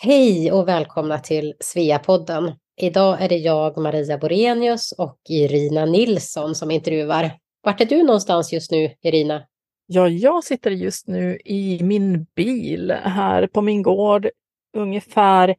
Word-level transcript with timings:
Hej 0.00 0.52
och 0.52 0.68
välkomna 0.68 1.18
till 1.18 1.54
Sveapodden. 1.60 2.52
Idag 2.80 3.22
är 3.22 3.28
det 3.28 3.36
jag, 3.36 3.78
Maria 3.78 4.18
Borenius 4.18 4.92
och 4.92 5.18
Irina 5.28 5.84
Nilsson 5.84 6.54
som 6.54 6.70
intervjuar. 6.70 7.30
Vart 7.62 7.80
är 7.80 7.84
du 7.84 8.02
någonstans 8.02 8.52
just 8.52 8.70
nu, 8.70 8.90
Irina? 9.02 9.42
Ja, 9.86 10.08
jag 10.08 10.44
sitter 10.44 10.70
just 10.70 11.08
nu 11.08 11.38
i 11.44 11.82
min 11.82 12.26
bil 12.36 12.90
här 12.90 13.46
på 13.46 13.62
min 13.62 13.82
gård 13.82 14.28
ungefär 14.76 15.56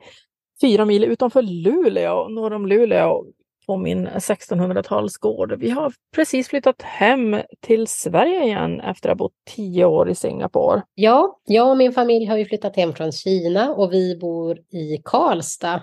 fyra 0.62 0.86
mil 0.86 1.04
utanför 1.04 1.42
Luleå, 1.42 2.28
norr 2.28 2.54
om 2.54 2.68
Luleå, 2.68 3.26
på 3.70 3.78
min 3.78 4.08
1600-talsgård. 4.08 5.56
Vi 5.60 5.70
har 5.70 5.94
precis 6.16 6.48
flyttat 6.48 6.82
hem 6.82 7.42
till 7.62 7.88
Sverige 7.88 8.44
igen 8.44 8.82
efter 8.82 9.10
att 9.10 9.14
ha 9.14 9.16
bott 9.16 9.34
tio 9.56 9.86
år 9.86 10.10
i 10.10 10.16
Singapore. 10.16 10.82
Ja, 10.96 11.40
jag 11.46 11.70
och 11.70 11.78
min 11.78 11.94
familj 11.94 12.26
har 12.26 12.38
ju 12.38 12.46
flyttat 12.46 12.76
hem 12.76 12.94
från 12.94 13.12
Kina 13.12 13.70
och 13.70 13.94
vi 13.94 14.18
bor 14.18 14.58
i 14.60 15.02
Karlstad. 15.06 15.82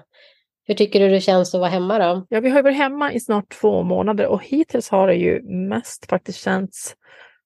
Hur 0.65 0.75
tycker 0.75 1.01
du 1.01 1.09
det 1.09 1.21
känns 1.21 1.55
att 1.55 1.61
vara 1.61 1.71
hemma 1.71 1.99
då? 1.99 2.27
Ja, 2.29 2.41
vi 2.41 2.49
har 2.49 2.63
varit 2.63 2.77
hemma 2.77 3.13
i 3.13 3.21
snart 3.21 3.49
två 3.61 3.83
månader 3.83 4.27
och 4.27 4.45
hittills 4.45 4.89
har 4.89 5.07
det 5.07 5.15
ju 5.15 5.43
mest 5.43 6.07
faktiskt 6.07 6.39
känts 6.39 6.95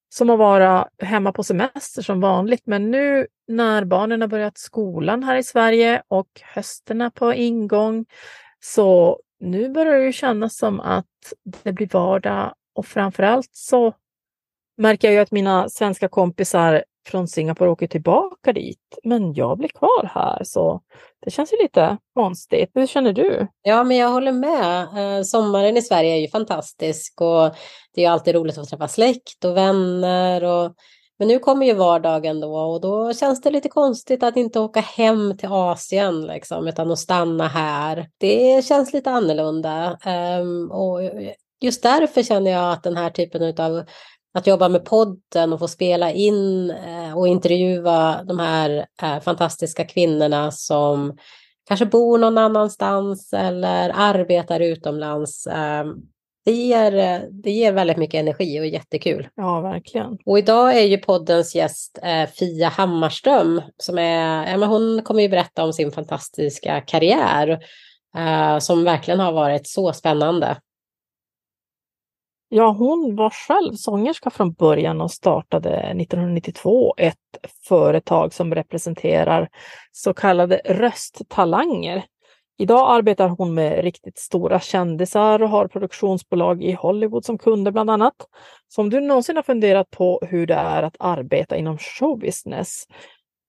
som 0.08 0.30
att 0.30 0.38
vara 0.38 0.88
hemma 1.02 1.32
på 1.32 1.42
semester 1.42 2.02
som 2.02 2.20
vanligt. 2.20 2.62
Men 2.64 2.90
nu 2.90 3.26
när 3.48 3.84
barnen 3.84 4.20
har 4.20 4.28
börjat 4.28 4.58
skolan 4.58 5.22
här 5.22 5.36
i 5.36 5.42
Sverige 5.42 6.02
och 6.08 6.28
hösten 6.54 7.00
är 7.00 7.10
på 7.10 7.34
ingång 7.34 8.06
så 8.60 9.20
nu 9.40 9.68
börjar 9.68 9.98
det 9.98 10.12
kännas 10.12 10.56
som 10.56 10.80
att 10.80 11.06
det 11.62 11.72
blir 11.72 11.88
vardag 11.92 12.54
och 12.74 12.86
framförallt 12.86 13.50
så 13.52 13.92
märker 14.76 15.08
jag 15.08 15.14
ju 15.14 15.20
att 15.20 15.30
mina 15.30 15.68
svenska 15.68 16.08
kompisar 16.08 16.84
från 17.06 17.28
Singapore 17.28 17.70
åker 17.70 17.86
tillbaka 17.86 18.52
dit. 18.52 18.98
Men 19.04 19.34
jag 19.34 19.58
blir 19.58 19.68
kvar 19.68 20.10
här 20.14 20.44
så 20.44 20.80
det 21.24 21.30
känns 21.30 21.52
ju 21.52 21.56
lite 21.62 21.96
konstigt. 22.14 22.70
Hur 22.74 22.86
känner 22.86 23.12
du? 23.12 23.46
Ja, 23.62 23.84
men 23.84 23.96
jag 23.96 24.08
håller 24.08 24.32
med. 24.32 24.82
Eh, 24.82 25.22
sommaren 25.22 25.76
i 25.76 25.82
Sverige 25.82 26.14
är 26.14 26.20
ju 26.20 26.28
fantastisk 26.28 27.20
och 27.20 27.54
det 27.94 28.04
är 28.04 28.10
alltid 28.10 28.34
roligt 28.34 28.58
att 28.58 28.68
träffa 28.68 28.88
släkt 28.88 29.44
och 29.44 29.56
vänner. 29.56 30.44
Och... 30.44 30.74
Men 31.20 31.28
nu 31.28 31.38
kommer 31.38 31.66
ju 31.66 31.74
vardagen 31.74 32.40
då 32.40 32.56
och 32.56 32.80
då 32.80 33.12
känns 33.12 33.40
det 33.40 33.50
lite 33.50 33.68
konstigt 33.68 34.22
att 34.22 34.36
inte 34.36 34.60
åka 34.60 34.80
hem 34.80 35.36
till 35.36 35.48
Asien 35.48 36.26
liksom, 36.26 36.68
utan 36.68 36.90
att 36.90 36.98
stanna 36.98 37.48
här. 37.48 38.08
Det 38.18 38.64
känns 38.64 38.92
lite 38.92 39.10
annorlunda. 39.10 39.98
Um, 40.40 40.70
och 40.70 41.00
just 41.60 41.82
därför 41.82 42.22
känner 42.22 42.50
jag 42.50 42.72
att 42.72 42.82
den 42.82 42.96
här 42.96 43.10
typen 43.10 43.54
av 43.58 43.84
att 44.34 44.46
jobba 44.46 44.68
med 44.68 44.84
podden 44.84 45.52
och 45.52 45.58
få 45.58 45.68
spela 45.68 46.12
in 46.12 46.70
eh, 46.70 47.18
och 47.18 47.28
intervjua 47.28 48.22
de 48.24 48.38
här 48.38 48.86
eh, 49.02 49.20
fantastiska 49.20 49.84
kvinnorna 49.84 50.50
som 50.50 51.18
kanske 51.68 51.86
bor 51.86 52.18
någon 52.18 52.38
annanstans 52.38 53.32
eller 53.32 53.92
arbetar 53.94 54.60
utomlands. 54.60 55.46
Ehm, 55.46 55.94
Eh, 56.46 56.52
det 56.52 56.52
ger, 56.52 57.28
det 57.30 57.50
ger 57.50 57.72
väldigt 57.72 57.96
mycket 57.96 58.18
energi 58.18 58.60
och 58.60 58.64
är 58.64 58.68
jättekul. 58.68 59.28
Ja, 59.34 59.60
verkligen. 59.60 60.18
Och 60.26 60.38
idag 60.38 60.76
är 60.76 60.82
ju 60.82 60.98
poddens 60.98 61.54
gäst 61.54 61.98
Fia 62.38 62.68
Hammarström 62.68 63.62
som 63.76 63.98
är, 63.98 64.50
ja, 64.50 64.56
men 64.56 64.68
hon 64.68 65.02
kommer 65.02 65.22
ju 65.22 65.28
berätta 65.28 65.64
om 65.64 65.72
sin 65.72 65.92
fantastiska 65.92 66.80
karriär 66.80 67.58
som 68.60 68.84
verkligen 68.84 69.20
har 69.20 69.32
varit 69.32 69.66
så 69.66 69.92
spännande. 69.92 70.56
Ja, 72.52 72.70
hon 72.70 73.16
var 73.16 73.30
själv 73.30 73.74
sångerska 73.74 74.30
från 74.30 74.52
början 74.52 75.00
och 75.00 75.10
startade 75.10 75.76
1992 75.76 76.94
ett 76.96 77.16
företag 77.68 78.34
som 78.34 78.54
representerar 78.54 79.48
så 79.92 80.14
kallade 80.14 80.60
rösttalanger. 80.64 82.04
Idag 82.60 82.90
arbetar 82.96 83.28
hon 83.28 83.54
med 83.54 83.84
riktigt 83.84 84.18
stora 84.18 84.60
kändisar 84.60 85.42
och 85.42 85.48
har 85.48 85.68
produktionsbolag 85.68 86.62
i 86.62 86.72
Hollywood 86.72 87.24
som 87.24 87.38
kunder 87.38 87.70
bland 87.72 87.90
annat. 87.90 88.14
Så 88.68 88.80
om 88.80 88.90
du 88.90 89.00
någonsin 89.00 89.36
har 89.36 89.42
funderat 89.42 89.90
på 89.90 90.20
hur 90.22 90.46
det 90.46 90.54
är 90.54 90.82
att 90.82 90.96
arbeta 90.98 91.56
inom 91.56 91.78
showbusiness 91.78 92.84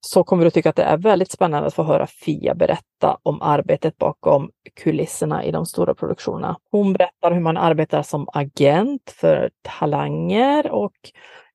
så 0.02 0.24
kommer 0.24 0.46
du 0.46 0.52
tycka 0.52 0.70
att 0.70 0.76
det 0.76 0.84
är 0.84 0.98
väldigt 0.98 1.32
spännande 1.32 1.68
att 1.68 1.74
få 1.74 1.84
höra 1.84 2.08
Fia 2.08 2.56
berätta 2.56 3.18
om 3.24 3.42
arbetet 3.42 3.98
bakom 3.98 4.52
kulisserna 4.84 5.46
i 5.46 5.52
de 5.52 5.66
stora 5.66 5.94
produktionerna. 5.94 6.58
Hon 6.72 6.94
berättar 6.94 7.32
hur 7.32 7.42
man 7.42 7.58
arbetar 7.58 8.04
som 8.04 8.28
agent 8.34 9.14
för 9.16 9.50
talanger 9.62 10.72
och 10.72 10.96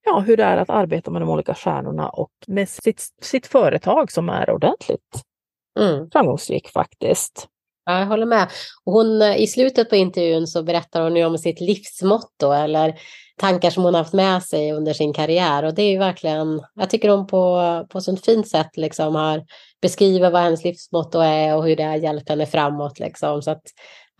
ja, 0.05 0.19
hur 0.19 0.37
det 0.37 0.43
är 0.43 0.57
att 0.57 0.69
arbeta 0.69 1.11
med 1.11 1.21
de 1.21 1.29
olika 1.29 1.53
stjärnorna 1.53 2.09
och 2.09 2.31
med 2.47 2.69
sitt, 2.69 3.01
sitt 3.21 3.47
företag 3.47 4.11
som 4.11 4.29
är 4.29 4.49
ordentligt 4.49 5.26
mm. 5.77 6.09
framgångsrik 6.11 6.69
faktiskt. 6.69 7.47
Ja, 7.85 7.99
jag 7.99 8.05
håller 8.05 8.25
med. 8.25 8.47
Hon, 8.85 9.21
I 9.21 9.47
slutet 9.47 9.89
på 9.89 9.95
intervjun 9.95 10.47
så 10.47 10.63
berättar 10.63 11.01
hon 11.01 11.15
ju 11.15 11.25
om 11.25 11.37
sitt 11.37 11.61
livsmotto 11.61 12.51
eller 12.51 12.99
tankar 13.37 13.69
som 13.69 13.83
hon 13.83 13.95
haft 13.95 14.13
med 14.13 14.43
sig 14.43 14.71
under 14.71 14.93
sin 14.93 15.13
karriär. 15.13 15.63
Och 15.63 15.73
det 15.73 15.81
är 15.81 15.91
ju 15.91 15.97
verkligen, 15.97 16.61
jag 16.75 16.89
tycker 16.89 17.09
hon 17.09 17.27
på, 17.27 17.85
på 17.89 18.01
sånt 18.01 18.25
fint 18.25 18.47
sätt 18.47 18.77
liksom 18.77 19.15
har 19.15 19.43
beskrivit 19.81 20.31
vad 20.31 20.41
hennes 20.41 20.63
livsmotto 20.63 21.19
är 21.19 21.55
och 21.55 21.65
hur 21.65 21.75
det 21.75 21.83
har 21.83 21.95
hjälpt 21.95 22.29
henne 22.29 22.45
framåt. 22.45 22.99
Liksom. 22.99 23.41
Så 23.41 23.51
att, 23.51 23.63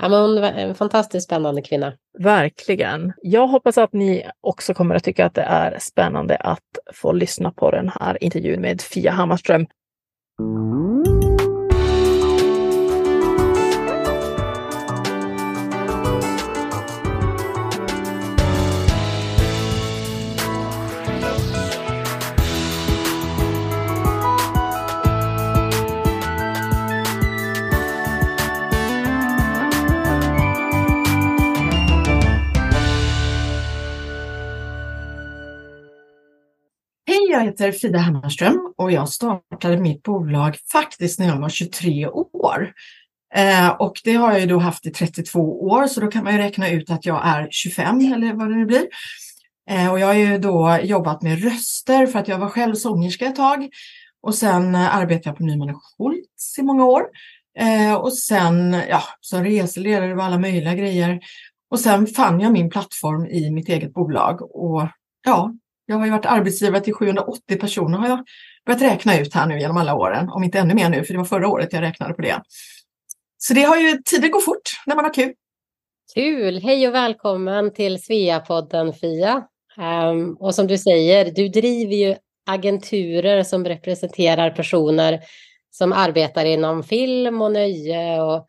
ja, 0.01 0.09
men 0.09 0.21
hon 0.21 0.37
är 0.37 0.53
en 0.53 0.75
fantastiskt 0.75 1.25
spännande 1.25 1.61
kvinna. 1.61 1.93
Verkligen. 2.19 3.13
Jag 3.21 3.47
hoppas 3.47 3.77
att 3.77 3.93
ni 3.93 4.25
också 4.41 4.73
kommer 4.73 4.95
att 4.95 5.03
tycka 5.03 5.25
att 5.25 5.35
det 5.35 5.41
är 5.41 5.77
spännande 5.79 6.35
att 6.35 6.77
få 6.93 7.11
lyssna 7.11 7.51
på 7.51 7.71
den 7.71 7.91
här 7.99 8.23
intervjun 8.23 8.61
med 8.61 8.81
Fia 8.81 9.11
Hammarström. 9.11 9.65
Jag 37.37 37.45
heter 37.45 37.71
Frida 37.71 37.99
Hammarström 37.99 38.73
och 38.77 38.91
jag 38.91 39.09
startade 39.09 39.77
mitt 39.77 40.03
bolag 40.03 40.57
faktiskt 40.71 41.19
när 41.19 41.27
jag 41.27 41.39
var 41.39 41.49
23 41.49 42.07
år. 42.07 42.73
Eh, 43.35 43.69
och 43.69 44.01
det 44.03 44.13
har 44.13 44.31
jag 44.31 44.41
ju 44.41 44.45
då 44.45 44.59
haft 44.59 44.85
i 44.85 44.91
32 44.91 45.61
år 45.61 45.87
så 45.87 46.01
då 46.01 46.07
kan 46.07 46.23
man 46.23 46.33
ju 46.33 46.39
räkna 46.39 46.69
ut 46.69 46.91
att 46.91 47.05
jag 47.05 47.27
är 47.27 47.47
25 47.51 48.13
eller 48.13 48.33
vad 48.33 48.49
det 48.49 48.55
nu 48.55 48.65
blir. 48.65 48.87
Eh, 49.69 49.91
och 49.91 49.99
jag 49.99 50.07
har 50.07 50.13
ju 50.13 50.37
då 50.37 50.79
jobbat 50.83 51.21
med 51.21 51.43
röster 51.43 52.07
för 52.07 52.19
att 52.19 52.27
jag 52.27 52.39
var 52.39 52.49
själv 52.49 52.75
sångerska 52.75 53.25
ett 53.25 53.35
tag. 53.35 53.69
Och 54.21 54.35
sen 54.35 54.75
eh, 54.75 54.95
arbetade 54.95 55.29
jag 55.29 55.37
på 55.37 55.43
Nyman 55.43 55.79
Schultz 55.79 56.59
i 56.59 56.63
många 56.63 56.85
år. 56.85 57.03
Eh, 57.59 57.93
och 57.93 58.17
sen 58.17 58.81
ja, 58.89 59.03
som 59.21 59.43
reseledare 59.43 60.15
och 60.15 60.23
alla 60.23 60.39
möjliga 60.39 60.75
grejer. 60.75 61.19
Och 61.71 61.79
sen 61.79 62.07
fann 62.07 62.39
jag 62.39 62.51
min 62.51 62.69
plattform 62.69 63.25
i 63.25 63.51
mitt 63.51 63.69
eget 63.69 63.93
bolag 63.93 64.55
och 64.55 64.87
ja, 65.25 65.53
jag 65.89 65.97
har 65.97 66.05
ju 66.05 66.11
varit 66.11 66.25
arbetsgivare 66.25 66.81
till 66.81 66.93
780 66.93 67.59
personer 67.59 67.97
har 67.97 68.07
jag 68.07 68.25
börjat 68.65 68.81
räkna 68.81 69.19
ut 69.19 69.33
här 69.33 69.47
nu 69.47 69.59
genom 69.59 69.77
alla 69.77 69.95
åren, 69.95 70.29
om 70.29 70.43
inte 70.43 70.59
ännu 70.59 70.73
mer 70.73 70.89
nu, 70.89 71.03
för 71.03 71.13
det 71.13 71.17
var 71.17 71.25
förra 71.25 71.47
året 71.47 71.73
jag 71.73 71.81
räknade 71.81 72.13
på 72.13 72.21
det. 72.21 72.41
Så 73.37 73.53
det 73.53 73.63
har 73.63 73.77
ju, 73.77 73.97
tiden 74.05 74.31
går 74.31 74.41
fort 74.41 74.81
när 74.85 74.95
man 74.95 75.05
har 75.05 75.13
kul. 75.13 75.33
Kul! 76.13 76.59
Hej 76.59 76.87
och 76.87 76.93
välkommen 76.93 77.73
till 77.73 78.03
Sveapodden 78.03 78.93
Fia. 78.93 79.43
Um, 79.77 80.33
och 80.33 80.55
som 80.55 80.67
du 80.67 80.77
säger, 80.77 81.31
du 81.31 81.49
driver 81.49 81.95
ju 81.95 82.15
agenturer 82.49 83.43
som 83.43 83.65
representerar 83.65 84.49
personer 84.49 85.19
som 85.71 85.93
arbetar 85.93 86.45
inom 86.45 86.83
film 86.83 87.41
och 87.41 87.51
nöje 87.51 88.21
och 88.21 88.45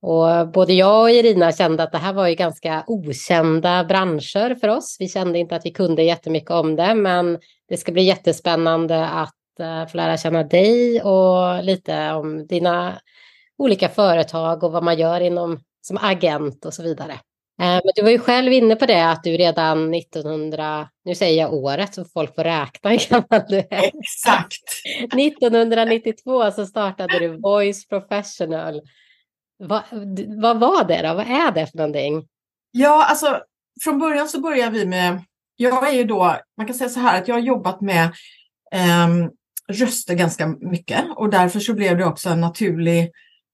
och 0.00 0.48
både 0.48 0.72
jag 0.72 1.02
och 1.02 1.10
Irina 1.10 1.52
kände 1.52 1.82
att 1.82 1.92
det 1.92 1.98
här 1.98 2.12
var 2.12 2.28
ju 2.28 2.34
ganska 2.34 2.84
okända 2.86 3.84
branscher 3.84 4.54
för 4.54 4.68
oss. 4.68 4.96
Vi 4.98 5.08
kände 5.08 5.38
inte 5.38 5.56
att 5.56 5.66
vi 5.66 5.70
kunde 5.70 6.02
jättemycket 6.02 6.50
om 6.50 6.76
det, 6.76 6.94
men 6.94 7.38
det 7.68 7.76
ska 7.76 7.92
bli 7.92 8.02
jättespännande 8.02 9.06
att 9.06 9.34
uh, 9.60 9.86
få 9.86 9.96
lära 9.96 10.16
känna 10.16 10.42
dig 10.42 11.02
och 11.02 11.64
lite 11.64 12.12
om 12.12 12.46
dina 12.46 13.00
olika 13.58 13.88
företag 13.88 14.64
och 14.64 14.72
vad 14.72 14.82
man 14.82 14.98
gör 14.98 15.20
inom 15.20 15.60
som 15.80 15.98
agent 16.02 16.64
och 16.64 16.74
så 16.74 16.82
vidare. 16.82 17.12
Uh, 17.12 17.18
men 17.58 17.92
du 17.94 18.02
var 18.02 18.10
ju 18.10 18.18
själv 18.18 18.52
inne 18.52 18.76
på 18.76 18.86
det 18.86 19.10
att 19.10 19.24
du 19.24 19.30
redan 19.30 19.94
1900, 19.94 20.88
nu 21.04 21.14
säger 21.14 21.42
jag 21.42 21.54
året 21.54 21.94
så 21.94 22.04
folk 22.04 22.34
får 22.34 22.44
räkna 22.44 22.90
hur 22.90 23.10
gammal 23.10 23.46
du 23.48 23.58
är. 23.58 23.90
Exakt! 23.94 24.64
1992 25.14 26.50
så 26.50 26.66
startade 26.66 27.18
du 27.18 27.28
Voice 27.40 27.88
Professional 27.88 28.80
vad, 29.58 29.82
vad 30.28 30.60
var 30.60 30.84
det 30.84 31.02
då? 31.02 31.14
Vad 31.14 31.26
är 31.26 31.52
det 31.52 31.66
för 31.66 31.78
någonting? 31.78 32.26
Ja, 32.70 33.04
alltså 33.04 33.40
från 33.84 33.98
början 33.98 34.28
så 34.28 34.40
började 34.40 34.78
vi 34.78 34.86
med, 34.86 35.22
jag 35.56 35.88
är 35.88 35.92
ju 35.92 36.04
då, 36.04 36.36
man 36.56 36.66
kan 36.66 36.76
säga 36.76 36.90
så 36.90 37.00
här 37.00 37.18
att 37.18 37.28
jag 37.28 37.34
har 37.34 37.42
jobbat 37.42 37.80
med 37.80 38.04
eh, 38.72 39.08
röster 39.68 40.14
ganska 40.14 40.46
mycket 40.46 41.04
och 41.16 41.30
därför 41.30 41.60
så 41.60 41.74
blev 41.74 41.98
det 41.98 42.04
också 42.04 42.28
en 42.28 42.40
naturlig 42.40 43.10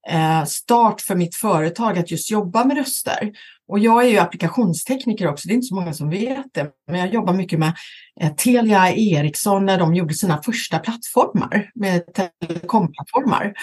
eh, 0.09 0.45
start 0.45 1.01
för 1.01 1.15
mitt 1.15 1.35
företag 1.35 1.99
att 1.99 2.11
just 2.11 2.31
jobba 2.31 2.65
med 2.65 2.77
röster. 2.77 3.33
Och 3.69 3.79
jag 3.79 4.05
är 4.05 4.09
ju 4.09 4.19
applikationstekniker 4.19 5.29
också, 5.29 5.49
det 5.49 5.53
är 5.53 5.57
inte 5.57 5.67
så 5.67 5.75
många 5.75 5.93
som 5.93 6.11
vet 6.11 6.55
det, 6.55 6.71
men 6.87 7.01
jag 7.01 7.15
jobbar 7.15 7.35
mycket 7.35 7.59
med 7.59 7.73
eh, 8.21 8.35
Telia 8.35 8.93
Ericsson 8.93 9.67
när 9.67 9.79
de 9.79 9.95
gjorde 9.95 10.15
sina 10.15 10.43
första 10.43 10.79
plattformar 10.79 11.71
med 11.75 12.03
telekomplattformar. 12.15 13.55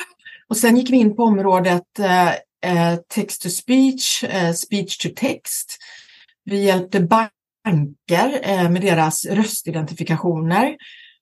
Och 0.52 0.58
sen 0.58 0.78
gick 0.78 0.90
vi 0.90 0.98
in 0.98 1.16
på 1.16 1.24
området 1.24 2.00
eh, 2.00 2.30
eh, 2.66 3.00
text 3.08 3.42
to 3.42 3.50
speech, 3.50 4.24
eh, 4.24 4.54
speech 4.54 4.98
to 4.98 5.10
text. 5.16 5.78
Vi 6.44 6.64
hjälpte 6.64 7.00
banker 7.00 8.70
med 8.70 8.82
deras 8.82 9.26
röstidentifikationer. 9.26 10.76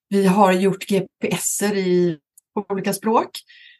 Vi 0.09 0.25
har 0.25 0.51
gjort 0.51 0.85
GPSer 0.87 1.75
i 1.77 2.17
olika 2.69 2.93
språk. 2.93 3.29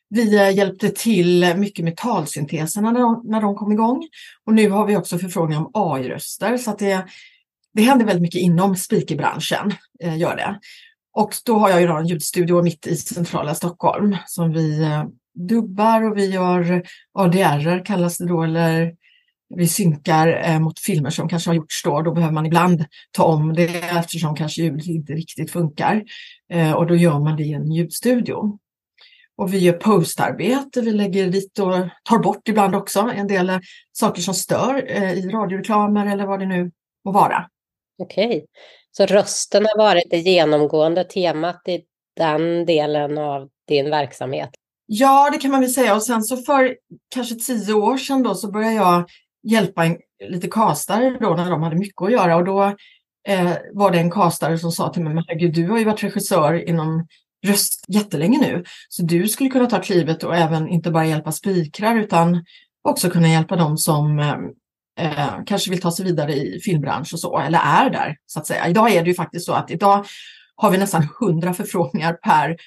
Vi 0.09 0.53
hjälpte 0.53 0.89
till 0.89 1.55
mycket 1.57 1.85
med 1.85 1.97
talsynteserna 1.97 2.91
när 2.91 2.99
de, 2.99 3.21
när 3.25 3.41
de 3.41 3.55
kom 3.55 3.71
igång. 3.71 4.07
Och 4.45 4.53
nu 4.53 4.69
har 4.69 4.85
vi 4.85 4.97
också 4.97 5.17
förfrågningar 5.17 5.61
om 5.61 5.71
AI-röster. 5.73 6.57
Så 6.57 6.71
att 6.71 6.79
det, 6.79 7.05
det 7.73 7.81
händer 7.81 8.05
väldigt 8.05 8.21
mycket 8.21 8.41
inom 8.41 8.75
speakerbranschen. 8.75 9.73
Eh, 10.03 10.17
gör 10.17 10.35
det. 10.35 10.59
Och 11.13 11.35
då 11.45 11.57
har 11.57 11.69
jag 11.69 11.81
ju 11.81 11.87
en 11.87 12.07
ljudstudio 12.07 12.61
mitt 12.61 12.87
i 12.87 12.95
centrala 12.95 13.55
Stockholm 13.55 14.17
som 14.25 14.53
vi 14.53 14.85
dubbar 15.47 16.11
och 16.11 16.17
vi 16.17 16.25
gör 16.25 16.83
ADR 17.13 17.85
kallas 17.85 18.17
det 18.17 18.27
då, 18.27 18.43
eller 18.43 18.93
vi 19.55 19.67
synkar 19.67 20.41
eh, 20.43 20.59
mot 20.59 20.79
filmer 20.79 21.09
som 21.09 21.29
kanske 21.29 21.49
har 21.49 21.55
gjorts 21.55 21.83
då. 21.83 22.01
Då 22.01 22.11
behöver 22.11 22.33
man 22.33 22.45
ibland 22.45 22.85
ta 23.11 23.23
om 23.23 23.53
det 23.53 23.75
eftersom 23.75 24.35
kanske 24.35 24.61
ljudet 24.61 24.87
inte 24.87 25.13
riktigt 25.13 25.51
funkar. 25.51 26.03
Eh, 26.53 26.73
och 26.73 26.87
då 26.87 26.95
gör 26.95 27.19
man 27.19 27.35
det 27.35 27.43
i 27.43 27.53
en 27.53 27.71
ljudstudio. 27.71 28.59
Och 29.37 29.53
vi 29.53 29.57
gör 29.57 29.73
postarbete, 29.73 30.81
vi 30.81 30.91
lägger 30.91 31.27
dit 31.27 31.59
och 31.59 31.73
tar 32.03 32.19
bort 32.19 32.47
ibland 32.47 32.75
också 32.75 32.99
en 33.15 33.27
del 33.27 33.49
eh, 33.49 33.59
saker 33.91 34.21
som 34.21 34.33
stör 34.33 34.83
eh, 34.87 35.13
i 35.13 35.29
radioreklamer 35.29 36.05
eller 36.05 36.25
vad 36.25 36.39
det 36.39 36.45
nu 36.45 36.71
må 37.05 37.11
vara. 37.11 37.49
Okej, 37.97 38.45
så 38.91 39.05
rösten 39.05 39.65
har 39.65 39.77
varit 39.77 40.09
det 40.09 40.17
genomgående 40.17 41.03
temat 41.03 41.61
i 41.67 41.81
den 42.15 42.65
delen 42.65 43.17
av 43.17 43.49
din 43.67 43.89
verksamhet? 43.89 44.49
Ja, 44.91 45.29
det 45.31 45.37
kan 45.37 45.51
man 45.51 45.59
väl 45.59 45.69
säga. 45.69 45.95
Och 45.95 46.03
sen 46.03 46.23
så 46.23 46.37
för 46.37 46.75
kanske 47.15 47.35
tio 47.35 47.73
år 47.73 47.97
sedan 47.97 48.23
då 48.23 48.35
så 48.35 48.51
började 48.51 48.75
jag 48.75 49.09
hjälpa 49.43 49.85
en, 49.85 49.97
lite 50.29 50.47
kastare 50.47 51.17
då 51.19 51.35
när 51.35 51.49
de 51.49 51.63
hade 51.63 51.75
mycket 51.75 52.01
att 52.01 52.11
göra 52.11 52.35
och 52.35 52.45
då 52.45 52.63
eh, 53.27 53.53
var 53.73 53.91
det 53.91 53.99
en 53.99 54.11
kastare 54.11 54.57
som 54.57 54.71
sa 54.71 54.93
till 54.93 55.03
mig, 55.03 55.13
men 55.13 55.23
herregud, 55.27 55.53
du 55.53 55.69
har 55.69 55.77
ju 55.77 55.85
varit 55.85 56.03
regissör 56.03 56.69
inom 56.69 57.07
röst 57.45 57.85
jättelänge 57.87 58.39
nu, 58.39 58.63
så 58.89 59.03
du 59.03 59.27
skulle 59.27 59.49
kunna 59.49 59.65
ta 59.65 59.81
klivet 59.81 60.23
och 60.23 60.35
även 60.35 60.67
inte 60.67 60.91
bara 60.91 61.05
hjälpa 61.05 61.31
spikrar 61.31 61.95
utan 61.95 62.45
också 62.83 63.09
kunna 63.09 63.27
hjälpa 63.27 63.55
dem 63.55 63.77
som 63.77 64.19
eh, 64.19 64.35
eh 64.99 65.43
kanske 65.45 65.71
vill 65.71 65.81
ta 65.81 65.91
sig 65.91 66.05
vidare 66.05 66.33
i 66.33 66.59
filmbransch 66.63 67.13
och 67.13 67.19
så, 67.19 67.39
eller 67.39 67.59
är 67.59 67.89
där 67.89 68.17
så 68.25 68.39
att 68.39 68.47
säga. 68.47 68.67
Idag 68.67 68.91
är 68.91 69.03
det 69.03 69.09
ju 69.09 69.15
faktiskt 69.15 69.45
så 69.45 69.53
att 69.53 69.71
idag 69.71 70.05
har 70.55 70.71
vi 70.71 70.77
nästan 70.77 71.07
hundra 71.19 71.53
förfrågningar 71.53 72.13
per 72.13 72.57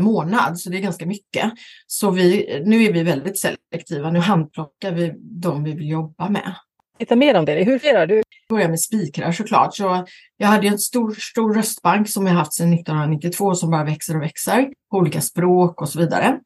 månad, 0.00 0.60
så 0.60 0.70
det 0.70 0.78
är 0.78 0.80
ganska 0.80 1.06
mycket. 1.06 1.52
Så 1.86 2.10
vi, 2.10 2.62
nu 2.66 2.84
är 2.84 2.92
vi 2.92 3.02
väldigt 3.02 3.38
selektiva, 3.38 4.10
nu 4.10 4.18
handplockar 4.18 4.92
vi 4.92 5.12
de 5.18 5.64
vi 5.64 5.72
vill 5.72 5.88
jobba 5.88 6.28
med. 6.28 6.54
Lite 6.98 7.16
mer 7.16 7.34
om 7.34 7.44
det, 7.44 7.64
hur 7.64 7.78
firar 7.78 8.06
du? 8.06 8.14
Jag 8.14 8.24
börjar 8.48 8.68
med 8.68 8.80
spikrar 8.80 9.32
såklart. 9.32 9.76
Så 9.76 10.06
jag 10.36 10.48
hade 10.48 10.68
en 10.68 10.78
stor, 10.78 11.14
stor 11.18 11.54
röstbank 11.54 12.08
som 12.08 12.26
jag 12.26 12.34
haft 12.34 12.52
sedan 12.52 12.72
1992 12.74 13.54
som 13.54 13.70
bara 13.70 13.84
växer 13.84 14.16
och 14.16 14.22
växer 14.22 14.68
på 14.90 14.96
olika 14.96 15.20
språk 15.20 15.82
och 15.82 15.88
så 15.88 15.98
vidare. 15.98 16.40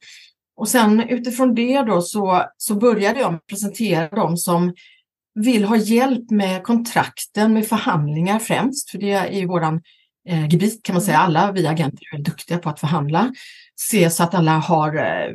Och 0.57 0.69
sen 0.69 1.01
utifrån 1.01 1.55
det 1.55 1.83
då 1.83 2.03
så, 2.03 2.45
så 2.57 2.75
började 2.75 3.21
jag 3.21 3.47
presentera 3.47 4.09
dem 4.09 4.37
som 4.37 4.75
vill 5.35 5.65
ha 5.65 5.77
hjälp 5.77 6.31
med 6.31 6.63
kontrakten, 6.63 7.53
med 7.53 7.67
förhandlingar 7.67 8.39
främst, 8.39 8.91
för 8.91 8.99
det 8.99 9.13
är 9.13 9.33
ju 9.33 9.47
våran 9.47 9.83
eh, 10.29 10.49
gebit 10.49 10.83
kan 10.83 10.95
man 10.95 11.03
säga. 11.03 11.19
Alla 11.19 11.53
vi 11.53 11.67
agenter 11.67 12.15
är 12.15 12.19
duktiga 12.19 12.59
på 12.59 12.69
att 12.69 12.81
förhandla. 12.81 13.33
Se 13.77 14.11
så 14.11 14.23
att 14.23 14.35
alla 14.35 14.59
har 14.59 14.97
eh, 14.97 15.35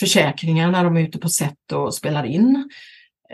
försäkringar 0.00 0.70
när 0.70 0.84
de 0.84 0.96
är 0.96 1.00
ute 1.00 1.18
på 1.18 1.28
set 1.28 1.72
och 1.72 1.94
spelar 1.94 2.24
in 2.24 2.70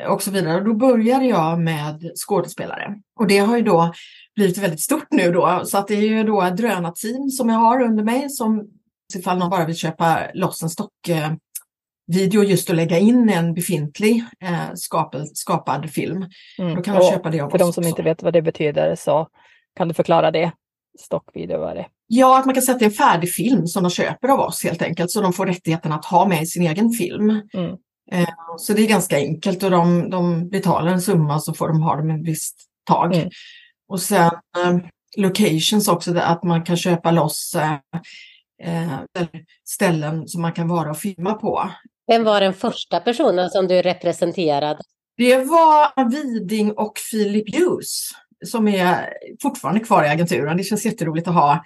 eh, 0.01 0.07
och 0.07 0.23
så 0.23 0.31
vidare. 0.31 0.57
Och 0.57 0.65
då 0.65 0.75
började 0.75 1.25
jag 1.25 1.61
med 1.61 2.11
skådespelare 2.15 2.95
och 3.21 3.27
det 3.27 3.39
har 3.39 3.57
ju 3.57 3.63
då 3.63 3.93
blivit 4.35 4.59
väldigt 4.59 4.81
stort 4.83 5.07
nu 5.11 5.33
då 5.33 5.63
så 5.65 5.79
att 5.79 5.89
det 5.89 5.95
är 5.95 6.01
ju 6.01 6.25
då 6.25 6.43
ett 6.43 6.57
drönarteam 6.57 7.31
som 7.31 7.49
jag 7.49 7.57
har 7.57 7.83
under 7.83 8.05
mig 8.05 8.31
som 8.31 8.69
ifall 9.15 9.39
någon 9.39 9.51
bara 9.51 9.65
vill 9.65 9.77
köpa 9.77 10.19
loss 10.35 10.63
en 10.63 10.71
stock 10.71 11.09
eh, 11.09 11.33
video 12.07 12.43
just 12.43 12.71
att 12.71 12.77
lägga 12.77 12.99
in 12.99 13.29
en 13.29 13.55
befintlig 13.55 14.25
eh, 14.41 14.75
skapad, 14.75 15.37
skapad 15.37 15.91
film. 15.91 16.27
Mm. 16.59 16.75
Då 16.75 16.83
kan 16.83 16.95
man 16.95 17.11
köpa 17.11 17.31
det 17.31 17.41
av 17.41 17.51
För 17.51 17.59
de 17.59 17.73
som 17.73 17.83
också. 17.83 17.89
inte 17.89 18.03
vet 18.03 18.23
vad 18.23 18.33
det 18.33 18.43
betyder 18.43 18.95
så 18.95 19.29
kan 19.77 19.89
du 19.89 19.95
förklara 19.95 20.31
det? 20.31 20.53
Stockvideo 21.01 21.59
var 21.59 21.75
det? 21.75 21.87
Ja, 22.07 22.39
att 22.39 22.45
man 22.45 22.55
kan 22.55 22.63
sätta 22.63 22.85
en 22.85 22.91
färdig 22.91 23.33
film 23.33 23.67
som 23.67 23.83
de 23.83 23.91
köper 23.91 24.29
av 24.29 24.41
oss 24.41 24.65
helt 24.65 24.83
enkelt, 24.83 25.11
så 25.11 25.21
de 25.21 25.33
får 25.33 25.47
rättigheten 25.47 25.93
att 25.93 26.05
ha 26.05 26.29
med 26.29 26.43
i 26.43 26.47
sin 26.47 26.63
egen 26.63 26.91
film. 26.91 27.31
Mm. 27.31 27.77
Eh, 28.13 28.29
så 28.59 28.73
det 28.73 28.83
är 28.83 28.89
ganska 28.89 29.17
enkelt 29.17 29.63
och 29.63 29.71
de, 29.71 30.11
de 30.11 30.49
betalar 30.49 30.93
en 30.93 31.03
summa 31.03 31.39
så 31.41 31.55
får 31.55 31.69
de 31.69 31.83
ha 31.83 31.97
dem 31.97 32.11
ett 32.11 32.27
visst 32.27 32.57
tag. 32.85 33.15
Mm. 33.15 33.31
Och 33.89 34.01
sen 34.01 34.25
eh, 34.25 34.77
locations 35.17 35.89
också, 35.89 36.19
att 36.19 36.43
man 36.45 36.65
kan 36.65 36.77
köpa 36.77 37.11
loss 37.11 37.57
eh, 38.63 38.99
ställen 39.65 40.29
som 40.29 40.43
man 40.43 40.53
kan 40.53 40.69
vara 40.69 40.91
och 40.91 40.99
filma 40.99 41.35
på. 41.35 41.71
Vem 42.07 42.25
var 42.25 42.41
den 42.41 42.55
första 42.55 43.01
personen 43.01 43.51
som 43.51 43.69
du 43.69 43.83
representerade? 43.83 44.81
Det 45.17 45.37
var 45.37 46.11
Viding 46.11 46.73
och 46.73 46.99
Philip 47.11 47.57
Hughes 47.57 48.11
som 48.45 48.69
är 48.69 49.13
fortfarande 49.43 49.81
kvar 49.81 50.05
i 50.05 50.09
agenturen. 50.09 50.57
Det 50.57 50.63
känns 50.63 50.87
jätteroligt 50.87 51.29
att 51.29 51.35
ha. 51.35 51.65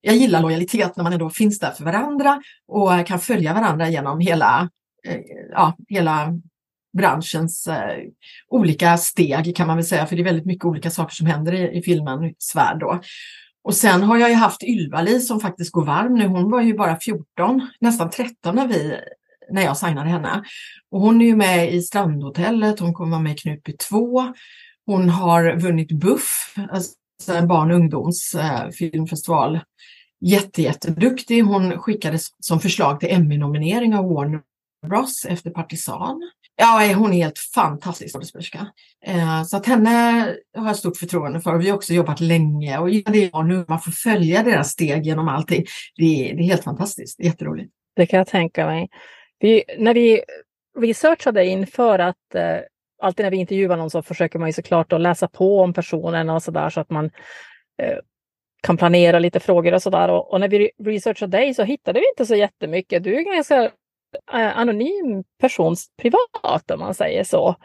Jag 0.00 0.16
gillar 0.16 0.42
lojalitet 0.42 0.96
när 0.96 1.04
man 1.04 1.12
ändå 1.12 1.30
finns 1.30 1.58
där 1.58 1.70
för 1.70 1.84
varandra 1.84 2.42
och 2.68 3.06
kan 3.06 3.20
följa 3.20 3.54
varandra 3.54 3.88
genom 3.88 4.20
hela, 4.20 4.68
eh, 5.06 5.20
ja, 5.50 5.76
hela 5.88 6.32
branschens 6.92 7.66
eh, 7.66 7.98
olika 8.48 8.96
steg 8.96 9.56
kan 9.56 9.66
man 9.66 9.76
väl 9.76 9.86
säga, 9.86 10.06
för 10.06 10.16
det 10.16 10.22
är 10.22 10.24
väldigt 10.24 10.46
mycket 10.46 10.64
olika 10.64 10.90
saker 10.90 11.14
som 11.14 11.26
händer 11.26 11.52
i, 11.52 11.78
i 11.78 11.82
filmen 11.82 12.34
Svärd 12.38 12.80
då. 12.80 13.00
Och 13.62 13.74
sen 13.74 14.02
har 14.02 14.18
jag 14.18 14.30
ju 14.30 14.34
haft 14.34 14.62
Ylva-Li 14.62 15.20
som 15.20 15.40
faktiskt 15.40 15.72
går 15.72 15.84
varm 15.84 16.14
nu. 16.14 16.26
Hon 16.26 16.50
var 16.50 16.62
ju 16.62 16.74
bara 16.74 16.96
14, 16.96 17.68
nästan 17.80 18.10
13 18.10 18.54
när, 18.54 18.66
vi, 18.66 18.96
när 19.50 19.62
jag 19.62 19.76
signade 19.76 20.08
henne. 20.08 20.44
Och 20.90 21.00
hon 21.00 21.20
är 21.20 21.26
ju 21.26 21.36
med 21.36 21.74
i 21.74 21.82
Strandhotellet, 21.82 22.80
hon 22.80 22.94
kommer 22.94 23.10
vara 23.10 23.22
med 23.22 23.32
i 23.32 23.36
Knutby 23.36 23.72
2. 23.72 24.34
Hon 24.90 25.08
har 25.08 25.56
vunnit 25.56 25.92
Buff, 25.92 26.54
alltså 26.70 27.32
en 27.32 27.48
barn 27.48 27.70
och 27.70 27.76
ungdomsfilmfestival. 27.76 29.54
Eh, 29.54 29.60
Jätte, 30.20 30.62
jätteduktig. 30.62 31.42
Hon 31.42 31.78
skickades 31.78 32.26
som 32.40 32.60
förslag 32.60 33.00
till 33.00 33.08
Emmy-nominering 33.08 33.94
av 33.94 34.04
Warner 34.14 34.40
Bros 34.86 35.26
efter 35.28 35.50
Partisan. 35.50 36.30
Ja, 36.56 36.92
hon 36.96 37.12
är 37.12 37.16
helt 37.16 37.38
fantastisk 37.38 38.14
skådespelerska. 38.14 38.66
Eh, 39.06 39.42
så 39.42 39.56
att 39.56 39.66
henne 39.66 39.90
har 40.56 40.66
jag 40.66 40.76
stort 40.76 40.96
förtroende 40.96 41.40
för. 41.40 41.58
Vi 41.58 41.68
har 41.68 41.76
också 41.76 41.94
jobbat 41.94 42.20
länge 42.20 42.78
och 42.78 42.90
det 42.90 43.24
är 43.24 43.42
nu 43.42 43.64
man 43.68 43.80
får 43.80 43.92
följa 43.92 44.42
deras 44.42 44.70
steg 44.70 45.06
genom 45.06 45.28
allting. 45.28 45.64
Det 45.96 46.30
är, 46.30 46.36
det 46.36 46.42
är 46.42 46.46
helt 46.46 46.64
fantastiskt, 46.64 47.18
det 47.18 47.24
är 47.24 47.26
jätteroligt. 47.26 47.72
Det 47.96 48.06
kan 48.06 48.18
jag 48.18 48.26
tänka 48.26 48.66
mig. 48.66 48.88
Vi, 49.38 49.64
när 49.78 49.94
vi 49.94 50.22
researchade 50.78 51.46
inför 51.46 51.98
att 51.98 52.34
eh, 52.34 52.60
alltid 53.00 53.24
när 53.24 53.30
vi 53.30 53.36
intervjuar 53.36 53.76
någon 53.76 53.90
så 53.90 54.02
försöker 54.02 54.38
man 54.38 54.48
ju 54.48 54.52
såklart 54.52 54.92
att 54.92 55.00
läsa 55.00 55.28
på 55.28 55.60
om 55.60 55.72
personen 55.72 56.30
och 56.30 56.42
så 56.42 56.50
där 56.50 56.70
så 56.70 56.80
att 56.80 56.90
man 56.90 57.04
eh, 57.82 57.98
kan 58.62 58.76
planera 58.76 59.18
lite 59.18 59.40
frågor 59.40 59.74
och 59.74 59.82
sådär. 59.82 60.08
Och, 60.08 60.32
och, 60.32 60.40
när 60.40 60.48
vi 60.48 60.70
researchade 60.84 61.36
dig 61.36 61.54
så 61.54 61.62
hittade 61.62 62.00
vi 62.00 62.08
inte 62.08 62.26
så 62.26 62.34
jättemycket. 62.34 63.04
Du 63.04 63.14
är 63.14 63.18
en 63.18 63.34
ganska 63.34 63.64
eh, 64.32 64.58
anonym 64.58 65.24
person 65.40 65.76
privat 66.02 66.70
om 66.70 66.80
man 66.80 66.94
säger 66.94 67.24
så. 67.24 67.56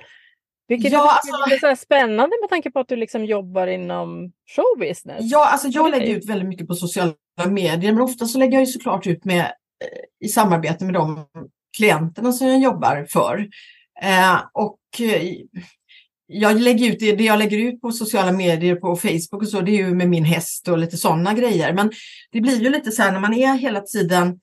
Vilket 0.68 0.92
ja, 0.92 1.20
alltså, 1.50 1.68
är 1.68 1.76
spännande 1.76 2.36
med 2.42 2.50
tanke 2.50 2.72
på 2.72 2.80
att 2.80 2.88
du 2.88 2.96
liksom 2.96 3.26
jobbar 3.26 3.68
inom 3.68 4.32
showbusiness. 4.56 5.20
Ja, 5.20 5.50
alltså 5.52 5.68
jag 5.68 5.92
lägger 5.92 6.16
ut 6.16 6.30
väldigt 6.30 6.50
mycket 6.50 6.68
på 6.68 6.74
sociala 6.74 7.14
medier, 7.50 7.94
men 7.94 8.02
ofta 8.02 8.26
så 8.26 8.38
lägger 8.38 8.54
jag 8.54 8.62
ju 8.62 8.66
såklart 8.72 9.08
ut 9.08 9.26
med, 9.26 9.42
eh, 9.42 10.26
i 10.26 10.28
samarbete 10.28 10.86
med 10.86 10.94
de 10.94 11.26
klienterna 11.78 12.32
som 12.32 12.48
jag 12.48 12.60
jobbar 12.60 13.06
för. 13.10 13.48
Eh, 14.02 14.42
och 14.54 14.80
eh, 15.00 15.34
jag 16.28 16.62
lägger 16.62 16.92
ut 16.92 17.00
det, 17.00 17.16
det 17.16 17.24
jag 17.24 17.40
lägger 17.40 17.58
ut 17.58 17.82
på 17.82 17.92
sociala 17.92 18.32
medier, 18.32 18.76
på 18.76 18.96
Facebook 18.96 19.42
och 19.42 19.48
så, 19.48 19.62
det 19.62 19.72
är 19.72 19.88
ju 19.88 19.96
med 19.96 20.10
min 20.10 20.26
häst 20.26 20.68
och 20.68 20.78
lite 20.78 20.98
sådana 20.98 21.34
grejer. 21.34 21.74
Men 21.74 21.92
det 22.32 22.42
blir 22.42 22.64
ju 22.64 22.70
lite 22.70 22.92
så 22.92 23.02
här 23.02 23.12
när 23.12 23.20
man 23.20 23.34
är 23.34 23.56
hela 23.56 23.82
tiden 23.82 24.40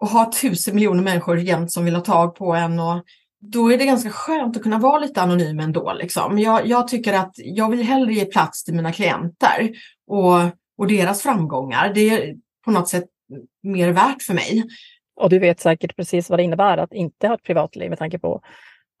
och 0.00 0.08
har 0.08 0.32
tusen 0.32 0.74
miljoner 0.74 1.02
människor 1.02 1.38
jämt 1.38 1.72
som 1.72 1.84
vill 1.84 1.94
ha 1.94 2.02
tag 2.02 2.34
på 2.34 2.54
en 2.54 2.80
och 2.80 3.04
då 3.40 3.72
är 3.72 3.78
det 3.78 3.86
ganska 3.86 4.10
skönt 4.10 4.56
att 4.56 4.62
kunna 4.62 4.78
vara 4.78 4.98
lite 4.98 5.22
anonym 5.22 5.60
ändå. 5.60 5.92
Liksom. 5.92 6.38
Jag, 6.38 6.66
jag 6.66 6.88
tycker 6.88 7.12
att 7.12 7.32
jag 7.36 7.70
vill 7.70 7.82
hellre 7.82 8.14
ge 8.14 8.24
plats 8.24 8.64
till 8.64 8.74
mina 8.74 8.92
klienter 8.92 9.70
och, 10.06 10.40
och 10.78 10.86
deras 10.88 11.22
framgångar. 11.22 11.92
Det 11.94 12.10
är 12.10 12.34
på 12.64 12.70
något 12.70 12.88
sätt 12.88 13.04
mer 13.62 13.90
värt 13.90 14.22
för 14.22 14.34
mig. 14.34 14.64
Och 15.16 15.30
du 15.30 15.38
vet 15.38 15.60
säkert 15.60 15.96
precis 15.96 16.30
vad 16.30 16.38
det 16.38 16.42
innebär 16.42 16.78
att 16.78 16.92
inte 16.92 17.28
ha 17.28 17.34
ett 17.34 17.42
privatliv 17.42 17.90
med 17.90 17.98
tanke 17.98 18.18
på 18.18 18.42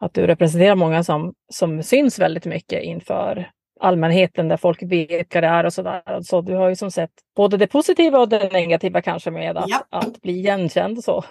att 0.00 0.14
du 0.14 0.26
representerar 0.26 0.74
många 0.74 1.04
som, 1.04 1.34
som 1.52 1.82
syns 1.82 2.18
väldigt 2.18 2.44
mycket 2.44 2.82
inför 2.82 3.50
allmänheten 3.80 4.48
där 4.48 4.56
folk 4.56 4.82
vet 4.82 5.10
vilka 5.10 5.40
det 5.40 5.46
är 5.46 5.64
och 5.64 5.72
sådär. 5.72 6.22
Så 6.22 6.40
du 6.40 6.54
har 6.54 6.68
ju 6.68 6.76
som 6.76 6.90
sett 6.90 7.10
både 7.36 7.56
det 7.56 7.66
positiva 7.66 8.18
och 8.18 8.28
det 8.28 8.52
negativa 8.52 9.02
kanske 9.02 9.30
med 9.30 9.56
att, 9.56 9.68
ja. 9.68 9.86
att 9.90 10.22
bli 10.22 10.32
igenkänd. 10.32 11.04
Så. 11.04 11.24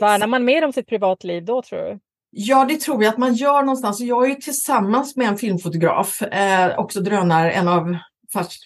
Värnar 0.00 0.26
man 0.26 0.44
mer 0.44 0.64
om 0.64 0.72
sitt 0.72 0.88
privatliv 0.88 1.44
då 1.44 1.62
tror 1.62 1.78
du? 1.78 1.98
Ja, 2.30 2.64
det 2.64 2.80
tror 2.80 3.04
jag 3.04 3.12
att 3.12 3.18
man 3.18 3.34
gör 3.34 3.62
någonstans. 3.62 4.00
Jag 4.00 4.24
är 4.24 4.28
ju 4.28 4.34
tillsammans 4.34 5.16
med 5.16 5.28
en 5.28 5.36
filmfotograf, 5.36 6.22
eh, 6.22 6.78
också 6.78 7.00
drönare, 7.00 7.52
en 7.52 7.68
av, 7.68 7.96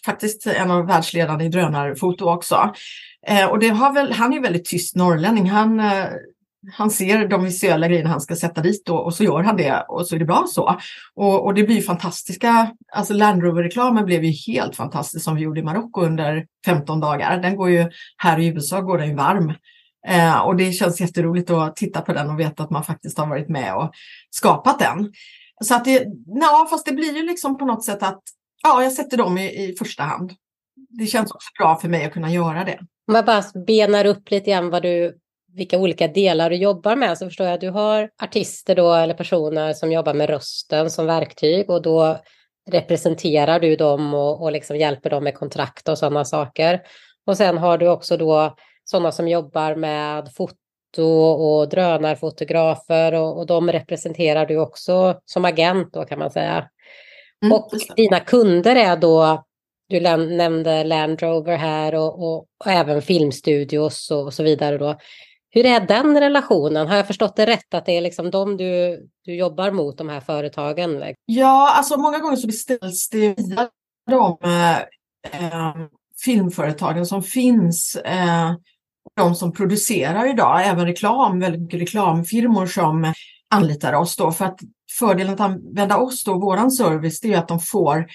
faktiskt 0.05 0.47
en 0.47 0.71
av 0.71 0.87
världsledarna 0.87 1.45
i 1.45 1.49
drönarfoto 1.49 2.31
också. 2.31 2.75
Eh, 3.27 3.47
och 3.47 3.59
det 3.59 3.69
har 3.69 3.93
väl, 3.93 4.13
han 4.13 4.33
är 4.33 4.41
väldigt 4.41 4.65
tyst 4.65 4.97
norrlänning. 4.97 5.51
Han, 5.51 5.81
eh, 5.81 6.05
han 6.73 6.91
ser 6.91 7.29
de 7.29 7.45
visuella 7.45 7.89
grejerna 7.89 8.11
han 8.11 8.21
ska 8.21 8.37
sätta 8.37 8.61
dit 8.61 8.89
och, 8.89 9.05
och, 9.05 9.15
så 9.15 9.25
gör 9.25 9.43
han 9.43 9.57
det 9.57 9.85
och 9.89 10.07
så 10.07 10.15
är 10.15 10.19
det 10.19 10.25
bra 10.25 10.47
så. 10.49 10.79
Och, 11.15 11.45
och 11.45 11.55
det 11.55 11.63
blir 11.63 11.83
fantastiska, 11.83 12.71
alltså 12.93 13.15
Land 13.15 13.43
Rover-reklamen 13.43 14.05
blev 14.05 14.25
ju 14.25 14.53
helt 14.53 14.77
fantastisk 14.77 15.25
som 15.25 15.37
vi 15.37 15.43
gjorde 15.43 15.61
i 15.61 15.63
Marocko 15.63 16.01
under 16.01 16.47
15 16.67 17.01
dagar. 17.01 17.43
Den 17.43 17.57
går 17.57 17.71
ju, 17.71 17.91
här 18.17 18.39
i 18.39 18.47
USA 18.47 18.81
går 18.81 18.99
den 18.99 19.09
ju 19.09 19.15
varm. 19.15 19.53
Eh, 20.09 20.41
och 20.41 20.57
det 20.57 20.73
känns 20.73 21.01
jätteroligt 21.01 21.51
att 21.51 21.77
titta 21.77 22.01
på 22.01 22.13
den 22.13 22.31
och 22.31 22.41
veta 22.41 22.63
att 22.63 22.71
man 22.71 22.85
faktiskt 22.85 23.19
har 23.19 23.27
varit 23.27 23.49
med 23.49 23.77
och 23.77 23.91
skapat 24.31 24.79
den. 24.79 25.13
Så 25.65 25.75
att 25.75 25.85
det, 25.85 26.07
ja, 26.27 26.67
fast 26.71 26.87
det 26.87 26.93
blir 26.93 27.17
ju 27.17 27.27
liksom 27.27 27.59
på 27.59 27.65
något 27.65 27.85
sätt 27.85 28.03
att 28.03 28.23
ja, 28.63 28.83
jag 28.83 28.93
sätter 28.93 29.17
dem 29.17 29.39
i, 29.39 29.65
i 29.65 29.75
första 29.79 30.03
hand. 30.03 30.33
Det 30.89 31.07
känns 31.07 31.31
också 31.31 31.49
bra 31.59 31.77
för 31.77 31.89
mig 31.89 32.05
att 32.05 32.13
kunna 32.13 32.31
göra 32.31 32.65
det. 32.65 32.79
Om 33.09 33.15
jag 33.15 33.25
bara 33.25 33.43
benar 33.67 34.05
upp 34.05 34.31
lite 34.31 34.51
grann 34.51 34.71
vad 34.71 34.83
du, 34.83 35.19
vilka 35.55 35.79
olika 35.79 36.09
delar 36.09 36.51
du 36.51 36.57
jobbar 36.57 36.97
med 36.97 37.19
så 37.19 37.27
förstår 37.27 37.47
jag 37.47 37.55
att 37.55 37.61
du 37.61 37.71
har 37.71 38.11
artister 38.23 38.75
då 38.75 38.95
eller 38.95 39.15
personer 39.15 39.73
som 39.73 39.93
jobbar 39.93 40.15
med 40.15 40.31
rösten 40.31 40.91
som 40.91 41.07
verktyg 41.07 41.71
och 41.71 41.83
då 41.83 42.19
representerar 42.71 43.61
du 43.61 43.77
dem 43.77 44.15
och, 44.15 44.43
och 44.43 44.53
liksom 44.53 44.77
hjälper 44.77 45.11
dem 45.11 45.25
med 45.25 45.35
kontrakt 45.35 45.89
och 45.89 45.99
sådana 45.99 46.25
saker. 46.25 46.81
Och 47.27 47.37
sen 47.37 47.59
har 47.59 47.79
du 47.79 47.89
också 47.89 48.17
då 48.17 48.57
sådana 48.85 49.13
som 49.13 49.29
jobbar 49.29 49.75
med 49.75 50.29
foto 50.35 51.03
och 51.33 51.69
drönarfotografer 51.69 53.15
och, 53.15 53.39
och 53.39 53.47
de 53.47 53.73
representerar 53.73 54.47
du 54.47 54.57
också 54.57 55.21
som 55.25 55.45
agent 55.45 55.93
då 55.93 56.05
kan 56.05 56.19
man 56.19 56.31
säga. 56.31 56.69
Mm, 57.43 57.53
och 57.53 57.71
dina 57.97 58.21
kunder 58.21 58.77
är 58.77 58.97
då, 58.97 59.45
du 59.89 60.01
nämnde 60.01 60.85
Land 60.85 61.23
Rover 61.23 61.57
här 61.57 61.95
och, 61.95 62.23
och, 62.23 62.39
och 62.39 62.67
även 62.67 63.03
filmstudios 63.03 64.11
och, 64.11 64.25
och, 64.25 64.35
så 64.35 64.43
vidare 64.43 64.79
då. 64.79 64.97
Hur 65.53 65.67
är 65.67 65.81
den 65.81 66.21
relationen? 66.21 66.89
Har 66.89 66.97
jag 66.97 67.07
förstått 67.07 67.37
det 67.37 67.47
rätt 67.47 67.75
att 67.75 67.87
det 67.87 67.97
är 67.97 68.01
liksom 68.01 68.31
de 68.31 68.57
du, 68.57 69.01
du 69.25 69.35
jobbar 69.35 69.71
mot, 69.71 69.99
de 69.99 70.09
här 70.09 70.21
företagen? 70.21 71.15
Ja, 71.27 71.73
alltså 71.77 71.97
många 71.97 72.19
gånger 72.19 72.37
så 72.37 72.47
beställs 72.47 73.09
det 73.09 73.39
via 73.39 73.69
de 74.11 74.39
eh, 74.45 74.79
eh, 75.33 75.77
filmföretagen 76.25 77.07
som 77.07 77.23
finns. 77.23 77.97
Eh, 77.97 78.53
de 79.17 79.35
som 79.35 79.53
producerar 79.53 80.31
idag, 80.31 80.67
även 80.67 80.87
reklam, 80.87 81.41
väldigt 81.41 81.61
mycket 81.61 81.81
reklamfirmor 81.81 82.67
som 82.67 83.13
anlitar 83.51 83.93
oss 83.93 84.17
då. 84.17 84.33
För 84.33 84.45
att 84.45 84.61
fördelen 84.99 85.35
att 85.35 85.41
använda 85.41 85.97
oss 85.97 86.25
då, 86.25 86.39
våran 86.39 86.71
service, 86.71 87.21
det 87.21 87.33
är 87.33 87.39
att 87.39 87.49
de 87.49 87.61
får 87.61 88.07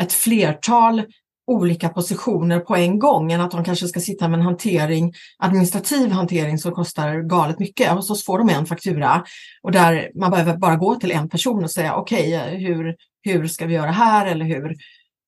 ett 0.00 0.12
flertal 0.12 1.02
olika 1.50 1.88
positioner 1.88 2.60
på 2.60 2.76
en 2.76 2.98
gång 2.98 3.32
än 3.32 3.40
att 3.40 3.50
de 3.50 3.64
kanske 3.64 3.88
ska 3.88 4.00
sitta 4.00 4.28
med 4.28 4.38
en 4.38 4.44
hantering, 4.44 5.12
administrativ 5.38 6.10
hantering 6.10 6.58
som 6.58 6.72
kostar 6.72 7.20
galet 7.20 7.58
mycket. 7.58 7.96
Och 7.96 8.04
så 8.04 8.14
får 8.14 8.38
de 8.38 8.48
en 8.48 8.66
faktura 8.66 9.24
och 9.62 9.72
där 9.72 10.10
man 10.14 10.30
behöver 10.30 10.56
bara 10.56 10.76
gå 10.76 10.94
till 10.94 11.10
en 11.10 11.28
person 11.28 11.64
och 11.64 11.70
säga 11.70 11.94
okej, 11.94 12.36
okay, 12.36 12.56
hur, 12.56 12.96
hur 13.22 13.46
ska 13.46 13.66
vi 13.66 13.74
göra 13.74 13.90
här 13.90 14.26
eller 14.26 14.44
hur 14.44 14.76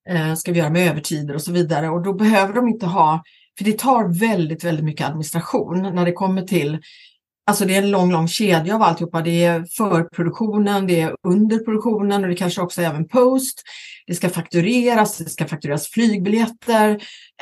eh, 0.09 0.33
ska 0.33 0.51
vi 0.51 0.59
göra 0.59 0.69
med 0.69 0.91
övertider 0.91 1.35
och 1.35 1.41
så 1.41 1.51
vidare. 1.51 1.89
Och 1.89 2.03
då 2.03 2.13
behöver 2.13 2.53
de 2.53 2.67
inte 2.67 2.85
ha 2.85 3.23
för 3.57 3.65
det 3.65 3.79
tar 3.79 4.19
väldigt, 4.19 4.63
väldigt 4.63 4.85
mycket 4.85 5.07
administration 5.07 5.95
när 5.95 6.05
det 6.05 6.11
kommer 6.11 6.41
till 6.41 6.79
Alltså 7.45 7.65
det 7.65 7.75
är 7.75 7.81
en 7.81 7.91
lång, 7.91 8.11
lång 8.11 8.27
kedja 8.27 8.75
av 8.75 8.81
alltihopa. 8.81 9.21
Det 9.21 9.43
är 9.43 9.65
förproduktionen, 9.65 10.87
det 10.87 11.01
är 11.01 11.15
underproduktionen 11.27 12.23
och 12.23 12.29
det 12.29 12.35
kanske 12.35 12.61
också 12.61 12.81
är 12.81 12.85
även 12.85 13.07
post. 13.07 13.63
Det 14.07 14.15
ska 14.15 14.29
faktureras, 14.29 15.17
det 15.17 15.29
ska 15.29 15.45
faktureras 15.45 15.87
flygbiljetter. 15.87 16.89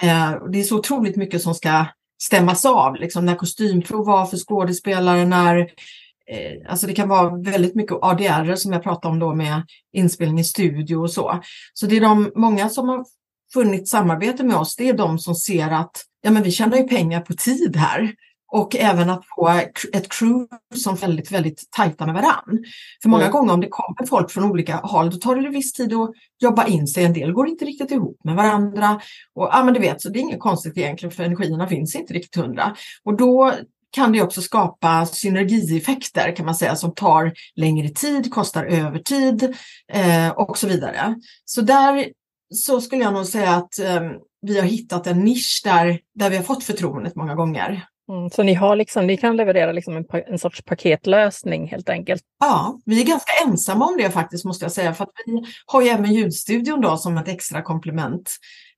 Eh, 0.01 0.33
det 0.51 0.59
är 0.59 0.63
så 0.63 0.77
otroligt 0.77 1.15
mycket 1.15 1.41
som 1.41 1.55
ska 1.55 1.85
stämmas 2.21 2.65
av, 2.65 2.95
liksom 2.95 3.25
när 3.25 3.35
kostymprov 3.35 4.05
var 4.05 4.25
för 4.25 4.37
skådespelare, 4.37 5.25
när 5.25 5.57
eh, 5.57 6.69
Alltså 6.69 6.87
det 6.87 6.93
kan 6.93 7.09
vara 7.09 7.37
väldigt 7.37 7.75
mycket 7.75 7.97
ADR 8.01 8.55
som 8.55 8.73
jag 8.73 8.83
pratade 8.83 9.11
om 9.11 9.19
då 9.19 9.35
med 9.35 9.63
inspelning 9.93 10.39
i 10.39 10.43
studio 10.43 10.95
och 10.95 11.11
så. 11.11 11.41
Så 11.73 11.85
det 11.85 11.97
är 11.97 12.01
de 12.01 12.31
många 12.35 12.69
som 12.69 12.89
har 12.89 13.05
funnit 13.53 13.89
samarbete 13.89 14.43
med 14.43 14.55
oss, 14.55 14.75
det 14.75 14.89
är 14.89 14.93
de 14.93 15.19
som 15.19 15.35
ser 15.35 15.71
att 15.71 16.05
ja, 16.21 16.31
men 16.31 16.43
vi 16.43 16.51
tjänar 16.51 16.77
ju 16.77 16.83
pengar 16.83 17.21
på 17.21 17.33
tid 17.33 17.75
här. 17.75 18.15
Och 18.51 18.75
även 18.75 19.09
att 19.09 19.23
få 19.35 19.47
ett 19.93 20.09
crew 20.09 20.47
som 20.75 20.93
är 20.93 20.97
väldigt, 20.97 21.31
väldigt 21.31 21.71
tajta 21.71 22.05
med 22.05 22.15
varann. 22.15 22.63
För 23.01 23.09
många 23.09 23.23
mm. 23.23 23.31
gånger 23.31 23.53
om 23.53 23.61
det 23.61 23.67
kommer 23.69 24.07
folk 24.07 24.31
från 24.31 24.43
olika 24.43 24.75
håll, 24.75 25.09
då 25.09 25.17
tar 25.17 25.35
det 25.35 25.49
viss 25.49 25.73
tid 25.73 25.93
att 25.93 26.11
jobba 26.39 26.65
in 26.65 26.87
sig. 26.87 27.03
En 27.03 27.13
del 27.13 27.33
går 27.33 27.47
inte 27.47 27.65
riktigt 27.65 27.91
ihop 27.91 28.17
med 28.23 28.35
varandra. 28.35 29.01
Och 29.35 29.49
ja, 29.51 29.63
men 29.63 29.73
du 29.73 29.79
vet, 29.79 30.01
så 30.01 30.09
det 30.09 30.19
är 30.19 30.21
inget 30.21 30.39
konstigt 30.39 30.77
egentligen, 30.77 31.11
för 31.11 31.23
energierna 31.23 31.67
finns 31.67 31.95
inte 31.95 32.13
riktigt 32.13 32.41
hundra. 32.41 32.75
Och 33.03 33.17
då 33.17 33.53
kan 33.91 34.11
det 34.11 34.21
också 34.21 34.41
skapa 34.41 35.05
synergieffekter 35.05 36.35
kan 36.35 36.45
man 36.45 36.55
säga 36.55 36.75
som 36.75 36.93
tar 36.93 37.33
längre 37.55 37.89
tid, 37.89 38.31
kostar 38.31 38.65
övertid 38.65 39.55
eh, 39.93 40.29
och 40.29 40.57
så 40.57 40.67
vidare. 40.67 41.15
Så 41.45 41.61
där 41.61 42.11
så 42.53 42.81
skulle 42.81 43.03
jag 43.03 43.13
nog 43.13 43.25
säga 43.25 43.51
att 43.51 43.79
eh, 43.79 44.01
vi 44.41 44.59
har 44.59 44.65
hittat 44.65 45.07
en 45.07 45.19
nisch 45.19 45.61
där, 45.63 45.99
där 46.15 46.29
vi 46.29 46.37
har 46.37 46.43
fått 46.43 46.63
förtroendet 46.63 47.15
många 47.15 47.35
gånger. 47.35 47.85
Mm, 48.11 48.29
så 48.29 48.43
ni, 48.43 48.53
har 48.53 48.75
liksom, 48.75 49.07
ni 49.07 49.17
kan 49.17 49.37
leverera 49.37 49.71
liksom 49.71 49.97
en, 49.97 50.05
en 50.27 50.39
sorts 50.39 50.61
paketlösning 50.61 51.67
helt 51.67 51.89
enkelt? 51.89 52.21
Ja, 52.39 52.79
vi 52.85 53.01
är 53.01 53.05
ganska 53.05 53.31
ensamma 53.47 53.85
om 53.85 53.97
det 53.97 54.09
faktiskt 54.09 54.45
måste 54.45 54.65
jag 54.65 54.71
säga. 54.71 54.93
För 54.93 55.03
att 55.03 55.11
vi 55.25 55.43
har 55.65 55.81
ju 55.81 55.87
även 55.87 56.13
ljudstudion 56.13 56.81
då 56.81 56.97
som 56.97 57.17
ett 57.17 57.27
extra 57.27 57.61
komplement. 57.61 58.31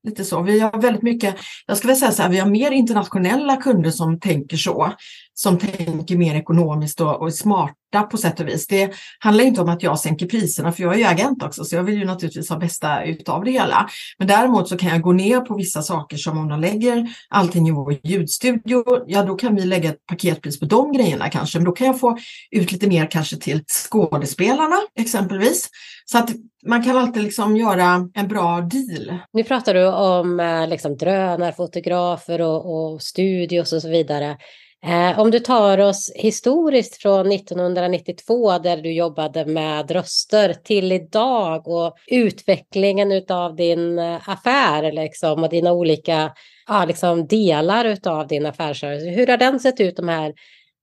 Lite 0.03 0.25
så. 0.25 0.41
Vi 0.41 0.59
har 0.59 0.81
väldigt 0.81 1.01
mycket, 1.01 1.35
jag 1.65 1.77
skulle 1.77 1.95
säga 1.95 2.11
så 2.11 2.21
här, 2.21 2.29
vi 2.29 2.37
har 2.37 2.49
mer 2.49 2.71
internationella 2.71 3.55
kunder 3.55 3.89
som 3.89 4.19
tänker 4.19 4.57
så. 4.57 4.93
Som 5.33 5.57
tänker 5.57 6.17
mer 6.17 6.35
ekonomiskt 6.35 7.01
och, 7.01 7.21
och 7.21 7.27
är 7.27 7.31
smarta 7.31 8.01
på 8.11 8.17
sätt 8.17 8.39
och 8.39 8.47
vis. 8.47 8.67
Det 8.67 8.93
handlar 9.19 9.43
inte 9.43 9.61
om 9.61 9.69
att 9.69 9.83
jag 9.83 9.99
sänker 9.99 10.25
priserna, 10.25 10.71
för 10.71 10.83
jag 10.83 10.93
är 10.93 10.97
ju 10.97 11.03
agent 11.03 11.43
också, 11.43 11.65
så 11.65 11.75
jag 11.75 11.83
vill 11.83 11.99
ju 11.99 12.05
naturligtvis 12.05 12.49
ha 12.49 12.57
bästa 12.57 13.03
utav 13.03 13.43
det 13.43 13.51
hela. 13.51 13.89
Men 14.17 14.27
däremot 14.27 14.69
så 14.69 14.77
kan 14.77 14.89
jag 14.89 15.01
gå 15.01 15.11
ner 15.11 15.39
på 15.39 15.55
vissa 15.55 15.81
saker 15.81 16.17
som 16.17 16.37
om 16.37 16.49
de 16.49 16.59
lägger 16.59 17.09
allting 17.29 17.67
i 17.67 17.71
vår 17.71 17.97
ljudstudio, 18.03 18.83
ja 19.07 19.23
då 19.23 19.35
kan 19.35 19.55
vi 19.55 19.65
lägga 19.65 19.89
ett 19.89 20.05
paketpris 20.05 20.59
på 20.59 20.65
de 20.65 20.91
grejerna 20.91 21.29
kanske, 21.29 21.57
men 21.57 21.65
då 21.65 21.71
kan 21.71 21.87
jag 21.87 21.99
få 21.99 22.17
ut 22.51 22.71
lite 22.71 22.87
mer 22.87 23.11
kanske 23.11 23.37
till 23.37 23.63
skådespelarna 23.67 24.77
exempelvis. 24.99 25.69
Så 26.05 26.17
att 26.17 26.29
man 26.65 26.83
kan 26.83 26.97
alltid 26.97 27.23
liksom 27.23 27.57
göra 27.57 28.09
en 28.13 28.27
bra 28.27 28.61
deal. 28.61 29.19
Nu 29.33 29.43
pratar 29.43 29.73
du 29.73 29.87
om 29.87 30.39
eh, 30.39 30.67
liksom 30.67 30.97
drönarfotografer 30.97 32.41
och, 32.41 32.93
och 32.93 33.01
studios 33.01 33.73
och 33.73 33.81
så 33.81 33.89
vidare. 33.89 34.37
Eh, 34.85 35.19
om 35.19 35.31
du 35.31 35.39
tar 35.39 35.77
oss 35.77 36.11
historiskt 36.15 37.01
från 37.01 37.31
1992 37.31 38.57
där 38.57 38.77
du 38.77 38.91
jobbade 38.93 39.45
med 39.45 39.91
röster 39.91 40.53
till 40.53 40.91
idag 40.91 41.67
och 41.67 41.95
utvecklingen 42.07 43.23
av 43.29 43.55
din 43.55 43.99
eh, 43.99 44.29
affär 44.29 44.91
liksom, 44.91 45.43
och 45.43 45.49
dina 45.49 45.71
olika 45.73 46.31
ja, 46.67 46.85
liksom 46.85 47.27
delar 47.27 47.97
av 48.07 48.27
din 48.27 48.45
affärsrörelse. 48.45 49.09
Hur 49.09 49.27
har 49.27 49.37
den 49.37 49.59
sett 49.59 49.79
ut 49.79 49.95
de 49.95 50.07
här 50.07 50.33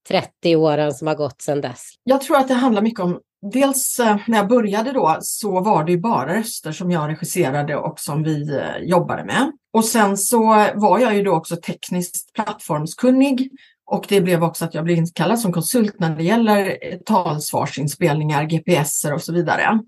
30 0.07 0.55
åren 0.55 0.93
som 0.93 1.07
har 1.07 1.15
gått 1.15 1.41
sedan 1.41 1.61
dess? 1.61 1.89
Jag 2.03 2.21
tror 2.21 2.37
att 2.37 2.47
det 2.47 2.53
handlar 2.53 2.81
mycket 2.81 2.99
om 2.99 3.19
Dels 3.51 3.99
eh, 3.99 4.17
när 4.27 4.37
jag 4.37 4.47
började 4.47 4.91
då 4.91 5.17
så 5.21 5.61
var 5.61 5.83
det 5.83 5.91
ju 5.91 5.99
bara 5.99 6.39
röster 6.39 6.71
som 6.71 6.91
jag 6.91 7.09
regisserade 7.09 7.75
och 7.75 7.99
som 7.99 8.23
vi 8.23 8.61
jobbade 8.81 9.23
med. 9.23 9.51
Och 9.73 9.85
sen 9.85 10.17
så 10.17 10.67
var 10.75 10.99
jag 10.99 11.15
ju 11.15 11.23
då 11.23 11.31
också 11.31 11.55
tekniskt 11.55 12.33
plattformskunnig 12.33 13.49
och 13.91 14.05
det 14.09 14.21
blev 14.21 14.43
också 14.43 14.65
att 14.65 14.73
jag 14.73 14.83
blev 14.83 14.97
inkallad 14.97 15.39
som 15.39 15.51
konsult 15.51 15.99
när 15.99 16.15
det 16.15 16.23
gäller 16.23 16.77
eh, 16.81 16.97
talsvarsinspelningar, 16.97 18.43
GPSer 18.43 19.13
och 19.13 19.21
så 19.21 19.33
vidare. 19.33 19.79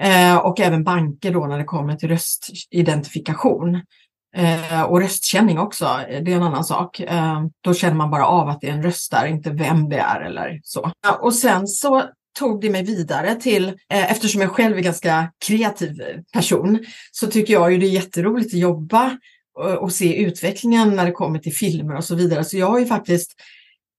Eh, 0.00 0.36
och 0.36 0.60
även 0.60 0.84
banker 0.84 1.32
då 1.32 1.46
när 1.46 1.58
det 1.58 1.64
kommer 1.64 1.96
till 1.96 2.08
röstidentifikation. 2.08 3.74
Eh, 4.36 4.82
och 4.82 5.00
röstkänning 5.00 5.58
också, 5.58 6.00
det 6.08 6.32
är 6.32 6.36
en 6.36 6.42
annan 6.42 6.64
sak. 6.64 7.00
då 7.60 7.74
känner 7.74 7.94
man 7.94 8.10
bara 8.10 8.26
av 8.26 8.48
att 8.48 8.60
det 8.60 8.68
är 8.68 8.72
en 8.72 8.82
röst 8.82 9.10
där, 9.10 9.26
inte 9.26 9.50
vem 9.50 9.88
det 9.88 9.98
är 9.98 10.20
eller 10.20 10.60
så. 10.64 10.92
och 11.20 11.34
sen 11.34 11.66
så 11.66 12.02
tog 12.38 12.60
det 12.60 12.70
mig 12.70 12.82
vidare 12.82 13.34
till, 13.34 13.68
eh, 13.68 14.12
eftersom 14.12 14.40
jag 14.40 14.50
själv 14.50 14.76
är 14.76 14.82
ganska 14.82 15.32
kreativ 15.46 16.02
person, 16.32 16.78
så 17.12 17.26
tycker 17.26 17.54
jag 17.54 17.72
ju 17.72 17.78
det 17.78 17.86
är 17.86 17.90
jätteroligt 17.90 18.54
att 18.54 18.60
jobba 18.60 19.18
och, 19.54 19.92
se 19.92 20.16
utvecklingen 20.16 20.96
när 20.96 21.06
det 21.06 21.12
kommer 21.12 21.38
till 21.38 21.54
filmer 21.54 21.96
och 21.96 22.04
så 22.04 22.14
vidare. 22.14 22.44
Så 22.44 22.56
jag 22.56 22.66
har 22.66 22.78
ju 22.78 22.86
faktiskt 22.86 23.32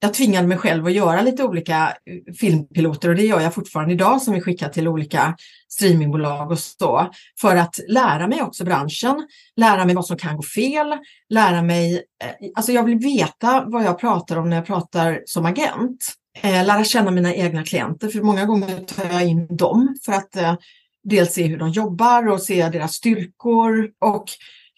jag 0.03 0.13
tvingade 0.13 0.47
mig 0.47 0.57
själv 0.57 0.85
att 0.85 0.93
göra 0.93 1.21
lite 1.21 1.43
olika 1.43 1.87
eh, 1.87 2.33
filmpiloter 2.33 3.09
och 3.09 3.15
det 3.15 3.25
gör 3.25 3.39
jag 3.39 3.53
fortfarande 3.53 3.93
idag 3.93 4.21
som 4.21 4.33
vi 4.33 4.41
skickar 4.41 4.69
till 4.69 4.87
olika 4.87 5.35
streamingbolag 5.69 6.51
och 6.51 6.59
så. 6.59 7.09
För 7.41 7.55
att 7.55 7.79
lära 7.87 8.27
mig 8.27 8.41
också 8.41 8.65
branschen, 8.65 9.27
lära 9.55 9.85
mig 9.85 9.95
vad 9.95 10.05
som 10.05 10.17
kan 10.17 10.35
gå 10.35 10.43
fel, 10.43 10.97
lära 11.29 11.61
mig, 11.61 11.95
eh, 11.95 12.49
alltså 12.55 12.71
jag 12.71 12.83
vill 12.83 12.97
veta 12.97 13.63
vad 13.67 13.83
jag 13.83 13.99
pratar 13.99 14.37
om 14.37 14.49
när 14.49 14.57
jag 14.57 14.65
pratar 14.65 15.21
som 15.25 15.45
agent. 15.45 16.13
Eh, 16.41 16.65
lära 16.65 16.83
känna 16.83 17.11
mina 17.11 17.35
egna 17.35 17.63
klienter, 17.63 18.07
för 18.07 18.21
många 18.21 18.45
gånger 18.45 18.79
tar 18.79 19.05
jag 19.05 19.27
in 19.27 19.47
dem 19.57 19.95
för 20.05 20.13
att 20.13 20.59
dels 21.03 21.33
se 21.33 21.47
hur 21.47 21.57
de 21.57 21.69
jobbar 21.69 22.27
och 22.27 22.41
se 22.41 22.69
deras 22.69 22.93
styrkor 22.93 23.89
och 24.01 24.25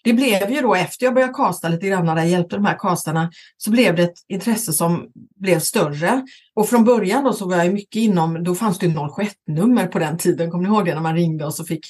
det 0.06 0.12
blev 0.12 0.50
ju 0.50 0.60
då 0.60 0.74
efter 0.74 1.06
jag 1.06 1.14
började 1.14 1.32
kasta 1.32 1.68
lite 1.68 1.86
grann 1.86 2.06
när 2.06 2.16
jag 2.16 2.28
hjälpte 2.28 2.56
de 2.56 2.64
här 2.64 2.78
kastarna 2.78 3.30
så 3.56 3.70
blev 3.70 3.96
det 3.96 4.02
ett 4.02 4.14
intresse 4.28 4.72
som 4.72 5.06
blev 5.40 5.58
större. 5.58 6.26
Och 6.54 6.68
från 6.68 6.84
början 6.84 7.24
då 7.24 7.32
så 7.32 7.48
var 7.48 7.56
jag 7.56 7.74
mycket 7.74 7.96
inom, 7.96 8.44
då 8.44 8.54
fanns 8.54 8.78
det 8.78 8.86
071-nummer 8.86 9.86
på 9.86 9.98
den 9.98 10.18
tiden, 10.18 10.50
kommer 10.50 10.68
ni 10.68 10.74
ihåg 10.74 10.84
det 10.84 10.94
när 10.94 11.00
man 11.00 11.14
ringde 11.14 11.44
och 11.44 11.54
så 11.54 11.64
fick, 11.64 11.86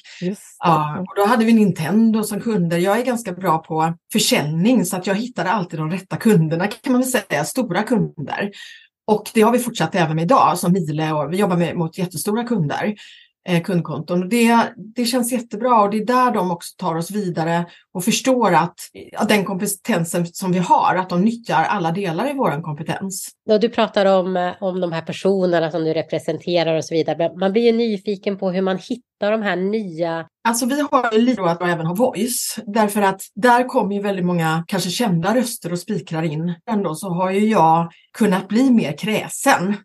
ja, 0.58 0.98
och 1.00 1.14
då 1.16 1.26
hade 1.26 1.44
vi 1.44 1.52
Nintendo 1.52 2.22
som 2.22 2.40
kunder. 2.40 2.78
Jag 2.78 3.00
är 3.00 3.04
ganska 3.04 3.32
bra 3.32 3.58
på 3.58 3.94
försäljning 4.12 4.84
så 4.84 4.96
att 4.96 5.06
jag 5.06 5.14
hittade 5.14 5.50
alltid 5.50 5.78
de 5.78 5.90
rätta 5.90 6.16
kunderna 6.16 6.66
kan 6.66 6.92
man 6.92 7.00
väl 7.00 7.10
säga, 7.10 7.44
stora 7.44 7.82
kunder. 7.82 8.50
Och 9.06 9.30
det 9.34 9.42
har 9.42 9.52
vi 9.52 9.58
fortsatt 9.58 9.94
även 9.94 10.16
med 10.16 10.24
idag 10.24 10.58
som 10.58 10.72
Miele 10.72 11.12
och 11.12 11.32
vi 11.32 11.36
jobbar 11.36 11.56
med, 11.56 11.76
mot 11.76 11.98
jättestora 11.98 12.44
kunder 12.44 12.94
eh, 13.46 13.62
kundkonton. 13.62 14.28
Det, 14.28 14.58
det 14.94 15.04
känns 15.04 15.32
jättebra 15.32 15.82
och 15.82 15.90
det 15.90 15.96
är 15.96 16.04
där 16.04 16.30
de 16.30 16.50
också 16.50 16.74
tar 16.76 16.94
oss 16.94 17.10
vidare 17.10 17.66
och 17.92 18.04
förstår 18.04 18.54
att, 18.54 18.74
att 19.16 19.28
den 19.28 19.44
kompetensen 19.44 20.26
som 20.26 20.52
vi 20.52 20.58
har, 20.58 20.94
att 20.94 21.08
de 21.08 21.22
nyttjar 21.22 21.64
alla 21.64 21.90
delar 21.90 22.30
i 22.30 22.34
vår 22.34 22.62
kompetens. 22.62 23.30
Du 23.60 23.68
pratar 23.68 24.06
om, 24.06 24.36
eh, 24.36 24.52
om 24.60 24.80
de 24.80 24.92
här 24.92 25.02
personerna 25.02 25.70
som 25.70 25.84
du 25.84 25.92
representerar 25.92 26.76
och 26.76 26.84
så 26.84 26.94
vidare. 26.94 27.32
Man 27.36 27.52
blir 27.52 27.62
ju 27.62 27.72
nyfiken 27.72 28.38
på 28.38 28.50
hur 28.50 28.62
man 28.62 28.78
hittar 28.78 29.30
de 29.30 29.42
här 29.42 29.56
nya... 29.56 30.26
Alltså 30.48 30.66
vi 30.66 30.86
har 30.90 31.12
ju 31.12 31.20
lite 31.20 31.42
att 31.42 31.62
även 31.62 31.86
ha 31.86 31.94
voice, 31.94 32.58
därför 32.66 33.02
att 33.02 33.20
där 33.34 33.64
kommer 33.64 33.94
ju 33.94 34.02
väldigt 34.02 34.24
många 34.24 34.64
kanske 34.66 34.90
kända 34.90 35.34
röster 35.34 35.72
och 35.72 35.78
spikrar 35.78 36.22
in. 36.22 36.54
Ändå 36.70 36.94
så 36.94 37.08
har 37.08 37.30
ju 37.30 37.46
jag 37.46 37.90
kunnat 38.18 38.48
bli 38.48 38.70
mer 38.70 38.98
kräsen 38.98 39.76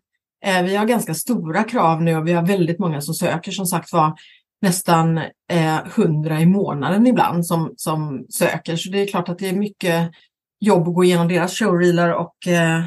Eh, 0.44 0.62
vi 0.62 0.76
har 0.76 0.86
ganska 0.86 1.14
stora 1.14 1.64
krav 1.64 2.02
nu 2.02 2.16
och 2.16 2.26
vi 2.26 2.32
har 2.32 2.46
väldigt 2.46 2.78
många 2.78 3.00
som 3.00 3.14
söker, 3.14 3.52
som 3.52 3.66
sagt 3.66 3.92
var 3.92 4.14
nästan 4.62 5.18
eh, 5.52 6.40
i 6.42 6.46
månaden 6.46 7.06
ibland 7.06 7.46
som, 7.46 7.74
som 7.76 8.26
söker. 8.28 8.76
Så 8.76 8.90
det 8.90 9.02
är 9.02 9.06
klart 9.06 9.28
att 9.28 9.38
det 9.38 9.48
är 9.48 9.52
mycket 9.52 10.10
jobb 10.60 10.88
att 10.88 10.94
gå 10.94 11.04
igenom 11.04 11.28
deras 11.28 11.58
showreelar 11.58 12.10
och 12.12 12.46
eh, 12.46 12.84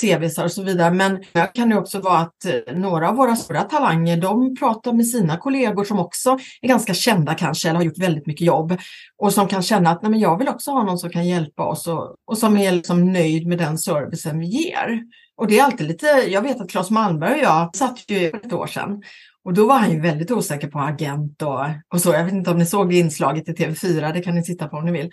CVs 0.00 0.38
och 0.38 0.52
så 0.52 0.62
vidare. 0.62 0.94
Men 0.94 1.24
det 1.32 1.50
kan 1.54 1.68
det 1.68 1.76
också 1.76 2.00
vara 2.00 2.18
att 2.18 2.44
eh, 2.44 2.76
några 2.76 3.08
av 3.08 3.16
våra 3.16 3.36
stora 3.36 3.62
talanger, 3.62 4.16
de 4.16 4.56
pratar 4.56 4.92
med 4.92 5.06
sina 5.06 5.36
kollegor 5.36 5.84
som 5.84 5.98
också 5.98 6.38
är 6.62 6.68
ganska 6.68 6.94
kända 6.94 7.34
kanske, 7.34 7.68
eller 7.68 7.76
har 7.76 7.84
gjort 7.84 7.98
väldigt 7.98 8.26
mycket 8.26 8.46
jobb 8.46 8.78
och 9.18 9.32
som 9.32 9.48
kan 9.48 9.62
känna 9.62 9.90
att 9.90 10.02
Nej, 10.02 10.10
men 10.10 10.20
jag 10.20 10.38
vill 10.38 10.48
också 10.48 10.70
ha 10.70 10.82
någon 10.82 10.98
som 10.98 11.10
kan 11.10 11.28
hjälpa 11.28 11.64
oss 11.64 11.86
och, 11.86 12.16
och 12.26 12.38
som 12.38 12.56
är 12.56 12.72
liksom 12.72 13.12
nöjd 13.12 13.46
med 13.46 13.58
den 13.58 13.78
servicen 13.78 14.38
vi 14.38 14.46
ger. 14.46 15.02
Och 15.36 15.46
det 15.46 15.58
är 15.58 15.64
alltid 15.64 15.86
lite, 15.86 16.06
jag 16.06 16.42
vet 16.42 16.60
att 16.60 16.70
Claes 16.70 16.90
Malmberg 16.90 17.32
och 17.32 17.44
jag 17.44 17.76
satt 17.76 18.10
ju 18.10 18.30
för 18.30 18.36
ett 18.36 18.52
år 18.52 18.66
sedan 18.66 19.02
och 19.44 19.54
då 19.54 19.66
var 19.66 19.78
han 19.78 19.90
ju 19.90 20.00
väldigt 20.00 20.30
osäker 20.30 20.68
på 20.68 20.78
agent 20.78 21.42
och, 21.42 21.60
och 21.94 22.00
så. 22.00 22.12
Jag 22.12 22.24
vet 22.24 22.34
inte 22.34 22.50
om 22.50 22.58
ni 22.58 22.66
såg 22.66 22.92
inslaget 22.92 23.48
i 23.48 23.52
TV4, 23.52 24.12
det 24.12 24.20
kan 24.20 24.34
ni 24.34 24.42
titta 24.42 24.68
på 24.68 24.76
om 24.76 24.84
ni 24.84 24.92
vill. 24.92 25.10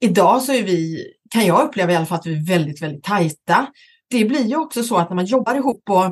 Idag 0.00 0.42
så 0.42 0.52
är 0.52 0.62
vi, 0.62 1.06
kan 1.30 1.46
jag 1.46 1.64
uppleva 1.64 1.92
i 1.92 1.96
alla 1.96 2.06
fall 2.06 2.18
att 2.18 2.26
vi 2.26 2.36
är 2.36 2.46
väldigt, 2.46 2.82
väldigt 2.82 3.04
tajta. 3.04 3.66
Det 4.10 4.24
blir 4.24 4.44
ju 4.44 4.56
också 4.56 4.82
så 4.82 4.96
att 4.96 5.10
när 5.10 5.14
man 5.14 5.24
jobbar 5.24 5.54
ihop 5.54 5.82
och 5.90 6.04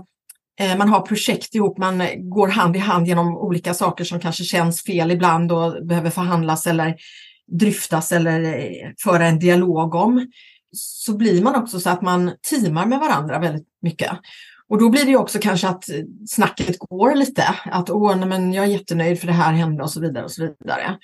eh, 0.61 0.79
man 0.79 0.89
har 0.89 1.01
projekt 1.01 1.55
ihop, 1.55 1.79
man 1.79 2.03
går 2.31 2.49
hand 2.49 2.77
i 2.77 2.79
hand 2.79 3.07
genom 3.07 3.37
olika 3.37 3.75
saker 3.75 4.05
som 4.05 4.21
kanske 4.21 4.45
känns 4.45 4.83
fel 4.83 5.11
ibland 5.11 5.53
och 5.53 5.87
behöver 5.87 6.11
förhandlas 6.11 6.67
eller 6.67 6.97
dryftas 7.59 8.13
eller 8.13 8.43
eh, 8.43 8.91
föra 9.03 9.27
en 9.27 9.39
dialog 9.39 9.95
om 9.95 10.27
så 10.73 11.17
blir 11.17 11.43
man 11.43 11.55
också 11.55 11.81
så 11.81 11.91
att 11.91 12.03
man 12.03 12.33
teamar 12.51 12.87
med 12.87 12.99
varandra 12.99 13.39
väldigt 13.39 13.67
mycket. 13.83 14.11
Och 14.69 14.79
då 14.79 14.89
blir 14.91 15.07
det 15.07 15.17
också 15.17 15.39
kanske 15.39 15.69
att 15.69 15.85
snacket 16.29 16.79
går 16.79 17.15
lite, 17.15 17.45
att 17.65 17.91
åh, 17.91 18.17
nej, 18.17 18.29
men 18.29 18.53
jag 18.53 18.65
är 18.65 18.69
jättenöjd 18.69 19.21
för 19.21 19.27
det 19.27 19.33
här 19.33 19.53
hände 19.53 19.83
och 19.83 19.91
så 19.91 20.01
vidare 20.01 20.25
och 20.25 20.31
så 20.31 20.43
vidare. 20.43 20.99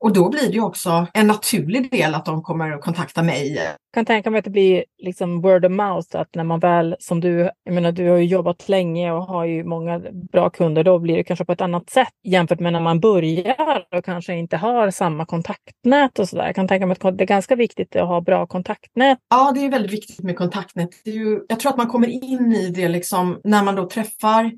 Och 0.00 0.12
då 0.12 0.28
blir 0.28 0.52
det 0.52 0.60
också 0.60 1.06
en 1.14 1.26
naturlig 1.26 1.90
del 1.90 2.14
att 2.14 2.24
de 2.24 2.42
kommer 2.42 2.70
att 2.70 2.80
kontakta 2.80 3.22
mig. 3.22 3.54
Jag 3.54 3.74
kan 3.94 4.04
tänka 4.04 4.30
mig 4.30 4.38
att 4.38 4.44
det 4.44 4.50
blir 4.50 4.84
liksom 4.98 5.40
word 5.40 5.64
of 5.64 5.72
mouth, 5.72 6.16
att 6.16 6.34
när 6.34 6.44
man 6.44 6.60
väl 6.60 6.96
som 7.00 7.20
du, 7.20 7.50
jag 7.64 7.74
menar 7.74 7.92
du 7.92 8.08
har 8.08 8.16
ju 8.16 8.24
jobbat 8.24 8.68
länge 8.68 9.12
och 9.12 9.22
har 9.22 9.44
ju 9.44 9.64
många 9.64 10.00
bra 10.32 10.50
kunder, 10.50 10.84
då 10.84 10.98
blir 10.98 11.16
det 11.16 11.24
kanske 11.24 11.44
på 11.44 11.52
ett 11.52 11.60
annat 11.60 11.90
sätt 11.90 12.08
jämfört 12.24 12.60
med 12.60 12.72
när 12.72 12.80
man 12.80 13.00
börjar 13.00 13.84
och 13.96 14.04
kanske 14.04 14.34
inte 14.34 14.56
har 14.56 14.90
samma 14.90 15.26
kontaktnät 15.26 16.18
och 16.18 16.28
sådär. 16.28 16.46
Jag 16.46 16.54
kan 16.54 16.68
tänka 16.68 16.86
mig 16.86 16.96
att 17.00 17.18
det 17.18 17.24
är 17.24 17.26
ganska 17.26 17.56
viktigt 17.56 17.96
att 17.96 18.08
ha 18.08 18.20
bra 18.20 18.46
kontaktnät. 18.46 19.18
Ja, 19.30 19.52
det 19.54 19.64
är 19.64 19.70
väldigt 19.70 19.92
viktigt 19.92 20.22
med 20.22 20.36
kontaktnät. 20.36 20.90
Ju, 21.04 21.40
jag 21.48 21.60
tror 21.60 21.70
att 21.72 21.78
man 21.78 21.88
kommer 21.88 22.08
in 22.08 22.52
i 22.52 22.70
det 22.70 22.88
liksom 22.88 23.40
när 23.44 23.64
man 23.64 23.74
då 23.74 23.88
träffar 23.88 24.50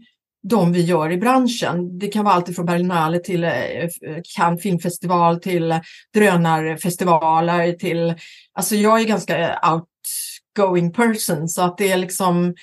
de 0.42 0.72
vi 0.72 0.80
gör 0.80 1.12
i 1.12 1.16
branschen. 1.16 1.98
Det 1.98 2.08
kan 2.08 2.24
vara 2.24 2.34
allt 2.34 2.54
från 2.56 2.66
Berlinale 2.66 3.18
till 3.18 3.44
eh, 3.44 3.50
Cannes 4.36 4.62
filmfestival 4.62 5.40
till 5.40 5.80
drönarfestivaler 6.14 7.72
till, 7.72 8.14
alltså 8.52 8.74
jag 8.74 9.00
är 9.00 9.04
ganska 9.04 9.60
outgoing 10.56 10.92
person 10.92 11.48
så 11.48 11.62
att 11.62 11.78
det 11.78 11.96
liksom 11.96 12.54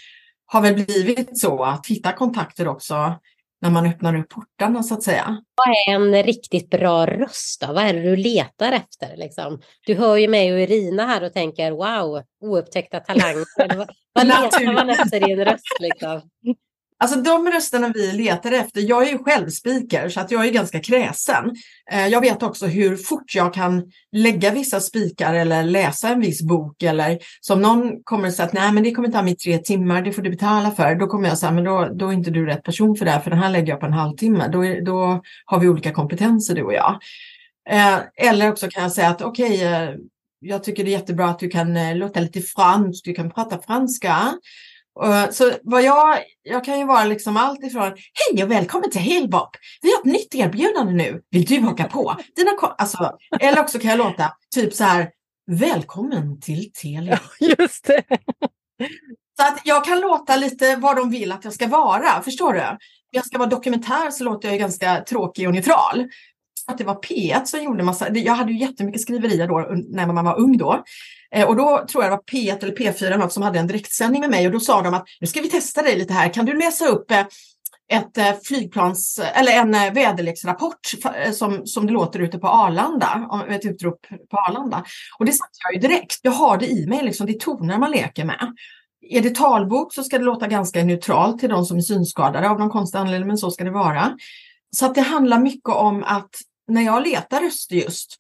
har 0.46 0.62
väl 0.62 0.86
blivit 0.86 1.40
så 1.40 1.64
att 1.64 1.88
hitta 1.88 2.12
kontakter 2.12 2.68
också 2.68 3.16
när 3.62 3.70
man 3.70 3.86
öppnar 3.86 4.16
upp 4.16 4.30
portarna 4.30 4.84
så 4.84 4.94
att 4.94 5.04
säga. 5.04 5.42
Vad 5.56 5.68
är 5.68 5.96
en 5.96 6.24
riktigt 6.24 6.70
bra 6.70 7.06
röst 7.06 7.62
då? 7.62 7.74
Vad 7.74 7.84
är 7.84 7.94
det 7.94 8.02
du 8.02 8.16
letar 8.16 8.72
efter? 8.72 9.18
Liksom? 9.18 9.62
Du 9.86 9.96
hör 9.96 10.18
ju 10.18 10.28
mig 10.28 10.54
och 10.54 10.60
Irina 10.60 11.06
här 11.06 11.24
och 11.24 11.34
tänker 11.34 11.72
wow, 11.72 12.24
oupptäckta 12.42 13.00
talanger. 13.00 13.46
vad 14.14 14.28
letar 14.28 14.74
man 14.74 14.90
efter 14.90 15.30
i 15.30 15.32
en 15.32 15.46
röst? 15.46 15.80
Liksom? 15.80 16.22
Alltså 17.00 17.22
de 17.22 17.48
rösterna 17.48 17.92
vi 17.94 18.12
letar 18.12 18.52
efter, 18.52 18.82
jag 18.82 19.08
är 19.08 19.12
ju 19.12 19.18
själv 19.18 19.50
speaker 19.50 20.10
så 20.10 20.20
att 20.20 20.32
jag 20.32 20.46
är 20.46 20.52
ganska 20.52 20.80
kräsen. 20.80 21.56
Eh, 21.92 22.08
jag 22.08 22.22
vet 22.22 22.44
också 22.44 22.66
hur 22.66 22.96
fort 22.96 23.36
jag 23.36 23.54
kan 23.54 23.92
lägga 24.12 24.52
vissa 24.52 24.80
spikar 24.80 25.34
eller 25.34 25.64
läsa 25.64 26.10
en 26.10 26.20
viss 26.20 26.42
bok 26.42 26.84
eller 26.84 27.20
som 27.42 27.62
någon 27.62 28.04
kommer 28.04 28.28
att 28.28 28.34
säga 28.34 28.48
att 28.48 28.54
nej 28.54 28.72
men 28.72 28.84
det 28.84 28.92
kommer 28.92 29.10
ta 29.10 29.22
mig 29.22 29.36
tre 29.36 29.58
timmar, 29.58 30.02
det 30.02 30.14
får 30.14 30.22
du 30.22 30.30
betala 30.30 30.72
för. 30.72 30.96
Då 30.96 31.08
kommer 31.08 31.30
jag 31.30 31.38
säga 31.38 31.52
men 31.52 31.64
då, 31.64 31.90
då 31.94 32.08
är 32.08 32.14
inte 32.14 32.32
du 32.32 32.46
rätt 32.46 32.64
person 32.64 32.96
för 32.96 33.06
det 33.06 33.12
här 33.12 33.20
för 33.20 33.30
den 33.30 33.40
här 33.40 33.50
lägger 33.50 33.68
jag 33.68 33.80
på 33.80 33.86
en 33.86 33.94
halvtimme. 33.94 34.48
Då, 34.48 34.66
är, 34.66 34.82
då 34.82 35.22
har 35.46 35.60
vi 35.60 35.70
olika 35.70 35.94
kompetenser 35.94 36.56
du 36.56 36.64
och 36.64 36.74
jag. 36.74 37.00
Eh, 37.70 38.00
eller 38.16 38.52
också 38.52 38.68
kan 38.70 38.84
jag 38.84 38.92
säga 38.92 39.10
att 39.10 39.22
okej, 39.22 39.56
okay, 39.56 39.98
jag 40.40 40.64
tycker 40.64 40.84
det 40.84 40.90
är 40.90 41.00
jättebra 41.00 41.30
att 41.30 41.40
du 41.40 41.50
kan 41.50 41.98
låta 41.98 42.20
lite 42.20 42.42
franskt, 42.42 43.06
du 43.06 43.14
kan 43.14 43.32
prata 43.32 43.60
franska. 43.62 44.34
Så 45.32 45.52
vad 45.64 45.84
jag, 45.84 46.18
jag 46.44 46.64
kan 46.64 46.80
ju 46.80 46.86
vara 46.86 47.04
liksom 47.04 47.38
allt 47.38 47.64
ifrån 47.64 47.94
Hej 48.14 48.44
och 48.44 48.52
välkommen 48.52 48.92
till 48.92 49.02
Halebop! 49.02 49.50
Vi 49.82 49.92
har 49.92 50.00
ett 50.00 50.06
nytt 50.06 50.36
erbjudande 50.36 50.94
nu. 50.94 51.22
Vill 51.32 51.46
du 51.46 51.60
haka 51.60 51.84
på? 51.84 52.16
Dina 52.36 52.52
alltså, 52.78 53.18
eller 53.40 53.60
också 53.60 53.80
kan 53.80 53.90
jag 53.90 53.98
låta 53.98 54.34
typ 54.56 54.74
så 54.74 54.84
här 54.84 55.10
Välkommen 55.52 56.40
till 56.40 56.72
Telia. 56.74 57.20
Just 57.40 57.86
det. 57.86 58.04
Så 59.38 59.48
att 59.48 59.62
jag 59.64 59.86
kan 59.86 60.00
låta 60.00 60.36
lite 60.36 60.76
vad 60.76 60.96
de 60.96 61.10
vill 61.10 61.32
att 61.32 61.44
jag 61.44 61.54
ska 61.54 61.68
vara. 61.68 62.22
Förstår 62.22 62.54
du? 62.54 62.78
Jag 63.12 63.26
ska 63.26 63.38
vara 63.38 63.50
dokumentär 63.50 64.12
så 64.12 64.24
låter 64.24 64.48
jag 64.48 64.54
ju 64.54 64.60
ganska 64.60 65.04
tråkig 65.04 65.48
och 65.48 65.54
neutral. 65.54 66.08
Att 66.68 66.78
det 66.78 66.84
var 66.84 66.96
P1 66.96 67.46
som 67.46 67.64
gjorde 67.64 67.84
massa, 67.84 68.10
jag 68.10 68.34
hade 68.34 68.52
ju 68.52 68.60
jättemycket 68.60 69.02
skriverier 69.02 69.48
då 69.48 69.60
när 69.90 70.14
man 70.14 70.26
var 70.26 70.40
ung 70.40 70.58
då. 70.58 70.84
Eh, 71.36 71.48
och 71.48 71.56
då 71.56 71.86
tror 71.90 72.04
jag 72.04 72.12
det 72.12 72.16
var 72.16 72.24
P1 72.40 72.64
eller 72.64 72.76
P4 72.76 73.18
något 73.18 73.34
som 73.34 73.44
hade 73.44 73.60
en 73.60 73.68
direktsändning 73.68 74.22
med 74.22 74.30
mig 74.30 74.46
och 74.46 74.54
då 74.54 74.60
sa 74.60 74.82
de 74.82 74.94
att 74.94 75.06
nu 75.20 75.28
ska 75.28 75.42
vi 75.42 75.50
testa 75.50 75.82
dig 75.82 75.98
lite 75.98 76.14
här. 76.14 76.34
Kan 76.34 76.46
du 76.46 76.60
läsa 76.60 76.88
upp 76.88 77.12
eh, 77.12 77.26
ett 77.94 78.18
eh, 78.18 78.34
flygplans 78.44 79.20
eller 79.34 79.52
en 79.52 79.72
väderleksrapport 79.72 80.80
som, 81.34 81.66
som 81.66 81.88
det 81.88 81.94
låter 81.94 82.20
ute 82.20 82.38
på 82.40 82.48
Arlanda, 82.48 83.46
ett 83.50 83.66
utrop 83.66 84.08
på 84.32 84.38
Arlanda. 84.38 84.86
Och 85.20 85.26
det 85.26 85.32
satte 85.32 85.58
jag 85.64 85.74
ju 85.74 85.88
direkt. 85.88 86.20
Jag 86.22 86.32
har 86.32 86.58
det 86.58 86.68
i 86.68 86.88
mig, 86.88 87.04
liksom, 87.04 87.26
det 87.26 87.34
är 87.34 87.40
toner 87.40 87.78
man 87.78 87.92
leker 87.92 88.26
med. 88.26 88.54
Är 89.10 89.22
det 89.22 89.36
talbok 89.36 89.94
så 89.94 90.04
ska 90.04 90.18
det 90.18 90.24
låta 90.24 90.48
ganska 90.48 90.84
neutralt 90.84 91.40
till 91.40 91.50
de 91.50 91.66
som 91.66 91.78
är 91.78 91.82
synskadade 91.82 92.50
av 92.50 92.60
någon 92.60 92.70
konstig 92.70 92.98
anledning, 93.00 93.28
men 93.28 93.38
så 93.38 93.52
ska 93.52 93.64
det 93.64 93.72
vara. 93.72 94.18
Så 94.76 94.86
att 94.86 94.96
det 94.96 95.02
handlar 95.02 95.40
mycket 95.40 95.70
om 95.70 96.04
att 96.04 96.30
när 96.68 96.82
jag 96.82 97.08
letar 97.08 97.42
röster 97.42 97.76
just 97.76 98.18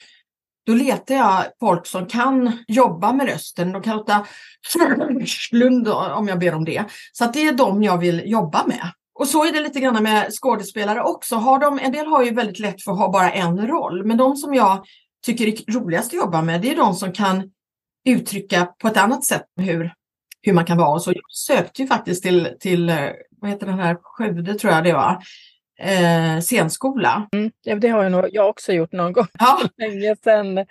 då 0.67 0.73
letar 0.73 1.15
jag 1.15 1.45
folk 1.60 1.86
som 1.86 2.06
kan 2.06 2.51
jobba 2.67 3.13
med 3.13 3.27
rösten. 3.27 3.71
De 3.71 3.82
kan 3.82 3.97
låta 3.97 4.25
om 6.15 6.27
jag 6.27 6.39
ber 6.39 6.56
om 6.56 6.65
det. 6.65 6.86
Så 7.12 7.23
att 7.23 7.34
det 7.34 7.47
är 7.47 7.53
de 7.53 7.84
jag 7.84 7.97
vill 7.97 8.23
jobba 8.25 8.67
med. 8.67 8.91
Och 9.19 9.27
så 9.27 9.45
är 9.45 9.51
det 9.51 9.60
lite 9.60 9.80
grann 9.80 10.03
med 10.03 10.32
skådespelare 10.32 11.01
också. 11.01 11.36
Har 11.36 11.60
de, 11.60 11.80
en 11.80 11.91
del 11.91 12.08
har 12.08 12.23
ju 12.23 12.32
väldigt 12.32 12.60
lätt 12.60 12.82
för 12.82 12.91
att 12.91 12.97
ha 12.97 13.12
bara 13.12 13.32
en 13.32 13.67
roll, 13.67 14.06
men 14.06 14.17
de 14.17 14.36
som 14.36 14.53
jag 14.53 14.86
tycker 15.25 15.47
är 15.47 15.73
roligast 15.73 16.08
att 16.08 16.19
jobba 16.19 16.41
med, 16.41 16.62
det 16.62 16.71
är 16.71 16.75
de 16.75 16.93
som 16.93 17.12
kan 17.12 17.51
uttrycka 18.10 18.65
på 18.65 18.88
ett 18.88 18.97
annat 18.97 19.25
sätt 19.25 19.45
hur, 19.56 19.93
hur 20.41 20.53
man 20.53 20.65
kan 20.65 20.77
vara. 20.77 20.99
Så 20.99 21.12
jag 21.12 21.32
sökte 21.32 21.82
ju 21.82 21.88
faktiskt 21.88 22.23
till, 22.23 22.49
till 22.60 22.89
eh, 22.89 23.10
vad 23.41 23.51
heter 23.51 23.65
den 23.65 23.80
här, 23.80 23.97
Skövde 24.01 24.53
tror 24.53 24.73
jag 24.73 24.84
det 24.84 24.93
var, 24.93 25.23
eh, 25.80 26.40
scenskola. 26.42 27.30
Mm, 27.34 27.52
ja, 27.62 27.76
det 27.76 27.88
har 27.88 28.04
jag 28.04 28.12
nog 28.12 28.26
jag 28.32 28.50
också 28.50 28.74
gjort 28.74 28.92
någon 28.92 29.13
gång 29.13 29.28
ja. 29.40 29.62
länge 29.78 30.16
sedan 30.24 30.66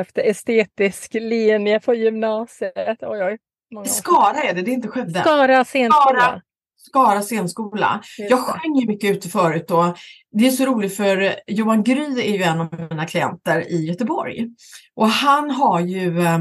efter 0.00 0.22
estetisk 0.22 1.14
linje 1.14 1.80
på 1.80 1.94
gymnasiet. 1.94 2.98
Oj, 3.02 3.24
oj, 3.24 3.38
Skara 3.86 4.42
är 4.42 4.54
det, 4.54 4.62
det 4.62 4.70
är 4.70 4.72
inte 4.72 4.88
Skövde. 4.88 5.20
Skara 5.20 5.64
scenskola. 5.64 6.20
Skara, 6.20 6.42
Skara 6.76 7.22
scenskola. 7.22 8.02
Jag 8.18 8.38
sjöng 8.38 8.74
ju 8.74 8.86
mycket 8.86 9.10
ute 9.10 9.28
förut 9.28 9.70
och 9.70 9.98
det 10.32 10.46
är 10.46 10.50
så 10.50 10.66
roligt 10.66 10.96
för 10.96 11.34
Johan 11.46 11.82
Gry 11.82 12.20
är 12.20 12.36
ju 12.36 12.42
en 12.42 12.60
av 12.60 12.88
mina 12.90 13.06
klienter 13.06 13.72
i 13.72 13.86
Göteborg. 13.86 14.48
Och 14.94 15.08
han 15.08 15.50
har 15.50 15.80
ju 15.80 16.20
eh, 16.20 16.38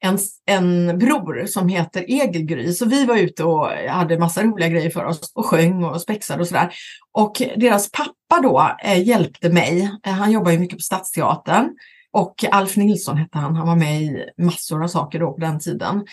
en, 0.00 0.18
en 0.46 0.98
bror 0.98 1.46
som 1.46 1.68
heter 1.68 2.10
Egelgry, 2.10 2.72
Så 2.72 2.84
vi 2.84 3.04
var 3.04 3.16
ute 3.16 3.44
och 3.44 3.66
hade 3.68 4.18
massa 4.18 4.42
roliga 4.42 4.68
grejer 4.68 4.90
för 4.90 5.04
oss 5.04 5.32
och 5.34 5.46
sjöng 5.46 5.84
och 5.84 6.00
spexade 6.00 6.40
och 6.40 6.48
sådär. 6.48 6.74
Och 7.12 7.42
deras 7.56 7.90
pappa 7.90 8.42
då 8.42 8.76
eh, 8.84 9.02
hjälpte 9.02 9.48
mig. 9.48 9.90
Eh, 10.06 10.12
han 10.12 10.32
jobbar 10.32 10.50
ju 10.50 10.58
mycket 10.58 10.78
på 10.78 10.82
Stadsteatern. 10.82 11.70
Och 12.12 12.44
Alf 12.50 12.76
Nilsson 12.76 13.16
hette 13.16 13.38
han. 13.38 13.56
Han 13.56 13.66
var 13.66 13.76
med 13.76 14.02
i 14.02 14.24
massor 14.38 14.84
av 14.84 14.88
saker 14.88 15.18
då 15.18 15.32
på 15.32 15.40
den 15.40 15.60
tiden. 15.60 16.06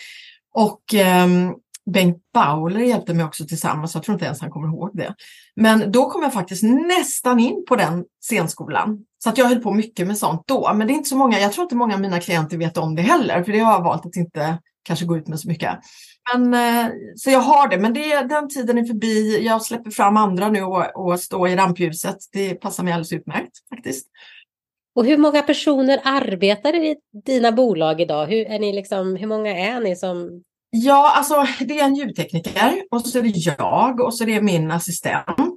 Och 0.54 0.94
eh, 0.94 1.26
Bengt 1.90 2.22
Bauler 2.34 2.80
hjälpte 2.80 3.14
mig 3.14 3.24
också 3.24 3.44
tillsammans, 3.44 3.94
jag 3.94 4.02
tror 4.02 4.14
inte 4.14 4.24
ens 4.24 4.40
han 4.40 4.50
kommer 4.50 4.68
ihåg 4.68 4.90
det. 4.94 5.14
Men 5.56 5.92
då 5.92 6.10
kom 6.10 6.22
jag 6.22 6.32
faktiskt 6.32 6.62
nästan 6.62 7.40
in 7.40 7.64
på 7.68 7.76
den 7.76 8.04
scenskolan. 8.20 8.98
Så 9.24 9.30
att 9.30 9.38
jag 9.38 9.44
höll 9.44 9.60
på 9.60 9.70
mycket 9.70 10.06
med 10.06 10.18
sånt 10.18 10.42
då. 10.46 10.74
Men 10.74 10.86
det 10.86 10.92
är 10.92 10.94
inte 10.94 11.08
så 11.08 11.16
många, 11.16 11.40
jag 11.40 11.52
tror 11.52 11.62
inte 11.62 11.76
många 11.76 11.94
av 11.94 12.00
mina 12.00 12.20
klienter 12.20 12.56
vet 12.56 12.76
om 12.76 12.94
det 12.94 13.02
heller, 13.02 13.42
för 13.42 13.52
det 13.52 13.58
har 13.58 13.72
jag 13.72 13.82
valt 13.82 14.06
att 14.06 14.16
inte 14.16 14.58
kanske 14.82 15.04
gå 15.04 15.16
ut 15.16 15.28
med 15.28 15.40
så 15.40 15.48
mycket. 15.48 15.78
Men, 16.32 16.54
eh, 16.54 16.92
så 17.16 17.30
jag 17.30 17.40
har 17.40 17.68
det, 17.68 17.78
men 17.78 17.94
det, 17.94 18.20
den 18.20 18.48
tiden 18.48 18.78
är 18.78 18.84
förbi. 18.84 19.44
Jag 19.46 19.62
släpper 19.62 19.90
fram 19.90 20.16
andra 20.16 20.48
nu 20.48 20.62
och, 20.62 21.06
och 21.06 21.20
stå 21.20 21.48
i 21.48 21.56
rampljuset. 21.56 22.16
Det 22.32 22.54
passar 22.54 22.84
mig 22.84 22.92
alldeles 22.92 23.12
utmärkt 23.12 23.68
faktiskt. 23.74 24.06
Och 24.94 25.04
hur 25.04 25.16
många 25.16 25.42
personer 25.42 26.00
arbetar 26.04 26.74
i 26.74 26.96
dina 27.26 27.52
bolag 27.52 28.00
idag? 28.00 28.26
Hur, 28.26 28.46
är 28.46 28.58
ni 28.58 28.72
liksom, 28.72 29.16
hur 29.16 29.26
många 29.26 29.56
är 29.56 29.80
ni 29.80 29.96
som 29.96 30.42
Ja, 30.76 31.12
alltså 31.16 31.46
det 31.64 31.80
är 31.80 31.84
en 31.84 31.94
ljudtekniker 31.94 32.82
och 32.90 33.00
så 33.00 33.18
är 33.18 33.22
det 33.22 33.28
jag 33.28 34.00
och 34.00 34.14
så 34.14 34.24
är 34.24 34.28
det 34.28 34.40
min 34.40 34.70
assistent. 34.70 35.53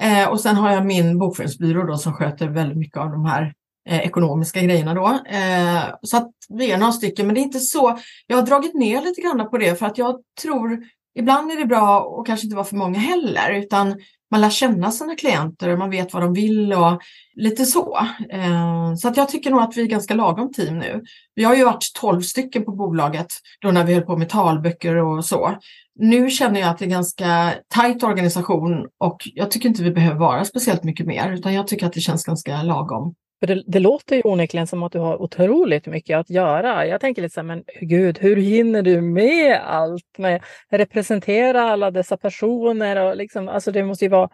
Eh, 0.00 0.28
och 0.28 0.40
sen 0.40 0.56
har 0.56 0.72
jag 0.72 0.86
min 0.86 1.18
bokföringsbyrå 1.18 1.86
då 1.86 1.96
som 1.96 2.12
sköter 2.12 2.48
väldigt 2.48 2.78
mycket 2.78 2.96
av 2.96 3.10
de 3.10 3.24
här 3.24 3.54
eh, 3.88 4.00
ekonomiska 4.00 4.60
grejerna 4.60 4.94
då. 4.94 5.06
Eh, 5.30 5.82
så 6.02 6.16
att 6.16 6.30
vi 6.48 6.70
är 6.70 6.78
några 6.78 6.92
stycken, 6.92 7.26
men 7.26 7.34
det 7.34 7.40
är 7.40 7.42
inte 7.42 7.60
så. 7.60 7.98
Jag 8.26 8.36
har 8.36 8.42
dragit 8.42 8.74
ner 8.74 9.02
lite 9.02 9.20
grann 9.20 9.50
på 9.50 9.58
det 9.58 9.78
för 9.78 9.86
att 9.86 9.98
jag 9.98 10.20
tror 10.42 10.84
ibland 11.14 11.52
är 11.52 11.56
det 11.56 11.66
bra 11.66 12.18
att 12.20 12.26
kanske 12.26 12.46
inte 12.46 12.56
vara 12.56 12.66
för 12.66 12.76
många 12.76 12.98
heller, 12.98 13.52
utan 13.52 13.96
man 14.30 14.40
lär 14.40 14.50
känna 14.50 14.90
sina 14.90 15.14
klienter 15.14 15.68
och 15.68 15.78
man 15.78 15.90
vet 15.90 16.12
vad 16.12 16.22
de 16.22 16.32
vill 16.32 16.72
och 16.72 17.02
lite 17.34 17.64
så. 17.64 17.98
Eh, 18.30 18.94
så 18.94 19.08
att 19.08 19.16
jag 19.16 19.28
tycker 19.28 19.50
nog 19.50 19.60
att 19.60 19.76
vi 19.76 19.82
är 19.82 19.86
ganska 19.86 20.14
lagom 20.14 20.52
team 20.52 20.78
nu. 20.78 21.02
Vi 21.34 21.44
har 21.44 21.54
ju 21.54 21.64
varit 21.64 21.92
12 22.00 22.20
stycken 22.20 22.64
på 22.64 22.72
bolaget 22.72 23.34
då 23.60 23.70
när 23.70 23.84
vi 23.84 23.94
höll 23.94 24.02
på 24.02 24.16
med 24.16 24.28
talböcker 24.28 24.96
och 24.96 25.24
så. 25.24 25.58
Nu 25.94 26.30
känner 26.30 26.60
jag 26.60 26.68
att 26.68 26.78
det 26.78 26.84
är 26.84 26.88
ganska 26.90 27.54
tajt 27.74 28.02
organisation 28.02 28.86
och 28.98 29.22
jag 29.34 29.50
tycker 29.50 29.68
inte 29.68 29.82
vi 29.82 29.90
behöver 29.90 30.18
vara 30.18 30.44
speciellt 30.44 30.84
mycket 30.84 31.06
mer 31.06 31.32
utan 31.32 31.54
jag 31.54 31.66
tycker 31.66 31.86
att 31.86 31.92
det 31.92 32.00
känns 32.00 32.24
ganska 32.24 32.62
lagom. 32.62 33.14
För 33.40 33.46
det, 33.46 33.62
det, 33.66 33.78
låter 33.78 34.16
ju 34.16 34.22
onekligen 34.24 34.66
som 34.66 34.82
att 34.82 34.92
du 34.92 34.98
har 34.98 35.22
otroligt 35.22 35.86
mycket 35.86 36.18
att 36.18 36.30
göra. 36.30 36.86
Jag 36.86 37.00
tänker 37.00 37.22
lite 37.22 37.34
så 37.34 37.40
här, 37.40 37.46
men 37.46 37.64
gud, 37.80 38.18
hur 38.18 38.36
hinner 38.36 38.82
du 38.82 39.00
med 39.00 39.60
allt? 39.64 40.18
Med 40.18 40.42
representera 40.70 41.62
alla 41.62 41.90
dessa 41.90 42.16
personer 42.16 42.96
och 42.96 43.16
liksom, 43.16 43.48
alltså 43.48 43.72
det 43.72 43.84
måste 43.84 44.04
ju 44.04 44.08
vara 44.08 44.28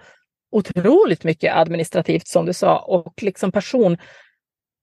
otroligt 0.51 1.25
mycket 1.25 1.57
administrativt 1.57 2.27
som 2.27 2.47
du 2.47 2.53
sa 2.53 2.79
och 2.79 3.23
liksom 3.23 3.53
person, 3.53 3.97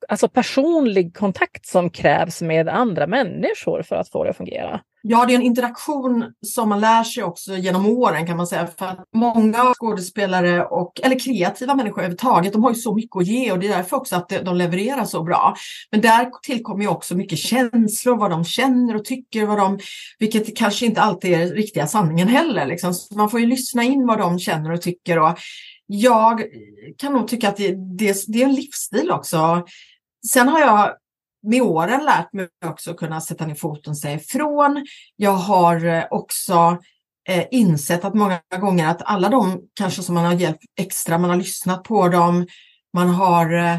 alltså 0.09 0.27
personlig 0.27 1.15
kontakt 1.17 1.65
som 1.65 1.89
krävs 1.89 2.41
med 2.41 2.69
andra 2.69 3.07
människor 3.07 3.81
för 3.83 3.95
att 3.95 4.09
få 4.09 4.23
det 4.23 4.29
att 4.29 4.37
fungera. 4.37 4.81
Ja, 5.03 5.25
det 5.25 5.33
är 5.33 5.35
en 5.35 5.41
interaktion 5.41 6.25
som 6.45 6.69
man 6.69 6.79
lär 6.79 7.03
sig 7.03 7.23
också 7.23 7.55
genom 7.55 7.85
åren 7.85 8.27
kan 8.27 8.37
man 8.37 8.47
säga. 8.47 8.67
För 8.79 8.85
att 8.85 9.03
många 9.15 9.73
skådespelare 9.73 10.65
och, 10.65 11.01
eller 11.03 11.19
kreativa 11.19 11.75
människor 11.75 11.99
överhuvudtaget, 11.99 12.53
de 12.53 12.63
har 12.63 12.71
ju 12.71 12.75
så 12.75 12.95
mycket 12.95 13.17
att 13.17 13.27
ge 13.27 13.51
och 13.51 13.59
det 13.59 13.67
är 13.67 13.77
därför 13.77 13.97
också 13.97 14.15
att 14.15 14.29
de 14.29 14.55
levererar 14.55 15.05
så 15.05 15.23
bra. 15.23 15.55
Men 15.91 16.01
där 16.01 16.29
tillkommer 16.43 16.83
ju 16.83 16.87
också 16.87 17.15
mycket 17.15 17.39
känslor, 17.39 18.17
vad 18.17 18.31
de 18.31 18.45
känner 18.45 18.95
och 18.95 19.05
tycker, 19.05 19.45
vad 19.45 19.57
de, 19.57 19.79
vilket 20.19 20.57
kanske 20.57 20.85
inte 20.85 21.01
alltid 21.01 21.33
är 21.33 21.47
riktiga 21.47 21.87
sanningen 21.87 22.27
heller. 22.27 22.65
Liksom. 22.65 22.93
Så 22.93 23.15
man 23.15 23.29
får 23.29 23.39
ju 23.39 23.45
lyssna 23.45 23.83
in 23.83 24.07
vad 24.07 24.19
de 24.19 24.39
känner 24.39 24.71
och 24.71 24.81
tycker. 24.81 25.19
Och 25.19 25.37
jag 25.87 26.43
kan 26.97 27.13
nog 27.13 27.27
tycka 27.27 27.49
att 27.49 27.57
det, 27.57 27.75
det, 27.97 28.23
det 28.27 28.41
är 28.41 28.45
en 28.45 28.55
livsstil 28.55 29.11
också. 29.11 29.65
Sen 30.27 30.47
har 30.47 30.59
jag 30.59 30.95
med 31.47 31.61
åren 31.61 32.05
lärt 32.05 32.33
mig 32.33 32.47
också 32.65 32.93
kunna 32.93 33.21
sätta 33.21 33.45
ner 33.45 33.55
foten 33.55 33.91
och 33.91 33.97
säga 33.97 34.15
ifrån. 34.15 34.85
Jag 35.15 35.31
har 35.31 35.85
eh, 35.85 36.03
också 36.11 36.77
eh, 37.29 37.45
insett 37.51 38.05
att 38.05 38.13
många 38.13 38.39
gånger 38.61 38.87
att 38.87 39.01
alla 39.01 39.29
de 39.29 39.61
kanske 39.73 40.01
som 40.03 40.15
man 40.15 40.25
har 40.25 40.33
hjälpt 40.33 40.63
extra, 40.79 41.17
man 41.17 41.29
har 41.29 41.37
lyssnat 41.37 41.83
på 41.83 42.07
dem, 42.07 42.47
man 42.93 43.09
har 43.09 43.53
eh, 43.53 43.77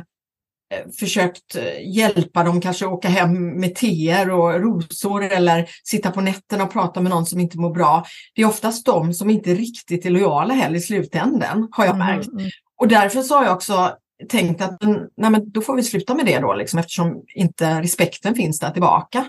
försökt 0.99 1.57
hjälpa 1.85 2.45
dem, 2.45 2.61
kanske 2.61 2.87
åka 2.87 3.09
hem 3.09 3.61
med 3.61 3.75
teer 3.75 4.31
och 4.31 4.61
rosor 4.61 5.23
eller 5.23 5.69
sitta 5.85 6.11
på 6.11 6.21
nätterna 6.21 6.65
och 6.65 6.73
prata 6.73 7.01
med 7.01 7.11
någon 7.11 7.27
som 7.27 7.41
inte 7.41 7.59
mår 7.59 7.75
bra. 7.75 8.05
Det 8.35 8.43
är 8.43 8.47
oftast 8.47 8.87
de 8.87 9.15
som 9.15 9.31
inte 9.31 9.55
riktigt 9.55 10.07
är 10.07 10.11
lojala 10.11 10.55
heller 10.55 10.77
i 10.77 10.81
slutänden, 10.81 11.69
har 11.71 11.85
jag 11.85 11.99
märkt. 11.99 12.27
Mm, 12.27 12.39
mm. 12.39 12.51
Och 12.77 12.89
därför 12.89 13.23
så 13.23 13.35
har 13.35 13.45
jag 13.45 13.55
också 13.55 13.97
tänkt 14.29 14.63
att 14.63 14.83
nej 15.17 15.31
men 15.31 15.51
då 15.51 15.61
får 15.61 15.77
vi 15.77 15.83
sluta 15.83 16.15
med 16.15 16.27
det 16.27 16.39
då, 16.39 16.55
liksom, 16.55 16.79
eftersom 16.79 17.25
inte 17.35 17.81
respekten 17.81 18.35
finns 18.35 18.61
där 18.61 18.71
tillbaka. 18.71 19.25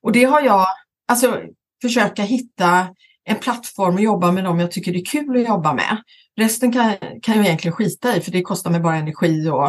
Och 0.00 0.12
det 0.12 0.24
har 0.24 0.40
jag, 0.40 0.66
alltså 1.08 1.40
försöka 1.82 2.22
hitta 2.22 2.86
en 3.24 3.36
plattform 3.36 3.94
att 3.94 4.02
jobba 4.02 4.32
med 4.32 4.44
dem 4.44 4.60
jag 4.60 4.70
tycker 4.70 4.92
det 4.92 4.98
är 4.98 5.04
kul 5.04 5.36
att 5.36 5.48
jobba 5.48 5.74
med. 5.74 6.02
Resten 6.36 6.72
kan, 6.72 6.94
kan 7.22 7.36
jag 7.36 7.46
egentligen 7.46 7.76
skita 7.76 8.16
i 8.16 8.20
för 8.20 8.32
det 8.32 8.42
kostar 8.42 8.70
mig 8.70 8.80
bara 8.80 8.96
energi 8.96 9.48
och 9.48 9.66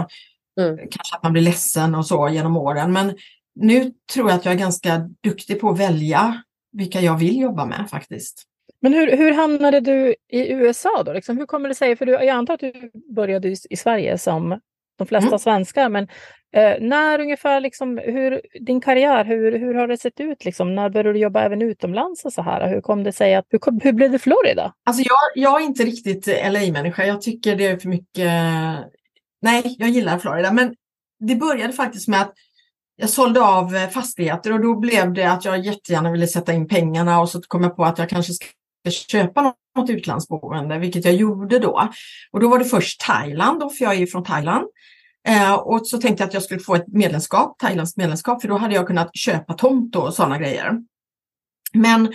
mm. 0.62 0.78
kanske 0.78 1.16
att 1.16 1.24
man 1.24 1.34
blir 1.34 1.44
ledsen 1.44 1.96
och 1.96 2.06
så 2.06 2.30
genom 2.30 2.58
åren. 2.58 2.94
Men 2.94 3.16
nu 3.56 3.92
tror 4.14 4.30
jag 4.30 4.38
att 4.38 4.46
jag 4.46 4.54
är 4.54 4.60
ganska 4.60 5.10
duktig 5.24 5.62
på 5.62 5.70
att 5.70 5.80
välja 5.80 6.44
vilka 6.72 7.02
jag 7.02 7.18
vill 7.18 7.40
jobba 7.40 7.66
med 7.66 7.90
faktiskt. 7.90 8.44
Men 8.84 8.94
hur, 8.94 9.18
hur 9.18 9.34
hamnade 9.34 9.80
du 9.80 10.16
i 10.30 10.52
USA 10.52 11.04
då? 11.04 11.14
Liksom, 11.14 11.38
hur 11.38 11.46
kommer 11.46 11.70
det 11.70 11.76
sig? 11.76 11.96
För 11.96 12.06
du, 12.06 12.12
jag 12.12 12.30
antar 12.30 12.54
att 12.54 12.60
du 12.60 12.92
började 13.16 13.56
i, 13.70 13.78
Sverige 13.78 14.18
som 14.18 14.60
de 14.98 15.08
flesta 15.08 15.28
mm. 15.28 15.40
svenskar, 15.40 15.90
men 15.90 16.08
eh, 16.56 16.74
när 16.80 17.20
ungefär, 17.20 17.62
liksom, 17.62 17.98
hur, 17.98 18.42
din 18.62 18.82
karriär, 18.82 19.26
hur, 19.26 19.60
hur 19.60 19.74
har 19.74 19.88
det 19.88 19.98
sett 19.98 20.20
ut? 20.20 20.46
Liksom? 20.46 20.76
När 20.76 20.90
började 20.90 21.14
du 21.14 21.20
jobba 21.20 21.42
även 21.42 21.62
utomlands 21.62 22.26
och 22.26 22.34
så 22.34 22.42
här? 22.42 22.70
Hur 22.70 22.82
kom 22.82 23.04
det 23.04 23.12
sig 23.12 23.36
att, 23.36 23.46
hur, 23.50 23.84
hur 23.84 23.94
blev 23.94 24.12
det 24.12 24.20
Florida? 24.20 24.74
Alltså 24.86 25.04
jag, 25.04 25.44
jag 25.44 25.62
är 25.62 25.66
inte 25.66 25.84
riktigt 25.84 26.28
LA-människa. 26.28 27.06
Jag 27.06 27.22
tycker 27.22 27.56
det 27.56 27.68
är 27.68 27.78
för 27.78 27.90
mycket, 27.90 28.32
nej, 29.42 29.76
jag 29.80 29.90
gillar 29.90 30.18
Florida, 30.18 30.54
men 30.54 30.76
det 31.20 31.36
började 31.36 31.74
faktiskt 31.74 32.08
med 32.08 32.22
att 32.22 32.34
jag 32.96 33.10
sålde 33.10 33.42
av 33.42 33.88
fastigheter 33.88 34.54
och 34.54 34.62
då 34.62 34.76
blev 34.76 35.14
det 35.14 35.32
att 35.32 35.46
jag 35.46 35.60
jättegärna 35.60 36.12
ville 36.12 36.28
sätta 36.28 36.54
in 36.54 36.68
pengarna 36.68 37.22
och 37.22 37.30
så 37.30 37.42
kom 37.42 37.64
jag 37.64 37.76
på 37.76 37.86
att 37.86 38.00
jag 38.00 38.10
kanske 38.10 38.34
ska 38.34 38.46
köpa 38.92 39.54
något 39.76 39.90
utlandsboende, 39.90 40.80
vilket 40.80 41.06
jag 41.06 41.14
gjorde 41.14 41.60
då. 41.60 41.90
Och 42.32 42.40
då 42.40 42.50
var 42.50 42.60
det 42.60 42.66
först 42.66 43.02
Thailand, 43.02 43.60
då, 43.60 43.70
för 43.70 43.86
jag 43.86 43.94
är 43.94 43.98
ju 43.98 44.08
från 44.08 44.24
Thailand. 44.24 44.68
Eh, 45.28 45.54
och 45.54 45.88
så 45.88 45.98
tänkte 45.98 46.24
jag 46.24 46.28
att 46.28 46.34
jag 46.34 46.44
skulle 46.44 46.60
få 46.60 46.76
ett 46.76 46.88
medlemskap, 46.88 47.60
Thailands 47.60 47.98
medlemskap, 47.98 48.42
för 48.42 48.48
då 48.48 48.58
hade 48.58 48.76
jag 48.76 48.88
kunnat 48.88 49.18
köpa 49.18 49.54
tomt 49.54 49.96
och 49.96 50.14
sådana 50.14 50.38
grejer. 50.38 50.72
Men 51.74 52.14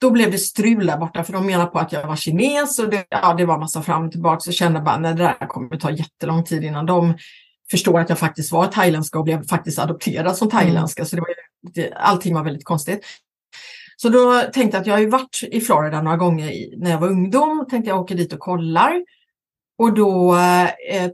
då 0.00 0.10
blev 0.10 0.30
det 0.30 0.38
strul 0.38 0.86
där 0.86 0.96
borta 0.96 1.24
för 1.24 1.32
de 1.32 1.46
menar 1.46 1.66
på 1.66 1.78
att 1.78 1.92
jag 1.92 2.06
var 2.06 2.16
kines 2.16 2.78
och 2.78 2.90
det, 2.90 3.06
ja, 3.08 3.34
det 3.34 3.46
var 3.46 3.58
massa 3.58 3.82
fram 3.82 4.06
och 4.06 4.12
tillbaka. 4.12 4.40
Så 4.40 4.52
kände 4.52 4.80
bara, 4.80 4.98
nej 4.98 5.14
det 5.14 5.22
där 5.22 5.46
kommer 5.46 5.76
ta 5.76 5.90
jättelång 5.90 6.44
tid 6.44 6.64
innan 6.64 6.86
de 6.86 7.14
förstår 7.70 8.00
att 8.00 8.08
jag 8.08 8.18
faktiskt 8.18 8.52
var 8.52 8.66
thailändska 8.66 9.18
och 9.18 9.24
blev 9.24 9.46
faktiskt 9.46 9.78
adopterad 9.78 10.36
som 10.36 10.50
thailändska. 10.50 11.02
Mm. 11.02 11.06
Så 11.06 11.16
det 11.16 11.22
var, 11.22 11.30
allting 11.96 12.34
var 12.34 12.44
väldigt 12.44 12.64
konstigt. 12.64 13.04
Så 14.02 14.08
då 14.08 14.40
tänkte 14.52 14.76
jag 14.76 14.80
att 14.80 14.86
jag 14.86 14.94
har 14.94 15.00
ju 15.00 15.10
varit 15.10 15.42
i 15.50 15.60
Florida 15.60 16.02
några 16.02 16.16
gånger 16.16 16.78
när 16.78 16.90
jag 16.90 16.98
var 16.98 17.08
ungdom. 17.08 17.66
Tänkte 17.70 17.90
jag 17.90 18.00
åker 18.00 18.14
dit 18.14 18.32
och 18.32 18.38
kollar. 18.38 19.04
Och 19.78 19.94
då, 19.94 20.36
eh, 20.90 21.10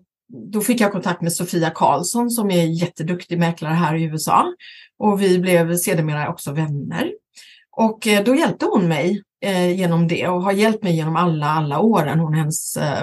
då 0.52 0.60
fick 0.60 0.80
jag 0.80 0.92
kontakt 0.92 1.22
med 1.22 1.32
Sofia 1.32 1.70
Karlsson 1.70 2.30
som 2.30 2.50
är 2.50 2.64
jätteduktig 2.64 3.38
mäklare 3.38 3.72
här 3.72 3.94
i 3.94 4.04
USA. 4.04 4.54
Och 4.98 5.22
vi 5.22 5.38
blev 5.38 5.76
sedermera 5.76 6.30
också 6.30 6.52
vänner. 6.52 7.12
Och 7.70 8.06
eh, 8.06 8.24
då 8.24 8.34
hjälpte 8.34 8.66
hon 8.66 8.88
mig 8.88 9.22
eh, 9.44 9.72
genom 9.76 10.08
det 10.08 10.28
och 10.28 10.42
har 10.42 10.52
hjälpt 10.52 10.82
mig 10.82 10.96
genom 10.96 11.16
alla, 11.16 11.46
alla 11.46 11.80
åren. 11.80 12.20
Hon 12.20 12.34
är 12.34 12.38
hennes 12.38 12.76
eh, 12.76 13.02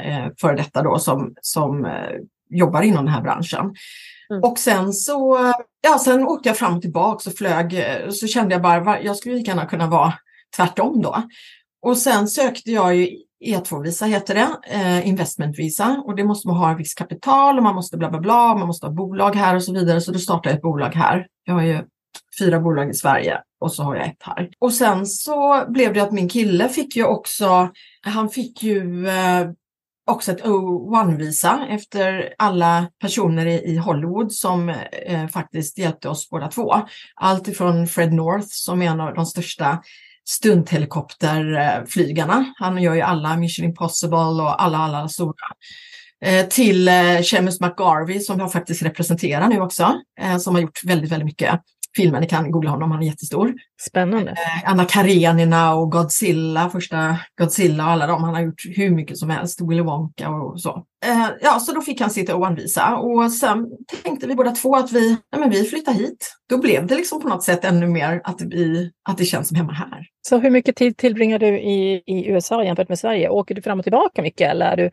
eh, 0.00 0.30
före 0.40 0.56
detta 0.56 0.82
då 0.82 0.98
som, 0.98 1.34
som 1.40 1.84
eh, 1.84 2.10
jobbar 2.50 2.82
inom 2.82 3.04
den 3.04 3.14
här 3.14 3.22
branschen. 3.22 3.74
Mm. 4.30 4.42
Och 4.42 4.58
sen 4.58 4.92
så, 4.92 5.52
ja, 5.80 5.98
sen 5.98 6.26
åkte 6.26 6.48
jag 6.48 6.56
fram 6.58 6.76
och 6.76 6.82
tillbaka 6.82 7.30
och 7.30 7.36
flög. 7.36 7.84
Så 8.10 8.26
kände 8.26 8.54
jag 8.54 8.62
bara, 8.62 9.02
jag 9.02 9.16
skulle 9.16 9.34
lika 9.34 9.50
gärna 9.50 9.66
kunna 9.66 9.86
vara 9.86 10.14
tvärtom 10.56 11.02
då. 11.02 11.22
Och 11.82 11.98
sen 11.98 12.28
sökte 12.28 12.70
jag 12.70 12.96
ju 12.96 13.08
E2-visa 13.44 14.04
heter 14.04 14.34
det, 14.34 14.48
eh, 14.74 15.08
investmentvisa 15.08 16.02
och 16.06 16.16
det 16.16 16.24
måste 16.24 16.48
man 16.48 16.56
ha 16.56 16.70
en 16.70 16.76
viss 16.76 16.94
kapital 16.94 17.56
och 17.56 17.62
man 17.62 17.74
måste 17.74 17.96
bla 17.96 18.10
bla 18.10 18.20
bla, 18.20 18.54
man 18.54 18.66
måste 18.66 18.86
ha 18.86 18.92
bolag 18.92 19.36
här 19.36 19.54
och 19.56 19.62
så 19.62 19.72
vidare. 19.72 20.00
Så 20.00 20.12
då 20.12 20.18
startade 20.18 20.48
jag 20.48 20.56
ett 20.56 20.62
bolag 20.62 20.94
här. 20.94 21.26
Jag 21.44 21.54
har 21.54 21.62
ju 21.62 21.84
fyra 22.38 22.60
bolag 22.60 22.90
i 22.90 22.94
Sverige 22.94 23.40
och 23.60 23.72
så 23.72 23.82
har 23.82 23.96
jag 23.96 24.06
ett 24.06 24.22
här. 24.22 24.50
Och 24.58 24.72
sen 24.72 25.06
så 25.06 25.64
blev 25.68 25.92
det 25.92 26.00
att 26.00 26.12
min 26.12 26.28
kille 26.28 26.68
fick 26.68 26.96
ju 26.96 27.04
också, 27.04 27.70
han 28.02 28.28
fick 28.28 28.62
ju 28.62 29.08
eh, 29.08 29.50
också 30.06 30.32
ett 30.32 30.44
O1-visa 30.44 31.66
efter 31.70 32.34
alla 32.38 32.86
personer 33.00 33.46
i, 33.46 33.76
Hollywood 33.76 34.32
som 34.32 34.68
eh, 35.06 35.28
faktiskt 35.28 35.78
hjälpte 35.78 36.08
oss 36.08 36.30
båda 36.30 36.48
två. 36.48 36.74
Allt 37.14 37.48
ifrån 37.48 37.86
Fred 37.86 38.12
North 38.12 38.46
som 38.50 38.82
är 38.82 38.86
en 38.86 39.00
av 39.00 39.14
de 39.14 39.26
största 39.26 39.82
stunthelikopterflygarna. 40.28 42.52
Han 42.56 42.82
gör 42.82 42.94
ju 42.94 43.00
alla 43.00 43.36
Mission 43.36 43.66
Impossible 43.66 44.18
och 44.18 44.62
alla, 44.62 44.78
alla 44.78 45.08
stora. 45.08 45.46
Eh, 46.24 46.46
till 46.46 46.88
eh, 46.88 47.20
Seamus 47.22 47.60
McGarvey 47.60 48.20
som 48.20 48.38
jag 48.38 48.52
faktiskt 48.52 48.82
representerar 48.82 49.48
nu 49.48 49.60
också, 49.60 49.94
eh, 50.20 50.38
som 50.38 50.54
har 50.54 50.62
gjort 50.62 50.84
väldigt, 50.84 51.12
väldigt 51.12 51.26
mycket 51.26 51.60
filmer. 51.96 52.20
Ni 52.20 52.26
kan 52.26 52.50
googla 52.50 52.70
honom, 52.70 52.90
han 52.90 53.02
är 53.02 53.06
jättestor. 53.06 53.54
Spännande. 53.80 54.30
Eh, 54.30 54.70
Anna 54.70 54.84
Karenina 54.84 55.74
och 55.74 55.92
Godzilla, 55.92 56.70
första 56.70 57.16
Godzilla 57.38 57.84
och 57.84 57.90
alla 57.90 58.06
dem. 58.06 58.24
Han 58.24 58.34
har 58.34 58.42
gjort 58.42 58.62
hur 58.76 58.90
mycket 58.90 59.18
som 59.18 59.30
helst, 59.30 59.60
Willy 59.60 59.82
Wonka 59.82 60.30
och 60.30 60.60
så. 60.60 60.84
Eh, 61.04 61.28
ja, 61.40 61.58
så 61.60 61.72
då 61.72 61.80
fick 61.80 62.00
han 62.00 62.10
sitt 62.10 62.30
O1-visa 62.30 62.96
och 62.96 63.32
sen 63.32 63.66
tänkte 64.02 64.26
vi 64.26 64.34
båda 64.34 64.50
två 64.50 64.76
att 64.76 64.92
vi, 64.92 65.16
ja, 65.30 65.38
men 65.38 65.50
vi 65.50 65.64
flyttar 65.64 65.92
hit. 65.92 66.34
Då 66.48 66.58
blev 66.58 66.86
det 66.86 66.94
liksom 66.94 67.22
på 67.22 67.28
något 67.28 67.42
sätt 67.42 67.64
ännu 67.64 67.86
mer 67.86 68.20
att, 68.24 68.42
vi, 68.42 68.90
att 69.08 69.18
det 69.18 69.24
känns 69.24 69.48
som 69.48 69.56
hemma 69.56 69.72
här. 69.72 70.06
Så 70.28 70.38
hur 70.38 70.50
mycket 70.50 70.76
tid 70.76 70.96
tillbringar 70.96 71.38
du 71.38 71.58
i, 71.58 72.02
i 72.06 72.28
USA 72.28 72.64
jämfört 72.64 72.88
med 72.88 72.98
Sverige? 72.98 73.28
Åker 73.28 73.54
du 73.54 73.62
fram 73.62 73.78
och 73.78 73.84
tillbaka 73.84 74.22
mycket 74.22 74.50
eller 74.50 74.66
är 74.66 74.76
du 74.76 74.90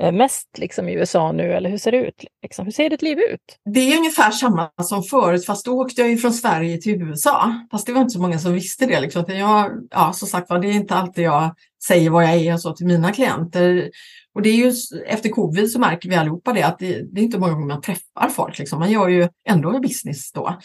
Eh, 0.00 0.12
mest 0.12 0.58
liksom, 0.58 0.88
i 0.88 0.92
USA 0.92 1.32
nu 1.32 1.52
eller 1.52 1.70
hur 1.70 1.78
ser 1.78 1.92
det 1.92 1.98
ut? 1.98 2.24
Liksom? 2.42 2.64
Hur 2.64 2.72
ser 2.72 2.90
ditt 2.90 3.02
liv 3.02 3.18
ut? 3.18 3.58
Det 3.74 3.92
är 3.92 3.98
ungefär 3.98 4.30
samma 4.30 4.70
som 4.82 5.02
förut 5.02 5.46
fast 5.46 5.64
då 5.64 5.80
åkte 5.80 6.00
jag 6.00 6.10
ju 6.10 6.16
från 6.16 6.32
Sverige 6.32 6.78
till 6.78 7.02
USA. 7.02 7.54
Fast 7.70 7.86
det 7.86 7.92
var 7.92 8.00
inte 8.00 8.12
så 8.12 8.20
många 8.20 8.38
som 8.38 8.52
visste 8.52 8.86
det. 8.86 9.00
Liksom. 9.00 9.24
Jag, 9.28 9.70
ja, 9.90 10.12
som 10.12 10.28
sagt 10.28 10.50
var, 10.50 10.58
det 10.58 10.68
är 10.68 10.72
inte 10.72 10.94
alltid 10.94 11.24
jag 11.24 11.54
säger 11.86 12.10
vad 12.10 12.24
jag 12.24 12.34
är 12.34 12.54
och 12.54 12.60
så 12.60 12.72
till 12.72 12.86
mina 12.86 13.12
klienter. 13.12 13.90
Och 14.34 14.42
det 14.42 14.50
är 14.50 14.56
ju 14.56 14.72
efter 15.06 15.28
covid 15.28 15.70
så 15.70 15.78
märker 15.78 16.08
vi 16.08 16.16
allihopa 16.16 16.52
det 16.52 16.62
att 16.62 16.78
det, 16.78 17.02
det 17.12 17.20
är 17.20 17.24
inte 17.24 17.38
många 17.38 17.52
gånger 17.52 17.66
man 17.66 17.82
träffar 17.82 18.28
folk. 18.28 18.58
Liksom. 18.58 18.78
Man 18.78 18.90
gör 18.90 19.08
ju 19.08 19.28
ändå 19.48 19.80
business 19.80 20.32
då. 20.32 20.58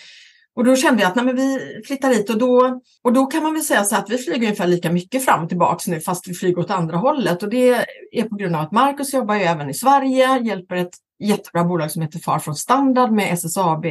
Och 0.56 0.64
då 0.64 0.76
kände 0.76 1.02
jag 1.02 1.10
att 1.10 1.16
nej, 1.16 1.26
men 1.26 1.36
vi 1.36 1.82
flyttar 1.88 2.10
hit 2.10 2.30
och 2.30 2.38
då, 2.38 2.82
och 3.04 3.14
då 3.14 3.26
kan 3.26 3.44
man 3.44 3.54
väl 3.54 3.62
säga 3.62 3.84
så 3.84 3.96
att 3.96 4.10
vi 4.10 4.18
flyger 4.18 4.42
ungefär 4.42 4.68
lika 4.68 4.92
mycket 4.92 5.26
fram 5.26 5.44
och 5.44 5.50
tillbaka 5.50 5.92
nu 5.92 6.00
fast 6.00 6.28
vi 6.28 6.34
flyger 6.34 6.60
åt 6.60 6.72
andra 6.72 6.98
hållet. 6.98 7.44
Och 7.44 7.50
det 7.50 7.70
är 8.12 8.24
på 8.24 8.36
grund 8.36 8.56
av 8.56 8.62
att 8.62 8.72
Marcus 8.72 9.14
jobbar 9.14 9.36
ju 9.36 9.42
även 9.42 9.70
i 9.70 9.74
Sverige, 9.74 10.40
hjälper 10.40 10.76
ett 10.76 10.96
jättebra 11.20 11.64
bolag 11.64 11.92
som 11.92 12.02
heter 12.02 12.20
Far 12.20 12.40
från 12.40 12.56
Standard 12.56 13.12
med 13.12 13.34
SSAB 13.34 13.86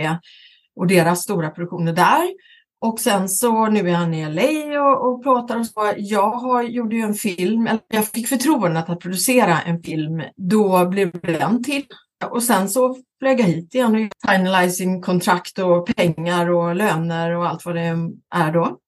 och 0.76 0.86
deras 0.86 1.22
stora 1.22 1.50
produktioner 1.50 1.92
där. 1.92 2.34
Och 2.80 3.00
sen 3.00 3.28
så 3.28 3.66
nu 3.66 3.90
är 3.90 3.94
han 3.94 4.14
i 4.14 4.28
LA 4.28 4.82
och, 4.82 5.08
och 5.08 5.22
pratar 5.22 5.58
och 5.58 5.66
så. 5.66 5.92
Jag 5.96 6.30
har, 6.30 6.62
gjorde 6.62 6.96
ju 6.96 7.02
en 7.02 7.14
film, 7.14 7.66
eller 7.66 7.80
jag 7.88 8.06
fick 8.06 8.28
förtroendet 8.28 8.90
att 8.90 9.00
producera 9.00 9.60
en 9.60 9.82
film. 9.82 10.22
Då 10.36 10.86
blev 10.86 11.20
den 11.20 11.64
till 11.64 11.84
och 12.30 12.42
sen 12.42 12.68
så 12.68 12.96
flög 13.20 13.40
jag 13.40 13.44
hit 13.44 13.74
igen 13.74 13.94
och 13.94 14.30
finalizing 14.30 15.02
kontrakt 15.02 15.58
och 15.58 15.86
pengar 15.96 16.50
och 16.50 16.76
löner 16.76 17.36
och 17.36 17.48
allt 17.48 17.64
vad 17.64 17.74
det 17.74 17.96
är 18.34 18.52
då. 18.52 18.78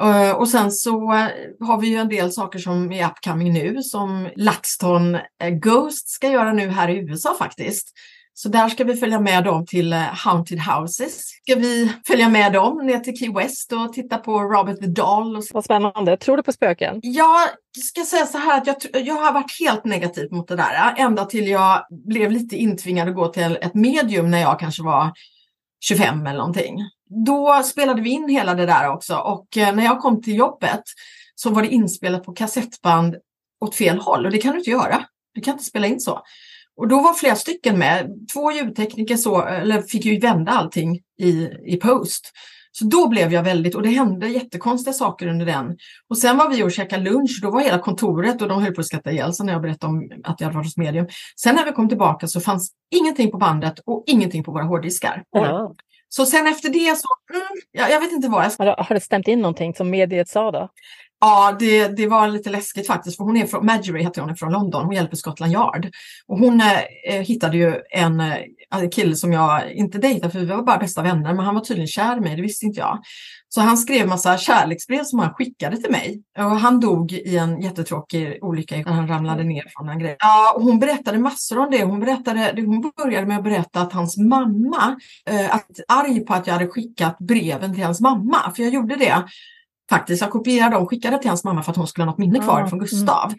Eh, 0.00 0.30
och 0.30 0.48
sen 0.48 0.72
så 0.72 1.12
eh, 1.12 1.28
har 1.66 1.80
vi 1.80 1.88
ju 1.88 1.96
en 1.96 2.08
del 2.08 2.32
saker 2.32 2.58
som 2.58 2.92
är 2.92 3.06
upcoming 3.06 3.52
nu 3.52 3.82
som 3.82 4.28
LaxTon 4.36 5.14
eh, 5.14 5.50
Ghost 5.50 6.08
ska 6.08 6.30
göra 6.30 6.52
nu 6.52 6.68
här 6.68 6.88
i 6.88 6.98
USA 6.98 7.36
faktiskt. 7.38 7.88
Så 8.38 8.48
där 8.48 8.68
ska 8.68 8.84
vi 8.84 8.96
följa 8.96 9.20
med 9.20 9.44
dem 9.44 9.66
till 9.66 9.92
eh, 9.92 9.98
Haunted 9.98 10.60
Houses. 10.60 11.28
Ska 11.42 11.54
vi 11.54 11.92
följa 12.06 12.28
med 12.28 12.52
dem 12.52 12.86
ner 12.86 12.98
till 12.98 13.16
Key 13.16 13.32
West 13.32 13.72
och 13.72 13.92
titta 13.92 14.18
på 14.18 14.40
Robert 14.40 14.80
the 14.80 14.86
Doll. 14.86 15.36
Och 15.36 15.44
så. 15.44 15.54
Vad 15.54 15.64
spännande. 15.64 16.16
Tror 16.16 16.36
du 16.36 16.42
på 16.42 16.52
spöken? 16.52 17.00
Jag 17.02 17.48
ska 17.78 18.04
säga 18.04 18.26
så 18.26 18.38
här 18.38 18.58
att 18.58 18.66
jag, 18.66 19.06
jag 19.06 19.14
har 19.14 19.32
varit 19.32 19.60
helt 19.60 19.84
negativ 19.84 20.32
mot 20.32 20.48
det 20.48 20.56
där. 20.56 20.94
Ända 20.96 21.24
till 21.24 21.48
jag 21.48 21.86
blev 21.90 22.30
lite 22.30 22.56
intvingad 22.56 23.08
att 23.08 23.14
gå 23.14 23.28
till 23.28 23.58
ett 23.60 23.74
medium 23.74 24.30
när 24.30 24.40
jag 24.40 24.60
kanske 24.60 24.82
var 24.82 25.12
25 25.80 26.26
eller 26.26 26.38
någonting. 26.38 26.78
Då 27.26 27.62
spelade 27.64 28.02
vi 28.02 28.10
in 28.10 28.28
hela 28.28 28.54
det 28.54 28.66
där 28.66 28.88
också 28.88 29.16
och 29.16 29.56
eh, 29.56 29.74
när 29.74 29.84
jag 29.84 30.00
kom 30.00 30.22
till 30.22 30.36
jobbet 30.36 30.82
så 31.34 31.50
var 31.50 31.62
det 31.62 31.68
inspelat 31.68 32.24
på 32.24 32.32
kassettband 32.32 33.16
åt 33.60 33.74
fel 33.74 33.98
håll 33.98 34.26
och 34.26 34.32
det 34.32 34.38
kan 34.38 34.52
du 34.52 34.58
inte 34.58 34.70
göra. 34.70 35.04
Du 35.34 35.40
kan 35.40 35.52
inte 35.52 35.64
spela 35.64 35.86
in 35.86 36.00
så. 36.00 36.22
Och 36.78 36.88
då 36.88 37.00
var 37.02 37.14
flera 37.14 37.36
stycken 37.36 37.78
med. 37.78 38.10
Två 38.32 38.52
ljudtekniker 38.52 39.16
så, 39.16 39.42
eller 39.42 39.82
fick 39.82 40.04
ju 40.04 40.18
vända 40.18 40.52
allting 40.52 41.00
i, 41.20 41.48
i 41.66 41.76
post. 41.76 42.32
Så 42.72 42.84
då 42.84 43.08
blev 43.08 43.32
jag 43.32 43.42
väldigt, 43.42 43.74
och 43.74 43.82
det 43.82 43.88
hände 43.88 44.28
jättekonstiga 44.28 44.94
saker 44.94 45.26
under 45.26 45.46
den. 45.46 45.76
Och 46.08 46.18
sen 46.18 46.36
var 46.36 46.50
vi 46.50 46.62
och 46.62 46.72
käkade 46.72 47.10
lunch, 47.10 47.38
då 47.42 47.50
var 47.50 47.60
hela 47.60 47.78
kontoret 47.78 48.42
och 48.42 48.48
de 48.48 48.62
höll 48.62 48.74
på 48.74 48.80
att 48.80 48.86
skratta 48.86 49.12
ihjäl 49.12 49.34
sig 49.34 49.46
när 49.46 49.52
jag 49.52 49.62
berättade 49.62 49.92
om 49.92 50.10
att 50.24 50.40
jag 50.40 50.46
hade 50.46 50.56
varit 50.56 50.66
hos 50.66 50.76
medium. 50.76 51.06
Sen 51.36 51.54
när 51.54 51.64
vi 51.64 51.72
kom 51.72 51.88
tillbaka 51.88 52.26
så 52.26 52.40
fanns 52.40 52.72
ingenting 52.94 53.30
på 53.30 53.38
bandet 53.38 53.78
och 53.86 54.04
ingenting 54.06 54.44
på 54.44 54.52
våra 54.52 54.64
hårddiskar. 54.64 55.22
Ja. 55.30 55.74
Så 56.08 56.26
sen 56.26 56.46
efter 56.46 56.68
det 56.68 56.98
så, 56.98 57.08
mm, 57.34 57.46
jag, 57.72 57.90
jag, 57.90 58.00
vet 58.00 58.12
inte 58.12 58.28
vad 58.28 58.44
jag 58.44 58.52
ska... 58.52 58.64
Har, 58.64 58.84
har 58.88 58.94
det 58.94 59.00
stämt 59.00 59.28
in 59.28 59.40
någonting 59.40 59.74
som 59.74 59.90
mediet 59.90 60.28
sa 60.28 60.50
då? 60.50 60.68
Ja, 61.20 61.56
det, 61.58 61.88
det 61.88 62.06
var 62.06 62.28
lite 62.28 62.50
läskigt 62.50 62.86
faktiskt, 62.86 63.16
för 63.16 63.24
hon 63.24 63.36
är 63.36 63.46
från, 63.46 63.66
Marjorie 63.66 64.02
heter 64.02 64.20
hon, 64.20 64.30
är 64.30 64.34
från 64.34 64.52
London, 64.52 64.84
hon 64.84 64.94
hjälper 64.94 65.16
Scotland 65.16 65.52
Yard. 65.52 65.90
Och 66.26 66.38
hon 66.38 66.60
eh, 67.08 67.20
hittade 67.20 67.56
ju 67.56 67.74
en 67.90 68.20
eh, 68.20 68.88
kille 68.92 69.16
som 69.16 69.32
jag 69.32 69.72
inte 69.72 69.98
dejtade, 69.98 70.32
för 70.32 70.38
vi 70.38 70.46
var 70.46 70.62
bara 70.62 70.78
bästa 70.78 71.02
vänner, 71.02 71.34
men 71.34 71.44
han 71.44 71.54
var 71.54 71.62
tydligen 71.62 71.88
kär 71.88 72.16
i 72.16 72.20
mig, 72.20 72.36
det 72.36 72.42
visste 72.42 72.66
inte 72.66 72.80
jag. 72.80 72.98
Så 73.48 73.60
han 73.60 73.78
skrev 73.78 74.08
massa 74.08 74.38
kärleksbrev 74.38 75.04
som 75.04 75.18
han 75.18 75.34
skickade 75.34 75.76
till 75.76 75.90
mig. 75.90 76.22
Och 76.38 76.44
han 76.44 76.80
dog 76.80 77.12
i 77.12 77.36
en 77.36 77.60
jättetråkig 77.60 78.38
olycka 78.42 78.76
när 78.76 78.92
han 78.92 79.08
ramlade 79.08 79.44
ner 79.44 79.64
från 79.76 79.88
en 79.88 79.98
grej. 79.98 80.16
Ja, 80.18 80.52
och 80.56 80.62
hon 80.62 80.78
berättade 80.78 81.18
massor 81.18 81.58
om 81.58 81.70
det. 81.70 81.84
Hon, 81.84 82.00
berättade, 82.00 82.62
hon 82.66 82.92
började 82.96 83.26
med 83.26 83.36
att 83.36 83.44
berätta 83.44 83.80
att 83.80 83.92
hans 83.92 84.16
mamma, 84.16 84.96
eh, 85.30 85.54
att 85.54 85.70
arg 85.88 86.20
på 86.20 86.34
att 86.34 86.46
jag 86.46 86.54
hade 86.54 86.66
skickat 86.66 87.18
breven 87.18 87.74
till 87.74 87.84
hans 87.84 88.00
mamma, 88.00 88.52
för 88.56 88.62
jag 88.62 88.72
gjorde 88.72 88.96
det 88.96 89.24
faktiskt. 89.90 90.22
Jag 90.22 90.30
kopierade 90.30 90.74
dem 90.74 90.82
och 90.82 90.90
skickade 90.90 91.18
till 91.18 91.28
hans 91.28 91.44
mamma 91.44 91.62
för 91.62 91.70
att 91.70 91.76
hon 91.76 91.86
skulle 91.86 92.04
ha 92.04 92.10
något 92.10 92.18
minne 92.18 92.38
kvar 92.38 92.66
från 92.66 92.78
Gustav. 92.78 93.26
Mm. 93.26 93.38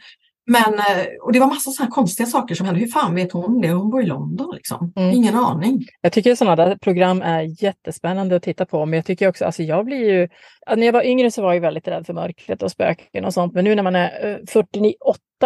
Men, 0.50 0.74
eh, 0.74 1.06
och 1.22 1.34
det 1.34 1.40
var 1.40 1.48
massa 1.48 1.72
sådana 1.72 1.92
konstiga 1.92 2.28
saker 2.28 2.56
som 2.56 2.66
hände. 2.66 2.82
Hur 2.82 2.88
fan 2.88 3.16
vet 3.16 3.32
hon 3.32 3.62
det? 3.62 3.72
Hon 3.72 3.90
bor 3.90 4.02
i 4.02 4.06
London 4.06 4.56
liksom. 4.56 4.94
Mm. 4.96 5.12
Ingen 5.12 5.36
aning. 5.36 5.86
Jag 6.02 6.12
tycker 6.12 6.36
sådana 6.36 6.56
där 6.56 6.76
program 6.76 7.22
är 7.22 7.64
jättespännande 7.64 8.36
att 8.36 8.44
titta 8.44 8.66
på. 8.66 8.86
Men 8.86 8.98
jag 8.98 9.06
tycker 9.06 9.28
också, 9.28 9.46
alltså 9.46 9.64
jag 9.64 9.86
blir 9.86 10.12
ju... 10.12 10.28
När 10.76 10.86
jag 10.86 10.94
var 10.94 11.04
yngre 11.04 11.32
så 11.32 11.42
var 11.42 11.54
jag 11.54 11.62
väldigt 11.62 11.88
rädd 11.88 12.06
för 12.06 12.14
mörkret 12.14 12.64
och 12.64 12.72
spöken 12.72 13.26
och 13.26 13.34
sånt. 13.34 13.54
Men 13.54 13.64
nu 13.64 13.76
när 13.76 13.84
man 13.84 13.96
är 13.96 14.42
48 14.48 14.80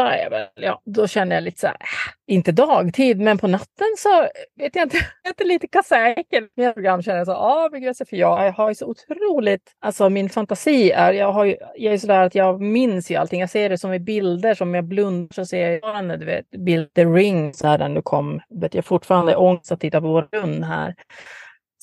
eh, 0.02 0.26
är 0.26 0.30
väl, 0.30 0.48
ja, 0.56 0.82
då 0.86 1.08
känner 1.08 1.36
jag 1.36 1.44
lite 1.44 1.60
så 1.60 1.68
här, 1.68 1.76
äh, 1.80 2.34
inte 2.36 2.52
dagtid, 2.52 3.20
men 3.20 3.38
på 3.38 3.48
natten 3.48 3.88
så 3.98 4.28
vet 4.60 4.76
jag 4.76 4.86
inte, 4.86 4.98
jag 5.24 5.42
är 5.42 5.46
lite 5.46 5.84
säker. 5.84 6.48
Mina 6.56 6.74
program 6.74 7.02
känner 7.02 7.18
jag 7.18 7.28
så, 7.28 7.32
ja, 7.32 7.70
för 8.10 8.16
jag 8.16 8.52
har 8.52 8.70
ju 8.70 8.76
så 8.76 8.86
otroligt, 8.86 9.72
alltså 9.82 10.10
min 10.10 10.30
fantasi 10.30 10.92
är, 10.92 11.14
jag, 11.14 11.32
har 11.32 11.46
ju, 11.46 11.58
jag 11.76 11.94
är 11.94 11.98
sådär 11.98 12.22
att 12.22 12.36
jag 12.36 12.62
minns 12.62 13.12
ju 13.12 13.16
allting. 13.16 13.40
Jag 13.40 13.50
ser 13.50 13.70
det 13.70 13.78
som 13.78 13.94
i 13.94 14.00
bilder, 14.00 14.54
som 14.54 14.76
jag 14.76 14.84
blundar 14.84 15.34
så 15.34 15.46
ser 15.46 15.70
jag 15.70 15.82
fortfarande, 15.82 16.18
du 16.18 16.26
vet, 16.26 16.50
bild 16.50 16.94
The 16.94 17.06
Ring, 17.06 17.54
så 17.54 17.68
här 17.68 17.78
den 17.78 17.94
nu 17.94 18.02
kom. 18.02 18.42
Vet 18.50 18.74
jag 18.74 18.86
fortfarande 18.86 19.36
ångest 19.36 19.72
att 19.72 19.80
titta 19.80 20.02
på 20.02 20.08
vår 20.08 20.28
rund 20.32 20.64
här. 20.64 20.96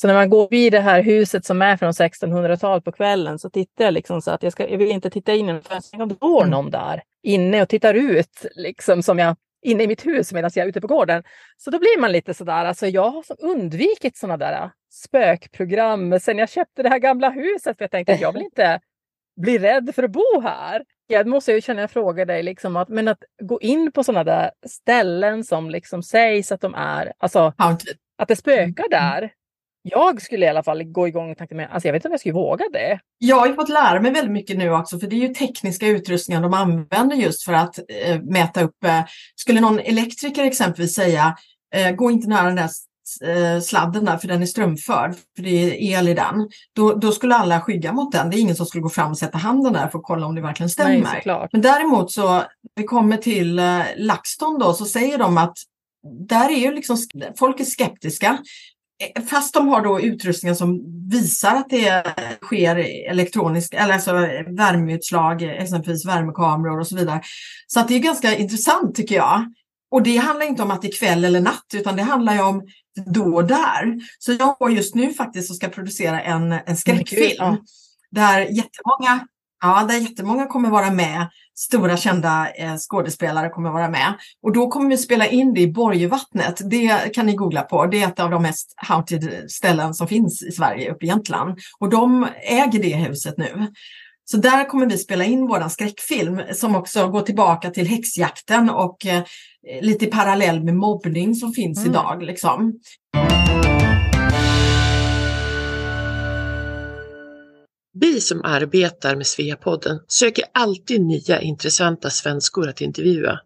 Så 0.00 0.06
när 0.06 0.14
man 0.14 0.30
går 0.30 0.48
vid 0.50 0.72
det 0.72 0.80
här 0.80 1.02
huset 1.02 1.44
som 1.44 1.62
är 1.62 1.76
från 1.76 1.92
1600-talet 1.92 2.84
på 2.84 2.92
kvällen 2.92 3.38
så 3.38 3.50
tittar 3.50 3.84
jag 3.84 3.94
liksom 3.94 4.22
så 4.22 4.30
att 4.30 4.42
jag, 4.42 4.52
ska, 4.52 4.68
jag 4.68 4.78
vill 4.78 4.90
inte 4.90 5.10
titta 5.10 5.34
in 5.34 5.48
i 5.48 5.60
fönstret. 5.60 6.08
Det 6.08 6.14
går 6.14 6.42
mm. 6.42 6.50
någon 6.50 6.70
där 6.70 7.02
inne 7.22 7.62
och 7.62 7.68
tittar 7.68 7.94
ut 7.94 8.46
liksom 8.56 9.02
som 9.02 9.18
jag 9.18 9.36
inne 9.62 9.82
i 9.82 9.86
mitt 9.88 10.06
hus 10.06 10.32
medan 10.32 10.50
jag 10.54 10.64
är 10.64 10.68
ute 10.68 10.80
på 10.80 10.86
gården. 10.86 11.22
Så 11.56 11.70
då 11.70 11.78
blir 11.78 12.00
man 12.00 12.12
lite 12.12 12.34
sådär, 12.34 12.64
alltså 12.64 12.86
jag 12.86 13.10
har 13.10 13.24
undvikit 13.38 14.16
sådana 14.16 14.36
där 14.36 14.70
spökprogram 14.92 16.20
sen 16.20 16.38
jag 16.38 16.50
köpte 16.50 16.82
det 16.82 16.88
här 16.88 16.98
gamla 16.98 17.30
huset 17.30 17.76
för 17.76 17.84
jag 17.84 17.90
tänkte 17.90 18.12
att 18.12 18.20
jag 18.20 18.32
vill 18.32 18.42
inte 18.50 18.80
bli 19.40 19.58
rädd 19.58 19.90
för 19.94 20.02
att 20.02 20.10
bo 20.10 20.40
här. 20.42 20.84
Jag 21.06 21.26
måste 21.26 21.52
ju 21.52 21.60
känna, 21.60 21.80
jag 21.80 21.90
frågar 21.90 22.26
dig, 22.26 22.42
liksom 22.42 22.76
att, 22.76 22.88
men 22.88 23.08
att 23.08 23.24
gå 23.42 23.60
in 23.60 23.92
på 23.92 24.04
sådana 24.04 24.24
där 24.24 24.50
ställen 24.66 25.44
som 25.44 25.70
liksom 25.70 26.02
sägs 26.02 26.52
att 26.52 26.60
de 26.60 26.74
är, 26.74 27.12
alltså 27.18 27.52
att 28.18 28.28
det 28.28 28.36
spökar 28.36 28.86
mm. 28.86 28.90
där 28.90 29.32
jag 29.82 30.22
skulle 30.22 30.46
i 30.46 30.48
alla 30.48 30.62
fall 30.62 30.84
gå 30.84 31.08
igång 31.08 31.30
och 31.30 31.38
tänka 31.38 31.54
mig, 31.54 31.68
alltså 31.70 31.88
jag 31.88 31.92
vet 31.92 32.00
inte 32.00 32.08
om 32.08 32.12
jag 32.12 32.20
skulle 32.20 32.34
våga 32.34 32.64
det. 32.72 33.00
Jag 33.18 33.36
har 33.36 33.46
ju 33.46 33.54
fått 33.54 33.68
lära 33.68 34.00
mig 34.00 34.12
väldigt 34.12 34.32
mycket 34.32 34.58
nu 34.58 34.70
också, 34.70 34.98
för 34.98 35.06
det 35.06 35.16
är 35.16 35.28
ju 35.28 35.34
tekniska 35.34 35.86
utrustningar 35.86 36.42
de 36.42 36.54
använder 36.54 37.16
just 37.16 37.44
för 37.44 37.52
att 37.52 37.78
eh, 37.78 38.20
mäta 38.22 38.62
upp. 38.62 38.84
Eh, 38.84 39.00
skulle 39.34 39.60
någon 39.60 39.78
elektriker 39.78 40.44
exempelvis 40.44 40.94
säga, 40.94 41.36
eh, 41.74 41.90
gå 41.90 42.10
inte 42.10 42.28
nära 42.28 42.46
den 42.46 42.56
där 42.56 42.70
sladden 43.60 44.04
där, 44.04 44.16
för 44.16 44.28
den 44.28 44.42
är 44.42 44.46
strömförd, 44.46 45.14
för 45.36 45.42
det 45.42 45.48
är 45.50 45.98
el 45.98 46.08
i 46.08 46.14
den, 46.14 46.48
då, 46.76 46.94
då 46.94 47.12
skulle 47.12 47.34
alla 47.34 47.60
skygga 47.60 47.92
mot 47.92 48.12
den. 48.12 48.30
Det 48.30 48.36
är 48.36 48.40
ingen 48.40 48.56
som 48.56 48.66
skulle 48.66 48.82
gå 48.82 48.88
fram 48.88 49.10
och 49.10 49.18
sätta 49.18 49.38
handen 49.38 49.72
där 49.72 49.88
för 49.88 49.98
att 49.98 50.04
kolla 50.04 50.26
om 50.26 50.34
det 50.34 50.40
verkligen 50.40 50.70
stämmer. 50.70 51.22
Nej, 51.26 51.48
Men 51.52 51.60
däremot 51.60 52.12
så, 52.12 52.42
vi 52.74 52.84
kommer 52.84 53.16
till 53.16 53.58
eh, 53.58 53.82
LaxTon 53.96 54.58
då, 54.58 54.72
så 54.72 54.84
säger 54.84 55.18
de 55.18 55.38
att 55.38 55.54
där 56.28 56.50
är 56.50 56.58
ju 56.58 56.74
liksom, 56.74 56.96
folk 57.38 57.60
är 57.60 57.64
skeptiska. 57.64 58.38
Eh, 59.00 59.22
fast 59.22 59.54
de 59.54 59.68
har 59.68 59.82
då 59.82 60.00
utrustningar 60.00 60.54
som 60.54 60.80
visar 61.10 61.56
att 61.56 61.70
det 61.70 62.14
sker 62.42 62.76
elektroniskt, 63.10 63.74
eller 63.74 63.94
alltså 63.94 64.12
värmeutslag, 64.46 65.42
exempelvis 65.42 66.06
värmekameror 66.06 66.80
och 66.80 66.86
så 66.86 66.96
vidare. 66.96 67.20
Så 67.66 67.80
att 67.80 67.88
det 67.88 67.94
är 67.94 67.98
ganska 67.98 68.36
intressant 68.36 68.94
tycker 68.94 69.14
jag. 69.14 69.54
Och 69.90 70.02
det 70.02 70.16
handlar 70.16 70.46
inte 70.46 70.62
om 70.62 70.70
att 70.70 70.82
det 70.82 70.88
är 70.88 70.98
kväll 70.98 71.24
eller 71.24 71.40
natt, 71.40 71.66
utan 71.74 71.96
det 71.96 72.02
handlar 72.02 72.34
ju 72.34 72.40
om 72.40 72.62
då 73.06 73.34
och 73.34 73.44
där. 73.44 74.00
Så 74.18 74.32
jag 74.32 74.56
går 74.58 74.70
just 74.72 74.94
nu 74.94 75.12
faktiskt 75.12 75.50
och 75.50 75.56
ska 75.56 75.68
producera 75.68 76.20
en, 76.20 76.52
en 76.52 76.76
skräckfilm. 76.76 77.34
Ja. 77.38 77.56
Där 78.10 78.40
jättemånga 78.40 79.26
Ja, 79.62 79.86
där 79.88 79.96
jättemånga 79.96 80.46
kommer 80.46 80.70
vara 80.70 80.90
med. 80.90 81.28
Stora 81.54 81.96
kända 81.96 82.50
eh, 82.50 82.76
skådespelare 82.76 83.48
kommer 83.48 83.70
vara 83.70 83.88
med. 83.88 84.14
Och 84.42 84.52
då 84.52 84.68
kommer 84.68 84.90
vi 84.90 84.96
spela 84.96 85.26
in 85.26 85.54
det 85.54 85.60
i 85.60 85.72
Borgvattnet. 85.72 86.60
Det 86.70 87.14
kan 87.14 87.26
ni 87.26 87.34
googla 87.34 87.62
på. 87.62 87.86
Det 87.86 88.02
är 88.02 88.08
ett 88.08 88.20
av 88.20 88.30
de 88.30 88.42
mest 88.42 88.74
haunted 88.76 89.50
ställen 89.50 89.94
som 89.94 90.08
finns 90.08 90.42
i 90.42 90.52
Sverige, 90.52 90.92
uppe 90.92 91.04
i 91.04 91.08
Jämtland. 91.08 91.58
Och 91.78 91.90
de 91.90 92.26
äger 92.42 92.82
det 92.82 92.96
huset 92.96 93.34
nu. 93.38 93.66
Så 94.24 94.36
där 94.36 94.68
kommer 94.68 94.86
vi 94.86 94.98
spela 94.98 95.24
in 95.24 95.46
vår 95.46 95.68
skräckfilm 95.68 96.40
som 96.54 96.76
också 96.76 97.08
går 97.08 97.22
tillbaka 97.22 97.70
till 97.70 97.86
häxjakten 97.86 98.70
och 98.70 99.06
eh, 99.06 99.22
lite 99.80 100.06
parallell 100.06 100.64
med 100.64 100.74
mobbning 100.74 101.34
som 101.34 101.52
finns 101.52 101.78
mm. 101.78 101.90
idag. 101.90 102.22
Liksom. 102.22 102.72
Vi 108.00 108.20
som 108.20 108.44
arbetar 108.44 109.16
med 109.16 109.26
Sveapodden 109.26 109.98
söker 110.08 110.44
alltid 110.54 111.00
nya 111.00 111.40
intressanta 111.40 112.10
svenskor 112.10 112.68
att 112.68 112.80
intervjua. 112.80 113.40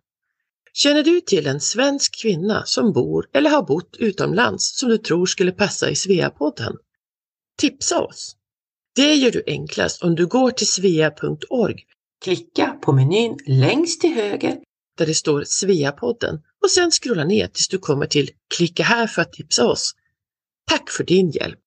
Känner 0.72 1.02
du 1.02 1.20
till 1.20 1.46
en 1.46 1.60
svensk 1.60 2.22
kvinna 2.22 2.62
som 2.66 2.92
bor 2.92 3.28
eller 3.32 3.50
har 3.50 3.62
bott 3.62 3.96
utomlands 3.98 4.78
som 4.78 4.88
du 4.88 4.98
tror 4.98 5.26
skulle 5.26 5.52
passa 5.52 5.90
i 5.90 5.96
Sveapodden? 5.96 6.76
Tipsa 7.58 8.00
oss! 8.00 8.36
Det 8.96 9.14
gör 9.14 9.30
du 9.30 9.42
enklast 9.46 10.02
om 10.02 10.14
du 10.14 10.26
går 10.26 10.50
till 10.50 10.68
svea.org, 10.68 11.76
klicka 12.24 12.78
på 12.82 12.92
menyn 12.92 13.38
längst 13.46 14.00
till 14.00 14.14
höger 14.14 14.58
där 14.98 15.06
det 15.06 15.14
står 15.14 15.44
Sveapodden 15.46 16.42
och 16.62 16.70
sen 16.70 16.90
scrolla 16.90 17.24
ner 17.24 17.46
tills 17.46 17.68
du 17.68 17.78
kommer 17.78 18.06
till 18.06 18.30
Klicka 18.56 18.82
här 18.82 19.06
för 19.06 19.22
att 19.22 19.32
tipsa 19.32 19.66
oss. 19.66 19.94
Tack 20.70 20.90
för 20.90 21.04
din 21.04 21.30
hjälp! 21.30 21.63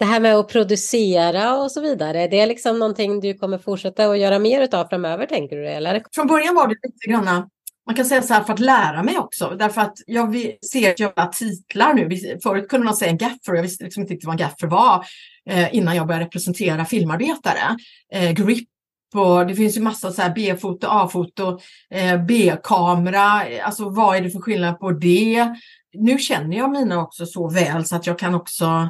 Det 0.00 0.06
här 0.06 0.20
med 0.20 0.34
att 0.34 0.48
producera 0.48 1.56
och 1.56 1.72
så 1.72 1.80
vidare, 1.80 2.28
det 2.28 2.40
är 2.40 2.46
liksom 2.46 2.78
någonting 2.78 3.20
du 3.20 3.34
kommer 3.34 3.58
fortsätta 3.58 4.10
att 4.10 4.18
göra 4.18 4.38
mer 4.38 4.62
utav 4.62 4.88
framöver 4.88 5.26
tänker 5.26 5.56
du? 5.56 5.68
Eller? 5.68 6.02
Från 6.14 6.26
början 6.26 6.54
var 6.54 6.68
det 6.68 6.74
lite 6.82 7.10
grann 7.10 7.48
man 7.86 7.96
kan 7.96 8.04
säga 8.04 8.22
så 8.22 8.34
här 8.34 8.42
för 8.42 8.52
att 8.52 8.60
lära 8.60 9.02
mig 9.02 9.18
också, 9.18 9.56
därför 9.58 9.80
att 9.80 9.96
jag 10.06 10.36
ser 10.72 10.90
att 10.90 10.98
jag 11.00 11.12
har 11.16 11.26
titlar 11.26 11.94
nu. 11.94 12.38
Förut 12.42 12.68
kunde 12.68 12.84
man 12.84 12.96
säga 12.96 13.10
en 13.10 13.18
gaffer 13.18 13.52
och 13.52 13.56
jag 13.56 13.62
visste 13.62 13.84
liksom 13.84 14.00
inte 14.00 14.14
riktigt 14.14 14.26
vad 14.26 14.40
en 14.40 14.46
gaffer 14.46 14.66
var 14.66 15.04
eh, 15.50 15.74
innan 15.74 15.96
jag 15.96 16.06
började 16.06 16.24
representera 16.24 16.84
filmarbetare. 16.84 17.76
Eh, 18.12 18.30
grip 18.30 18.68
och 19.14 19.46
det 19.46 19.54
finns 19.54 19.76
ju 19.76 19.80
massa 19.80 20.12
så 20.12 20.22
här 20.22 20.34
B-foto, 20.34 20.86
A-foto, 20.90 21.58
eh, 21.90 22.24
B-kamera. 22.24 23.48
Eh, 23.48 23.66
alltså 23.66 23.88
vad 23.88 24.16
är 24.16 24.20
det 24.20 24.30
för 24.30 24.40
skillnad 24.40 24.80
på 24.80 24.90
det? 24.90 25.54
Nu 25.92 26.18
känner 26.18 26.56
jag 26.56 26.70
mina 26.70 27.02
också 27.02 27.26
så 27.26 27.50
väl 27.50 27.84
så 27.84 27.96
att 27.96 28.06
jag 28.06 28.18
kan 28.18 28.34
också 28.34 28.88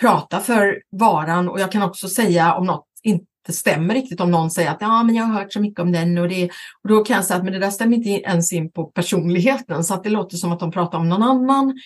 prata 0.00 0.40
för 0.40 0.82
varan 0.90 1.48
och 1.48 1.60
jag 1.60 1.72
kan 1.72 1.82
också 1.82 2.08
säga 2.08 2.54
om 2.54 2.66
något 2.66 2.86
inte 3.02 3.52
stämmer 3.52 3.94
riktigt 3.94 4.20
om 4.20 4.30
någon 4.30 4.50
säger 4.50 4.70
att 4.70 4.80
ja, 4.80 5.02
men 5.02 5.14
jag 5.14 5.24
har 5.24 5.40
hört 5.40 5.52
så 5.52 5.60
mycket 5.60 5.80
om 5.80 5.92
den 5.92 6.18
och 6.18 6.28
det. 6.28 6.44
Och 6.82 6.88
då 6.88 7.04
kan 7.04 7.16
jag 7.16 7.24
säga 7.24 7.38
att 7.38 7.44
men 7.44 7.52
det 7.52 7.58
där 7.58 7.70
stämmer 7.70 7.96
inte 7.96 8.08
ens 8.08 8.52
in 8.52 8.70
på 8.70 8.84
personligheten 8.84 9.84
så 9.84 9.94
att 9.94 10.04
det 10.04 10.10
låter 10.10 10.36
som 10.36 10.52
att 10.52 10.60
de 10.60 10.70
pratar 10.70 10.98
om 10.98 11.08
någon 11.08 11.22
annan. 11.22 11.78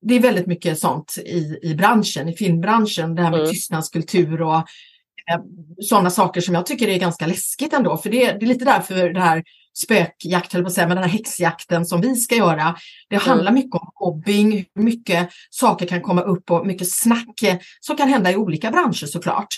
Det 0.00 0.14
är 0.14 0.20
väldigt 0.20 0.46
mycket 0.46 0.78
sånt 0.78 1.18
i, 1.18 1.58
i 1.62 1.74
branschen, 1.74 2.28
i 2.28 2.36
filmbranschen, 2.36 3.14
det 3.14 3.22
här 3.22 3.30
med 3.30 3.40
mm. 3.40 3.52
tystnadskultur 3.52 4.42
och 4.42 4.56
eh, 4.56 5.40
sådana 5.80 6.10
saker 6.10 6.40
som 6.40 6.54
jag 6.54 6.66
tycker 6.66 6.88
är 6.88 6.98
ganska 6.98 7.26
läskigt 7.26 7.72
ändå. 7.72 7.96
För 7.96 8.10
det, 8.10 8.32
det 8.32 8.46
är 8.46 8.48
lite 8.48 8.64
därför 8.64 9.08
det 9.08 9.20
här 9.20 9.42
spökjakt, 9.76 10.52
höll 10.52 10.62
på 10.62 10.68
att 10.68 10.74
säga, 10.74 10.86
men 10.86 10.96
den 10.96 11.04
här 11.04 11.10
häxjakten 11.10 11.86
som 11.86 12.00
vi 12.00 12.16
ska 12.16 12.34
göra. 12.34 12.76
Det 13.08 13.16
mm. 13.16 13.28
handlar 13.28 13.52
mycket 13.52 13.74
om 13.74 13.90
mobbing, 14.00 14.66
hur 14.74 14.82
mycket 14.82 15.28
saker 15.50 15.86
kan 15.86 16.00
komma 16.00 16.22
upp 16.22 16.50
och 16.50 16.66
mycket 16.66 16.92
snack 16.92 17.40
som 17.80 17.96
kan 17.96 18.08
hända 18.08 18.32
i 18.32 18.36
olika 18.36 18.70
branscher 18.70 19.06
såklart. 19.06 19.48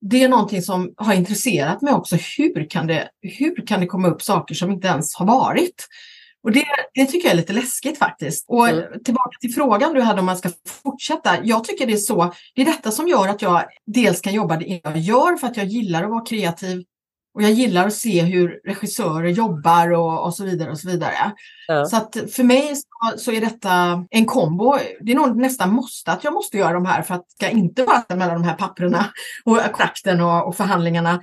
Det 0.00 0.22
är 0.22 0.28
någonting 0.28 0.62
som 0.62 0.94
har 0.96 1.14
intresserat 1.14 1.82
mig 1.82 1.94
också. 1.94 2.16
Hur 2.38 2.70
kan 2.70 2.86
det, 2.86 3.08
hur 3.22 3.66
kan 3.66 3.80
det 3.80 3.86
komma 3.86 4.08
upp 4.08 4.22
saker 4.22 4.54
som 4.54 4.70
inte 4.70 4.88
ens 4.88 5.14
har 5.14 5.26
varit? 5.26 5.86
Och 6.42 6.52
det, 6.52 6.64
det 6.94 7.06
tycker 7.06 7.26
jag 7.26 7.32
är 7.32 7.36
lite 7.36 7.52
läskigt 7.52 7.98
faktiskt. 7.98 8.44
Och 8.48 8.68
mm. 8.68 8.84
tillbaka 9.04 9.38
till 9.40 9.54
frågan 9.54 9.94
du 9.94 10.00
hade 10.00 10.20
om 10.20 10.26
man 10.26 10.36
ska 10.36 10.50
fortsätta. 10.82 11.44
Jag 11.44 11.64
tycker 11.64 11.86
det 11.86 11.92
är 11.92 11.96
så. 11.96 12.34
Det 12.54 12.62
är 12.62 12.66
detta 12.66 12.90
som 12.90 13.08
gör 13.08 13.28
att 13.28 13.42
jag 13.42 13.64
dels 13.86 14.20
kan 14.20 14.34
jobba 14.34 14.56
det 14.56 14.80
jag 14.84 14.98
gör 14.98 15.36
för 15.36 15.46
att 15.46 15.56
jag 15.56 15.66
gillar 15.66 16.04
att 16.04 16.10
vara 16.10 16.24
kreativ 16.24 16.84
och 17.34 17.42
jag 17.42 17.50
gillar 17.50 17.86
att 17.86 17.94
se 17.94 18.22
hur 18.22 18.60
regissörer 18.64 19.28
jobbar 19.28 19.92
och, 19.92 20.24
och 20.24 20.34
så 20.34 20.44
vidare. 20.44 20.70
och 20.70 20.78
Så 20.78 20.88
vidare. 20.88 21.14
Ja. 21.68 21.84
Så 21.84 21.96
att 21.96 22.16
för 22.30 22.44
mig 22.44 22.76
så, 22.76 23.18
så, 23.18 23.32
är 23.32 23.40
detta 23.40 24.04
en 24.10 24.26
kombo. 24.26 24.78
Det 25.00 25.12
är 25.12 25.16
nog 25.16 25.36
nästan 25.36 25.72
måste 25.72 26.12
att 26.12 26.24
jag 26.24 26.34
måste 26.34 26.56
göra 26.56 26.72
de 26.72 26.86
här 26.86 27.02
för 27.02 27.14
att 27.14 27.26
jag 27.38 27.52
inte 27.52 27.84
bara 27.84 28.16
mellan 28.16 28.42
de 28.42 28.44
här 28.44 28.54
papperna 28.54 29.06
och 29.44 29.56
kontrakten 29.56 30.20
och, 30.20 30.46
och 30.46 30.56
förhandlingarna. 30.56 31.22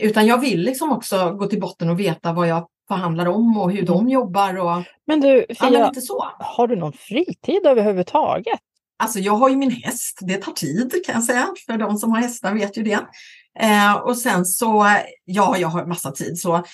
Utan 0.00 0.26
jag 0.26 0.38
vill 0.38 0.60
liksom 0.60 0.92
också 0.92 1.32
gå 1.32 1.46
till 1.46 1.60
botten 1.60 1.90
och 1.90 2.00
veta 2.00 2.32
vad 2.32 2.48
jag 2.48 2.66
förhandlar 2.88 3.26
om 3.26 3.58
och 3.58 3.72
hur 3.72 3.86
de 3.86 4.00
mm. 4.00 4.08
jobbar. 4.08 4.58
Och, 4.58 4.82
men 5.06 5.20
du, 5.20 5.46
Fia, 5.60 5.70
men 5.70 6.02
så. 6.02 6.26
har 6.38 6.66
du 6.68 6.76
någon 6.76 6.92
fritid 6.92 7.66
överhuvudtaget? 7.66 8.60
Alltså 9.02 9.18
jag 9.18 9.32
har 9.32 9.48
ju 9.48 9.56
min 9.56 9.70
häst, 9.70 10.18
det 10.20 10.36
tar 10.36 10.52
tid 10.52 10.92
kan 11.06 11.14
jag 11.14 11.24
säga. 11.24 11.48
För 11.66 11.76
de 11.76 11.98
som 11.98 12.10
har 12.10 12.20
hästar 12.20 12.54
vet 12.54 12.76
ju 12.76 12.82
det. 12.82 13.00
Eh, 13.60 13.94
och 13.94 14.18
sen 14.18 14.44
så, 14.44 14.86
ja, 15.24 15.56
jag 15.58 15.68
har 15.68 15.86
massa 15.86 16.12
tid. 16.12 16.38
Så 16.38 16.64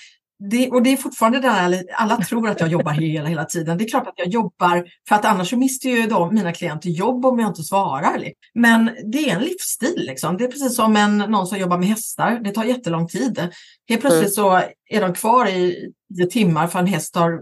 det, 0.49 0.69
och 0.69 0.83
det 0.83 0.93
är 0.93 0.97
fortfarande 0.97 1.39
det 1.39 1.49
här, 1.49 1.83
alla 1.93 2.17
tror 2.17 2.49
att 2.49 2.59
jag 2.59 2.69
jobbar 2.69 2.91
hela, 2.91 3.29
hela 3.29 3.45
tiden. 3.45 3.77
Det 3.77 3.83
är 3.83 3.89
klart 3.89 4.07
att 4.07 4.13
jag 4.17 4.27
jobbar, 4.27 4.85
för 5.07 5.15
att 5.15 5.25
annars 5.25 5.49
så 5.49 5.57
mister 5.57 5.89
ju 5.89 6.07
de, 6.07 6.33
mina 6.33 6.53
klienter 6.53 6.89
jobb 6.89 7.25
om 7.25 7.39
jag 7.39 7.49
inte 7.49 7.63
svarar. 7.63 8.23
Men 8.53 8.91
det 9.11 9.29
är 9.29 9.35
en 9.35 9.43
livsstil. 9.43 10.05
Liksom. 10.07 10.37
Det 10.37 10.43
är 10.43 10.47
precis 10.47 10.75
som 10.75 10.95
en, 10.95 11.17
någon 11.17 11.47
som 11.47 11.57
jobbar 11.57 11.77
med 11.77 11.87
hästar. 11.87 12.39
Det 12.43 12.51
tar 12.51 12.63
jättelång 12.63 13.07
tid. 13.07 13.49
Helt 13.89 14.01
plötsligt 14.01 14.33
så 14.33 14.61
är 14.89 15.01
de 15.01 15.13
kvar 15.13 15.45
i 15.45 15.91
tio 16.15 16.25
timmar 16.25 16.67
för 16.67 16.79
en 16.79 16.87
häst 16.87 17.15
har 17.15 17.41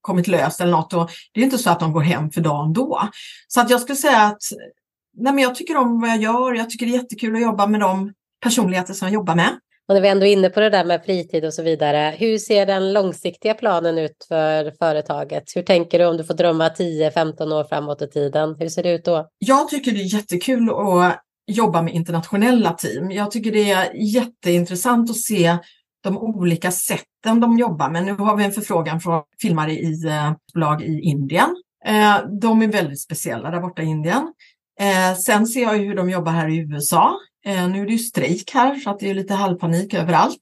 kommit 0.00 0.28
lös 0.28 0.60
eller 0.60 0.72
något. 0.72 0.92
Och 0.92 1.10
det 1.32 1.40
är 1.40 1.44
inte 1.44 1.58
så 1.58 1.70
att 1.70 1.80
de 1.80 1.92
går 1.92 2.00
hem 2.00 2.30
för 2.30 2.40
dagen 2.40 2.72
då. 2.72 3.08
Så 3.48 3.60
att 3.60 3.70
jag 3.70 3.80
skulle 3.80 3.96
säga 3.96 4.22
att 4.22 4.42
nej 5.16 5.32
men 5.32 5.42
jag 5.42 5.54
tycker 5.54 5.76
om 5.76 6.00
vad 6.00 6.10
jag 6.10 6.22
gör. 6.22 6.54
Jag 6.54 6.70
tycker 6.70 6.86
det 6.86 6.92
är 6.92 6.96
jättekul 6.96 7.36
att 7.36 7.42
jobba 7.42 7.66
med 7.66 7.80
de 7.80 8.12
personligheter 8.42 8.94
som 8.94 9.08
jag 9.08 9.14
jobbar 9.14 9.34
med. 9.34 9.58
Och 9.88 9.94
när 9.94 10.02
vi 10.02 10.08
ändå 10.08 10.26
är 10.26 10.32
inne 10.32 10.50
på 10.50 10.60
det 10.60 10.70
där 10.70 10.84
med 10.84 11.04
fritid 11.04 11.44
och 11.44 11.54
så 11.54 11.62
vidare, 11.62 12.14
hur 12.18 12.38
ser 12.38 12.66
den 12.66 12.92
långsiktiga 12.92 13.54
planen 13.54 13.98
ut 13.98 14.26
för 14.28 14.72
företaget? 14.78 15.44
Hur 15.54 15.62
tänker 15.62 15.98
du 15.98 16.06
om 16.06 16.16
du 16.16 16.24
får 16.24 16.34
drömma 16.34 16.68
10-15 16.68 17.52
år 17.52 17.64
framåt 17.64 18.02
i 18.02 18.08
tiden? 18.08 18.56
Hur 18.58 18.68
ser 18.68 18.82
det 18.82 18.92
ut 18.92 19.04
då? 19.04 19.28
Jag 19.38 19.68
tycker 19.68 19.92
det 19.92 20.00
är 20.00 20.14
jättekul 20.14 20.70
att 20.70 21.20
jobba 21.46 21.82
med 21.82 21.94
internationella 21.94 22.72
team. 22.72 23.10
Jag 23.10 23.30
tycker 23.30 23.52
det 23.52 23.70
är 23.70 23.90
jätteintressant 23.94 25.10
att 25.10 25.16
se 25.16 25.56
de 26.02 26.18
olika 26.18 26.70
sätten 26.70 27.40
de 27.40 27.58
jobbar 27.58 27.90
med. 27.90 28.04
Nu 28.04 28.12
har 28.12 28.36
vi 28.36 28.44
en 28.44 28.52
förfrågan 28.52 29.00
från 29.00 29.22
filmare 29.42 29.72
i 29.72 30.06
eh, 30.06 30.32
bolag 30.54 30.82
i 30.82 31.00
Indien. 31.00 31.56
Eh, 31.86 32.16
de 32.40 32.62
är 32.62 32.66
väldigt 32.66 33.00
speciella 33.00 33.50
där 33.50 33.60
borta 33.60 33.82
i 33.82 33.86
Indien. 33.86 34.32
Eh, 34.80 35.16
sen 35.16 35.46
ser 35.46 35.62
jag 35.62 35.78
hur 35.78 35.96
de 35.96 36.10
jobbar 36.10 36.32
här 36.32 36.48
i 36.48 36.58
USA. 36.58 37.14
Eh, 37.46 37.68
nu 37.68 37.82
är 37.82 37.86
det 37.86 37.92
ju 37.92 37.98
strejk 37.98 38.50
här 38.54 38.76
så 38.76 38.90
att 38.90 38.98
det 38.98 39.10
är 39.10 39.14
lite 39.14 39.34
halvpanik 39.34 39.94
överallt. 39.94 40.40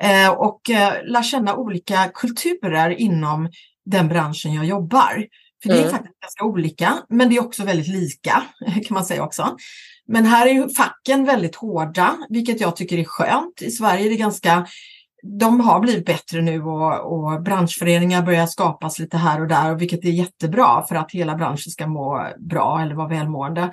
Eh, 0.00 0.30
och 0.30 0.70
eh, 0.70 1.04
lär 1.04 1.22
känna 1.22 1.56
olika 1.56 2.10
kulturer 2.14 2.90
inom 2.90 3.48
den 3.86 4.08
branschen 4.08 4.54
jag 4.54 4.64
jobbar. 4.64 5.26
För 5.62 5.68
det 5.68 5.74
är 5.74 5.80
mm. 5.80 5.90
faktiskt 5.90 6.20
ganska 6.20 6.44
olika, 6.44 6.98
men 7.08 7.28
det 7.28 7.36
är 7.36 7.44
också 7.44 7.64
väldigt 7.64 7.88
lika 7.88 8.42
kan 8.86 8.94
man 8.94 9.04
säga 9.04 9.24
också. 9.24 9.56
Men 10.08 10.26
här 10.26 10.46
är 10.46 10.52
ju 10.52 10.68
facken 10.68 11.24
väldigt 11.24 11.56
hårda, 11.56 12.16
vilket 12.28 12.60
jag 12.60 12.76
tycker 12.76 12.98
är 12.98 13.04
skönt. 13.04 13.62
I 13.62 13.70
Sverige 13.70 14.06
är 14.06 14.10
det 14.10 14.16
ganska 14.16 14.66
de 15.24 15.60
har 15.60 15.80
blivit 15.80 16.06
bättre 16.06 16.40
nu 16.40 16.62
och, 16.62 17.12
och 17.12 17.42
branschföreningar 17.42 18.22
börjar 18.22 18.46
skapas 18.46 18.98
lite 18.98 19.16
här 19.16 19.40
och 19.40 19.48
där, 19.48 19.74
vilket 19.74 20.04
är 20.04 20.10
jättebra 20.10 20.84
för 20.88 20.94
att 20.94 21.12
hela 21.12 21.34
branschen 21.34 21.70
ska 21.70 21.86
må 21.86 22.28
bra 22.38 22.80
eller 22.80 22.94
vara 22.94 23.08
välmående. 23.08 23.72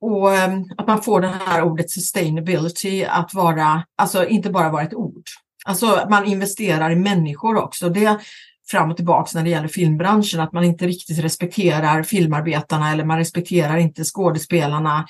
Och 0.00 0.34
ehm, 0.34 0.64
att 0.76 0.86
man 0.86 1.02
får 1.02 1.20
det 1.20 1.32
här 1.46 1.62
ordet 1.62 1.90
sustainability 1.90 3.04
att 3.04 3.34
vara, 3.34 3.84
alltså 3.96 4.26
inte 4.26 4.50
bara 4.50 4.70
vara 4.70 4.82
ett 4.82 4.94
ord. 4.94 5.24
Alltså 5.64 6.06
man 6.10 6.24
investerar 6.24 6.90
i 6.90 6.96
människor 6.96 7.56
också. 7.56 7.88
Det 7.88 8.18
fram 8.70 8.90
och 8.90 8.96
tillbaka 8.96 9.30
när 9.34 9.44
det 9.44 9.50
gäller 9.50 9.68
filmbranschen, 9.68 10.40
att 10.40 10.52
man 10.52 10.64
inte 10.64 10.86
riktigt 10.86 11.18
respekterar 11.18 12.02
filmarbetarna 12.02 12.92
eller 12.92 13.04
man 13.04 13.18
respekterar 13.18 13.76
inte 13.76 14.04
skådespelarna. 14.04 15.06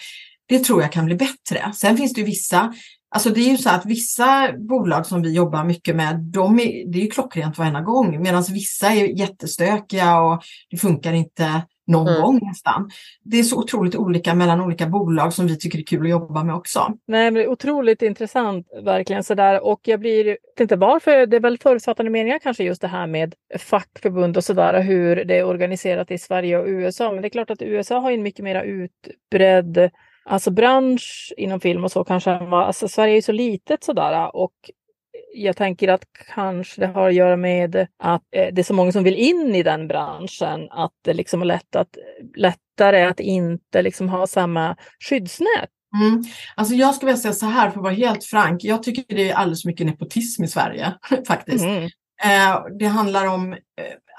Det 0.48 0.58
tror 0.58 0.82
jag 0.82 0.92
kan 0.92 1.04
bli 1.04 1.14
bättre. 1.14 1.72
Sen 1.74 1.96
finns 1.96 2.12
det 2.12 2.20
ju 2.20 2.26
vissa 2.26 2.72
Alltså 3.14 3.30
det 3.30 3.40
är 3.40 3.50
ju 3.50 3.56
så 3.56 3.70
att 3.70 3.86
vissa 3.86 4.52
bolag 4.58 5.06
som 5.06 5.22
vi 5.22 5.34
jobbar 5.34 5.64
mycket 5.64 5.96
med, 5.96 6.20
de 6.20 6.60
är, 6.60 6.92
det 6.92 6.98
är 6.98 7.02
ju 7.02 7.10
klockrent 7.10 7.58
varenda 7.58 7.80
gång, 7.80 8.22
medan 8.22 8.44
vissa 8.52 8.86
är 8.86 9.18
jättestökiga 9.18 10.20
och 10.20 10.42
det 10.70 10.76
funkar 10.76 11.12
inte 11.12 11.62
någon 11.86 12.08
mm. 12.08 12.22
gång 12.22 12.38
nästan. 12.42 12.90
Det 13.24 13.38
är 13.38 13.42
så 13.42 13.58
otroligt 13.58 13.96
olika 13.96 14.34
mellan 14.34 14.60
olika 14.60 14.86
bolag 14.86 15.32
som 15.32 15.46
vi 15.46 15.58
tycker 15.58 15.78
är 15.78 15.82
kul 15.82 16.02
att 16.02 16.10
jobba 16.10 16.44
med 16.44 16.54
också. 16.54 16.96
Nej, 17.06 17.30
men 17.30 17.48
otroligt 17.48 18.02
intressant 18.02 18.66
verkligen 18.84 19.24
sådär 19.24 19.64
och 19.64 19.80
jag 19.84 20.00
blir, 20.00 20.38
inte 20.60 20.76
varför, 20.76 21.26
det 21.26 21.36
är 21.36 21.40
väl 21.40 21.58
förutfattade 21.58 22.10
meningar 22.10 22.38
kanske 22.38 22.64
just 22.64 22.80
det 22.80 22.88
här 22.88 23.06
med 23.06 23.34
fackförbund 23.58 24.36
och 24.36 24.44
sådär, 24.44 24.82
hur 24.82 25.24
det 25.24 25.38
är 25.38 25.44
organiserat 25.44 26.10
i 26.10 26.18
Sverige 26.18 26.58
och 26.58 26.66
USA. 26.66 27.12
Men 27.12 27.22
det 27.22 27.28
är 27.28 27.30
klart 27.30 27.50
att 27.50 27.62
USA 27.62 27.98
har 27.98 28.10
en 28.10 28.22
mycket 28.22 28.44
mer 28.44 28.62
utbredd 28.62 29.90
alltså 30.24 30.50
bransch 30.50 31.32
inom 31.36 31.60
film 31.60 31.84
och 31.84 31.92
så 31.92 32.04
kanske 32.04 32.30
alltså 32.32 32.88
Sverige 32.88 33.12
är 33.12 33.16
ju 33.16 33.22
så 33.22 33.32
litet 33.32 33.84
sådär 33.84 34.36
och 34.36 34.52
jag 35.34 35.56
tänker 35.56 35.88
att 35.88 36.04
kanske 36.34 36.80
det 36.80 36.86
har 36.86 37.08
att 37.08 37.14
göra 37.14 37.36
med 37.36 37.86
att 37.98 38.22
eh, 38.30 38.54
det 38.54 38.60
är 38.60 38.62
så 38.62 38.74
många 38.74 38.92
som 38.92 39.04
vill 39.04 39.16
in 39.16 39.54
i 39.54 39.62
den 39.62 39.88
branschen 39.88 40.70
att 40.70 40.92
det 41.02 41.14
liksom 41.14 41.42
är 41.42 41.46
lätt 41.46 41.76
att, 41.76 41.96
lättare 42.36 43.02
att 43.02 43.20
inte 43.20 43.82
liksom 43.82 44.08
ha 44.08 44.26
samma 44.26 44.76
skyddsnät. 45.08 45.70
Mm. 45.94 46.24
Alltså 46.54 46.74
jag 46.74 46.94
skulle 46.94 47.06
vilja 47.06 47.22
säga 47.22 47.32
så 47.32 47.46
här 47.46 47.70
för 47.70 47.78
att 47.78 47.82
vara 47.82 47.94
helt 47.94 48.24
frank. 48.24 48.64
Jag 48.64 48.82
tycker 48.82 49.16
det 49.16 49.30
är 49.30 49.34
alldeles 49.34 49.64
mycket 49.64 49.86
nepotism 49.86 50.44
i 50.44 50.48
Sverige 50.48 50.94
faktiskt. 51.26 51.64
Mm. 51.64 51.90
Eh, 52.24 52.64
det 52.78 52.86
handlar 52.86 53.26
om, 53.26 53.52
eh, 53.52 53.58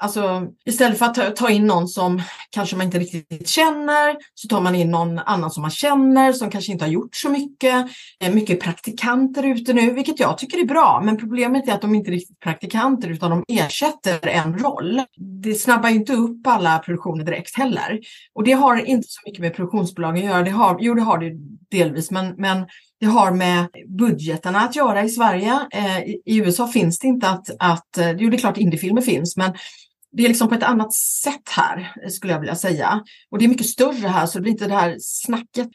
alltså 0.00 0.46
istället 0.64 0.98
för 0.98 1.06
att 1.06 1.36
ta 1.36 1.50
in 1.50 1.66
någon 1.66 1.88
som 1.88 2.22
kanske 2.50 2.76
man 2.76 2.86
inte 2.86 2.98
riktigt 2.98 3.48
känner, 3.48 4.16
så 4.34 4.48
tar 4.48 4.60
man 4.60 4.74
in 4.74 4.90
någon 4.90 5.18
annan 5.18 5.50
som 5.50 5.62
man 5.62 5.70
känner, 5.70 6.32
som 6.32 6.50
kanske 6.50 6.72
inte 6.72 6.84
har 6.84 6.90
gjort 6.90 7.16
så 7.16 7.28
mycket. 7.28 7.86
Eh, 8.20 8.34
mycket 8.34 8.60
praktikanter 8.60 9.42
ute 9.42 9.72
nu, 9.72 9.90
vilket 9.90 10.20
jag 10.20 10.38
tycker 10.38 10.58
är 10.58 10.64
bra. 10.64 11.02
Men 11.04 11.16
problemet 11.16 11.68
är 11.68 11.72
att 11.72 11.82
de 11.82 11.94
inte 11.94 12.10
är 12.10 12.12
riktigt 12.12 12.40
praktikanter, 12.40 13.08
utan 13.08 13.30
de 13.30 13.44
ersätter 13.48 14.28
en 14.28 14.58
roll. 14.58 15.02
Det 15.16 15.54
snabbar 15.54 15.88
inte 15.88 16.12
upp 16.12 16.46
alla 16.46 16.78
produktioner 16.78 17.24
direkt 17.24 17.56
heller. 17.56 18.00
Och 18.34 18.44
det 18.44 18.52
har 18.52 18.84
inte 18.84 19.08
så 19.08 19.20
mycket 19.26 19.40
med 19.40 19.54
produktionsbolagen 19.54 20.24
att 20.24 20.30
göra. 20.30 20.42
Det 20.42 20.50
har, 20.50 20.78
jo, 20.80 20.94
det 20.94 21.02
har 21.02 21.18
det 21.18 21.32
delvis, 21.70 22.10
men, 22.10 22.34
men 22.36 22.66
det 23.04 23.10
har 23.10 23.30
med 23.32 23.66
budgeterna 23.86 24.60
att 24.60 24.76
göra 24.76 25.02
i 25.02 25.08
Sverige. 25.08 25.60
Eh, 25.72 25.98
I 26.04 26.38
USA 26.38 26.68
finns 26.68 26.98
det 26.98 27.06
inte 27.06 27.28
att, 27.28 27.50
att 27.58 27.98
eh, 27.98 28.10
jo 28.10 28.30
det 28.30 28.36
är 28.36 28.38
klart 28.38 28.58
indiefilmer 28.58 29.00
finns, 29.00 29.36
men 29.36 29.52
det 30.12 30.24
är 30.24 30.28
liksom 30.28 30.48
på 30.48 30.54
ett 30.54 30.62
annat 30.62 30.94
sätt 30.94 31.48
här 31.56 31.92
skulle 32.08 32.32
jag 32.32 32.40
vilja 32.40 32.54
säga. 32.54 33.02
Och 33.30 33.38
det 33.38 33.44
är 33.44 33.48
mycket 33.48 33.66
större 33.66 34.08
här 34.08 34.26
så 34.26 34.38
det 34.38 34.42
blir 34.42 34.52
inte 34.52 34.68
det 34.68 34.74
här 34.74 34.96
snacket. 35.00 35.68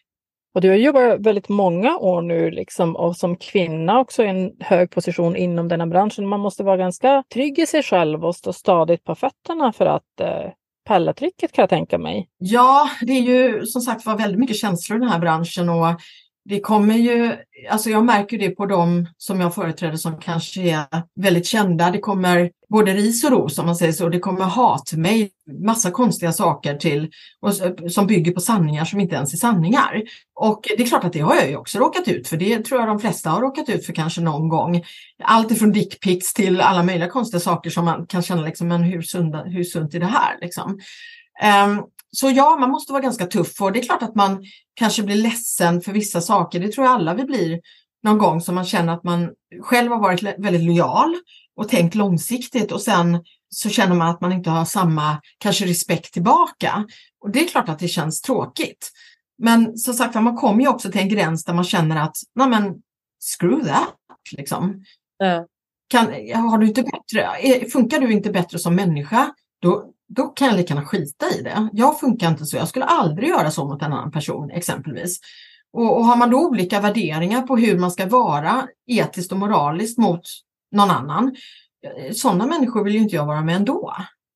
Och 0.56 0.62
du 0.62 0.70
har 0.70 0.76
jobbat 0.76 1.20
väldigt 1.20 1.50
många 1.50 1.98
år 1.98 2.22
nu 2.22 2.52
liksom, 2.52 2.96
och 2.96 3.16
som 3.16 3.36
kvinna 3.38 4.00
också 4.00 4.24
i 4.24 4.28
en 4.28 4.52
hög 4.60 4.92
position 4.92 5.36
inom 5.36 5.68
denna 5.68 5.88
branschen. 5.88 6.28
Man 6.28 6.40
måste 6.40 6.64
vara 6.64 6.78
ganska 6.78 7.24
trygg 7.34 7.60
i 7.60 7.66
sig 7.66 7.84
själv 7.84 8.26
och 8.26 8.36
stå 8.36 8.54
stadigt 8.54 9.04
på 9.04 9.16
fötterna 9.16 9.74
för 9.74 9.86
att 9.86 10.20
eh, 10.22 10.52
palla 10.86 11.14
trycket 11.14 11.52
kan 11.52 11.64
jag 11.64 11.70
tänka 11.70 11.98
mig. 11.98 12.30
Ja, 12.38 12.90
det 13.02 13.14
är 13.14 13.22
ju 13.22 13.66
som 13.66 13.82
sagt 13.82 14.06
var 14.06 14.18
väldigt 14.18 14.40
mycket 14.40 14.58
känslor 14.58 14.98
i 14.98 15.02
den 15.02 15.10
här 15.10 15.20
branschen 15.20 15.70
och 15.70 16.02
det 16.46 16.60
kommer 16.60 16.96
ju, 16.96 17.36
alltså 17.70 17.90
jag 17.90 18.06
märker 18.06 18.38
det 18.38 18.50
på 18.50 18.66
de 18.66 19.08
som 19.18 19.40
jag 19.40 19.56
företräder 19.56 19.98
som 19.98 20.20
kanske 20.20 20.62
är 20.62 20.86
väldigt 21.16 21.46
kända. 21.46 21.92
Det 21.92 22.00
kommer 22.00 22.52
både 22.70 22.94
ris 22.94 23.24
och 23.24 23.32
ros 23.32 23.60
om 23.60 23.66
man 23.66 23.76
säger 23.76 23.92
så. 23.92 24.10
Det 24.10 24.20
kommer 24.20 24.46
hatmejl, 24.46 25.30
massa 25.64 25.92
konstiga 25.92 26.32
saker 26.32 26.76
till 26.76 27.12
och, 27.40 27.54
som 27.92 28.08
bygger 28.08 28.32
på 28.32 28.42
sanningar 28.42 28.86
som 28.86 29.00
inte 29.00 29.16
ens 29.16 29.34
är 29.34 29.38
sanningar. 29.38 30.04
Och 30.36 30.68
det 30.78 30.84
är 30.84 30.88
klart 30.88 31.04
att 31.04 31.14
det 31.14 31.20
har 31.20 31.36
jag 31.36 31.50
ju 31.50 31.56
också 31.56 31.80
råkat 31.80 32.08
ut 32.08 32.28
för. 32.28 32.38
Det 32.38 32.66
tror 32.66 32.80
jag 32.80 32.90
de 32.90 33.00
flesta 33.00 33.30
har 33.30 33.42
råkat 33.42 33.70
ut 33.70 33.86
för 33.86 33.94
kanske 33.94 34.22
någon 34.22 34.50
gång. 34.50 34.84
Allt 35.24 35.52
ifrån 35.52 35.72
dickpics 35.72 36.34
till 36.34 36.62
alla 36.62 36.84
möjliga 36.84 37.10
konstiga 37.10 37.40
saker 37.40 37.70
som 37.70 37.86
man 37.86 38.06
kan 38.06 38.22
känna 38.22 38.42
liksom, 38.42 38.68
men 38.68 38.84
hur, 38.84 39.02
sunda, 39.02 39.44
hur 39.44 39.64
sunt 39.64 39.94
är 39.94 40.00
det 40.00 40.06
här 40.06 40.38
liksom? 40.42 40.80
Um, 41.66 41.84
så 42.12 42.30
ja, 42.30 42.58
man 42.60 42.70
måste 42.70 42.94
vara 42.94 43.04
ganska 43.04 43.26
tuff 43.26 43.62
och 43.62 43.72
det 43.72 43.80
är 43.80 43.84
klart 43.84 44.04
att 44.04 44.16
man 44.16 44.44
kanske 44.74 45.04
blir 45.04 45.16
ledsen 45.16 45.82
för 45.82 45.92
vissa 45.92 46.22
saker. 46.22 46.60
Det 46.60 46.72
tror 46.72 46.86
jag 46.86 46.96
alla 46.96 47.14
vi 47.14 47.24
blir 47.24 47.60
någon 48.04 48.18
gång 48.18 48.42
som 48.42 48.56
man 48.56 48.66
känner 48.66 48.94
att 48.94 49.04
man 49.04 49.30
själv 49.62 49.92
har 49.92 50.00
varit 50.00 50.24
väldigt 50.24 50.64
lojal 50.64 51.16
och 51.56 51.70
tänkt 51.70 51.96
långsiktigt 51.96 52.72
och 52.72 52.82
sen 52.82 53.24
så 53.50 53.70
känner 53.70 53.96
man 53.96 54.10
att 54.10 54.22
man 54.22 54.32
inte 54.32 54.50
har 54.50 54.66
samma 54.66 55.22
kanske 55.38 55.66
respekt 55.66 56.14
tillbaka. 56.14 56.86
Och 57.22 57.32
det 57.32 57.44
är 57.44 57.48
klart 57.48 57.70
att 57.70 57.80
det 57.80 57.88
känns 57.88 58.22
tråkigt. 58.22 58.92
Men 59.38 59.78
som 59.78 59.94
sagt 59.94 60.16
man 60.16 60.38
kommer 60.38 60.62
ju 60.62 60.68
också 60.68 60.92
till 60.92 61.02
en 61.02 61.10
gräns 61.10 61.46
där 61.46 61.54
man 61.54 61.64
känner 61.64 61.96
att, 62.02 62.16
nej 62.36 62.50
men 62.50 62.76
screw 63.38 63.68
that, 63.68 63.96
liksom. 64.38 64.84
Mm. 65.24 65.46
Kan, 65.88 66.06
har 66.50 66.58
du 66.58 66.68
inte 66.68 66.84
bättre, 66.84 67.70
funkar 67.70 68.00
du 68.00 68.12
inte 68.12 68.30
bättre 68.30 68.60
som 68.60 68.76
människa, 68.76 69.34
då, 69.62 69.92
då 70.10 70.28
kan 70.28 70.48
jag 70.48 70.58
lika 70.58 70.74
gärna 70.74 70.88
skita 70.88 71.26
i 71.40 71.42
det. 71.42 71.70
Jag 71.74 72.00
funkar 72.00 72.28
inte 72.28 72.46
så, 72.46 72.58
jag 72.58 72.68
skulle 72.68 72.86
aldrig 72.86 73.30
göra 73.30 73.52
så 73.52 73.66
mot 73.66 73.82
en 73.82 73.94
annan 73.94 74.12
person 74.12 74.52
exempelvis. 74.52 75.20
Och, 75.74 75.98
och 75.98 76.06
har 76.06 76.16
man 76.16 76.30
då 76.30 76.48
olika 76.48 76.82
värderingar 76.82 77.42
på 77.42 77.58
hur 77.58 77.80
man 77.80 77.92
ska 77.92 78.06
vara 78.06 78.68
etiskt 78.88 79.32
och 79.32 79.38
moraliskt 79.38 79.98
mot 79.98 80.22
någon 80.72 80.92
annan, 80.92 81.36
eh, 81.86 82.12
sådana 82.14 82.46
människor 82.46 82.84
vill 82.84 82.94
ju 82.94 83.00
inte 83.00 83.16
jag 83.16 83.26
vara 83.26 83.42
med 83.42 83.56
ändå. 83.56 83.94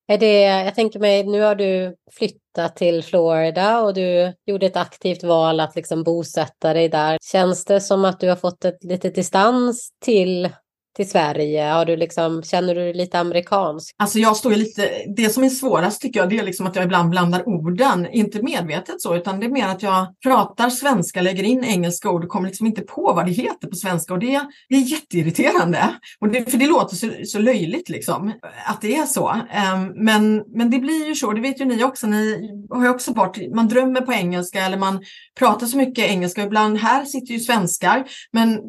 Är 0.08 0.18
det, 0.18 0.42
jag 0.42 0.76
tänker 0.76 1.00
mig, 1.00 1.24
nu 1.24 1.42
har 1.42 1.56
du 1.56 1.96
flyttat 2.12 2.76
till 2.76 3.04
Florida 3.04 3.82
och 3.82 3.94
du 3.94 4.34
gjorde 4.46 4.66
ett 4.66 4.78
aktivt 4.78 5.24
val 5.24 5.60
att 5.60 5.76
liksom 5.76 6.04
bosätta 6.04 6.74
dig 6.74 6.90
där. 6.90 7.18
Känns 7.22 7.66
det 7.66 7.82
som 7.82 8.06
att 8.06 8.20
du 8.20 8.30
har 8.30 8.36
fått 8.36 8.66
ett 8.66 8.84
litet 8.84 9.16
distans 9.16 9.90
till 10.02 10.50
till 10.96 11.10
Sverige? 11.10 11.64
Har 11.64 11.86
du 11.86 11.96
liksom, 11.96 12.44
känner 12.44 12.76
du 12.76 12.82
dig 12.82 12.94
lite 12.94 13.20
amerikansk? 13.20 13.96
Alltså 13.98 14.20
jag 14.20 14.38
står 14.38 14.52
lite, 14.52 14.90
det 15.16 15.30
som 15.30 15.44
är 15.44 15.50
svårast 15.50 16.02
tycker 16.02 16.20
jag 16.20 16.30
det 16.30 16.40
är 16.40 16.44
liksom 16.44 16.68
att 16.68 16.76
jag 16.76 16.86
ibland 16.86 17.10
blandar 17.10 17.48
orden, 17.48 18.08
inte 18.12 18.42
medvetet 18.42 19.02
så 19.02 19.16
utan 19.16 19.40
det 19.40 19.46
är 19.46 19.50
mer 19.50 19.68
att 19.68 19.84
jag 19.84 20.08
pratar 20.24 20.70
svenska, 20.70 21.22
lägger 21.22 21.44
in 21.44 21.64
engelska 21.64 22.10
ord 22.10 22.24
och 22.24 22.30
kommer 22.30 22.48
liksom 22.48 22.68
inte 22.68 22.82
på 22.82 23.14
vad 23.16 23.26
det 23.26 23.32
heter 23.32 23.68
på 23.68 23.76
svenska 23.76 24.14
och 24.14 24.20
det, 24.20 24.42
det 24.70 24.76
är 24.76 24.80
jätteirriterande. 24.80 25.90
Och 26.20 26.30
det, 26.30 26.52
för 26.52 26.58
det 26.58 26.68
låter 26.68 26.96
så, 26.96 27.10
så 27.26 27.40
löjligt 27.40 27.90
liksom 27.90 28.34
att 28.66 28.82
det 28.82 28.96
är 28.96 29.06
så. 29.06 29.30
Ehm, 29.54 29.92
men, 29.96 30.44
men 30.48 30.70
det 30.72 30.80
blir 30.80 31.08
ju 31.08 31.16
så, 31.16 31.34
det 31.34 31.42
vet 31.42 31.62
ju 31.62 31.66
ni 31.66 31.84
också, 31.84 32.08
ni 32.08 32.50
har 32.70 32.84
ju 32.84 32.90
också 32.90 33.14
varit, 33.14 33.56
man 33.56 33.68
drömmer 33.68 34.02
på 34.02 34.14
engelska 34.14 34.66
eller 34.66 34.78
man 34.78 35.04
pratar 35.40 35.68
så 35.68 35.78
mycket 35.78 36.10
engelska. 36.10 36.44
Ibland 36.44 36.78
här 36.78 37.06
sitter 37.06 37.34
ju 37.34 37.40
svenskar 37.40 38.04
men 38.32 38.60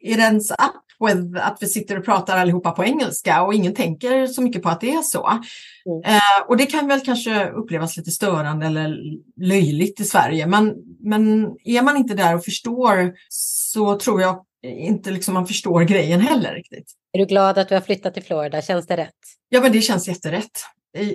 i 0.00 0.12
ens 0.12 0.50
app 0.50 0.82
with 1.06 1.46
att 1.46 1.58
vi 1.60 1.66
sitter 1.66 1.98
och 1.98 2.04
pratar 2.04 2.38
allihopa 2.38 2.70
på 2.70 2.84
engelska 2.84 3.42
och 3.42 3.54
ingen 3.54 3.74
tänker 3.74 4.26
så 4.26 4.42
mycket 4.42 4.62
på 4.62 4.68
att 4.68 4.80
det 4.80 4.90
är 4.90 5.02
så. 5.02 5.28
Mm. 5.86 6.16
Eh, 6.16 6.48
och 6.48 6.56
det 6.56 6.66
kan 6.66 6.88
väl 6.88 7.00
kanske 7.00 7.50
upplevas 7.50 7.96
lite 7.96 8.10
störande 8.10 8.66
eller 8.66 8.96
löjligt 9.36 10.00
i 10.00 10.04
Sverige, 10.04 10.46
men, 10.46 10.74
men 11.00 11.54
är 11.64 11.82
man 11.82 11.96
inte 11.96 12.14
där 12.14 12.34
och 12.34 12.44
förstår 12.44 13.12
så 13.28 13.98
tror 13.98 14.20
jag 14.20 14.44
inte 14.62 15.10
liksom 15.10 15.34
man 15.34 15.46
förstår 15.46 15.82
grejen 15.82 16.20
heller 16.20 16.54
riktigt. 16.54 16.92
Är 17.12 17.18
du 17.18 17.26
glad 17.26 17.58
att 17.58 17.68
du 17.68 17.74
har 17.74 17.80
flyttat 17.80 18.14
till 18.14 18.22
Florida? 18.22 18.62
Känns 18.62 18.86
det 18.86 18.96
rätt? 18.96 19.14
Ja, 19.48 19.60
men 19.60 19.72
det 19.72 19.80
känns 19.80 20.08
jätterätt. 20.08 20.64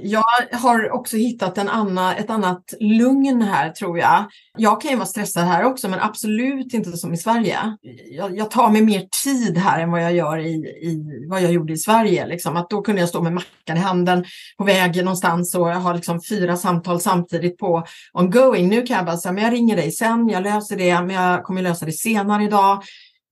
Jag 0.04 0.24
har 0.52 0.92
också 0.92 1.18
hittat 1.18 1.58
en 1.58 1.70
annan, 1.70 2.16
ett 2.16 2.30
annat 2.30 2.74
lugn 2.80 3.42
här 3.42 3.70
tror 3.70 4.00
jag. 4.00 4.26
Jag 4.58 4.82
kan 4.82 4.92
ju 4.92 4.98
vara 4.98 5.06
stressad 5.06 5.44
här 5.44 5.64
också 5.64 5.90
men 5.90 6.00
absolut 6.00 6.74
inte 6.74 6.92
som 6.92 7.14
i 7.14 7.18
Sverige. 7.18 7.78
Jag, 8.12 8.38
jag 8.38 8.52
tar 8.52 8.70
mig 8.70 8.82
mer 8.82 9.08
tid 9.24 9.58
här 9.58 9.80
än 9.80 9.92
vad 9.92 10.04
jag 10.04 10.14
gör 10.14 10.38
i, 10.40 10.54
i 10.82 11.26
vad 11.30 11.42
jag 11.42 11.52
gjorde 11.52 11.74
i 11.74 11.78
Sverige. 11.78 12.28
Liksom. 12.28 12.58
Att 12.58 12.70
då 12.70 12.82
kunde 12.82 13.02
jag 13.02 13.10
stå 13.10 13.22
med 13.22 13.34
mackan 13.34 13.78
i 13.78 13.80
handen 13.80 14.26
på 14.58 14.64
väg 14.64 14.98
någonstans 14.98 15.56
och 15.56 15.70
jag 15.70 15.76
har 15.76 15.94
liksom 15.94 16.22
fyra 16.30 16.58
samtal 16.58 17.02
samtidigt 17.02 17.58
på 17.58 17.84
ongoing. 18.14 18.70
Nu 18.70 18.82
kan 18.82 18.96
jag 18.98 19.06
bara 19.06 19.18
säga, 19.18 19.34
men 19.34 19.44
jag 19.44 19.54
ringer 19.54 19.76
dig 19.76 19.92
sen, 19.92 20.30
jag 20.30 20.44
löser 20.44 20.78
det, 20.78 21.02
men 21.02 21.16
jag 21.16 21.44
kommer 21.44 21.62
lösa 21.62 21.86
det 21.86 21.92
senare 21.92 22.44
idag. 22.44 22.84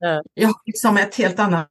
Mm. 0.06 0.24
Jag 0.34 0.48
har 0.48 0.62
liksom 0.66 0.98
ett 0.98 1.16
helt 1.16 1.40
annat 1.40 1.70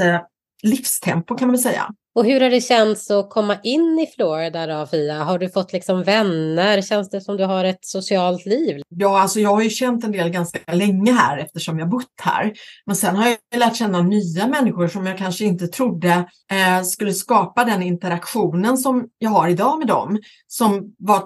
eh, 0.00 0.20
livstempo 0.62 1.34
kan 1.34 1.48
man 1.48 1.52
väl 1.52 1.62
säga. 1.62 1.94
Och 2.16 2.24
hur 2.24 2.40
har 2.40 2.50
det 2.50 2.60
känts 2.60 3.10
att 3.10 3.30
komma 3.30 3.56
in 3.62 3.98
i 3.98 4.06
Florida 4.16 4.66
då, 4.66 4.86
Fia? 4.86 5.14
Har 5.14 5.38
du 5.38 5.48
fått 5.48 5.72
liksom 5.72 6.02
vänner? 6.02 6.82
Känns 6.82 7.10
det 7.10 7.20
som 7.20 7.36
du 7.36 7.44
har 7.44 7.64
ett 7.64 7.84
socialt 7.84 8.46
liv? 8.46 8.82
Ja, 8.88 9.20
alltså 9.20 9.40
jag 9.40 9.50
har 9.50 9.62
ju 9.62 9.70
känt 9.70 10.04
en 10.04 10.12
del 10.12 10.30
ganska 10.30 10.72
länge 10.72 11.12
här 11.12 11.38
eftersom 11.38 11.78
jag 11.78 11.88
bott 11.88 12.20
här. 12.22 12.52
Men 12.86 12.96
sen 12.96 13.16
har 13.16 13.28
jag 13.50 13.58
lärt 13.58 13.76
känna 13.76 14.02
nya 14.02 14.46
människor 14.46 14.88
som 14.88 15.06
jag 15.06 15.18
kanske 15.18 15.44
inte 15.44 15.66
trodde 15.68 16.10
eh, 16.52 16.82
skulle 16.84 17.12
skapa 17.12 17.64
den 17.64 17.82
interaktionen 17.82 18.78
som 18.78 19.06
jag 19.18 19.30
har 19.30 19.48
idag 19.48 19.78
med 19.78 19.88
dem. 19.88 20.18
Som 20.46 20.94
var 20.98 21.22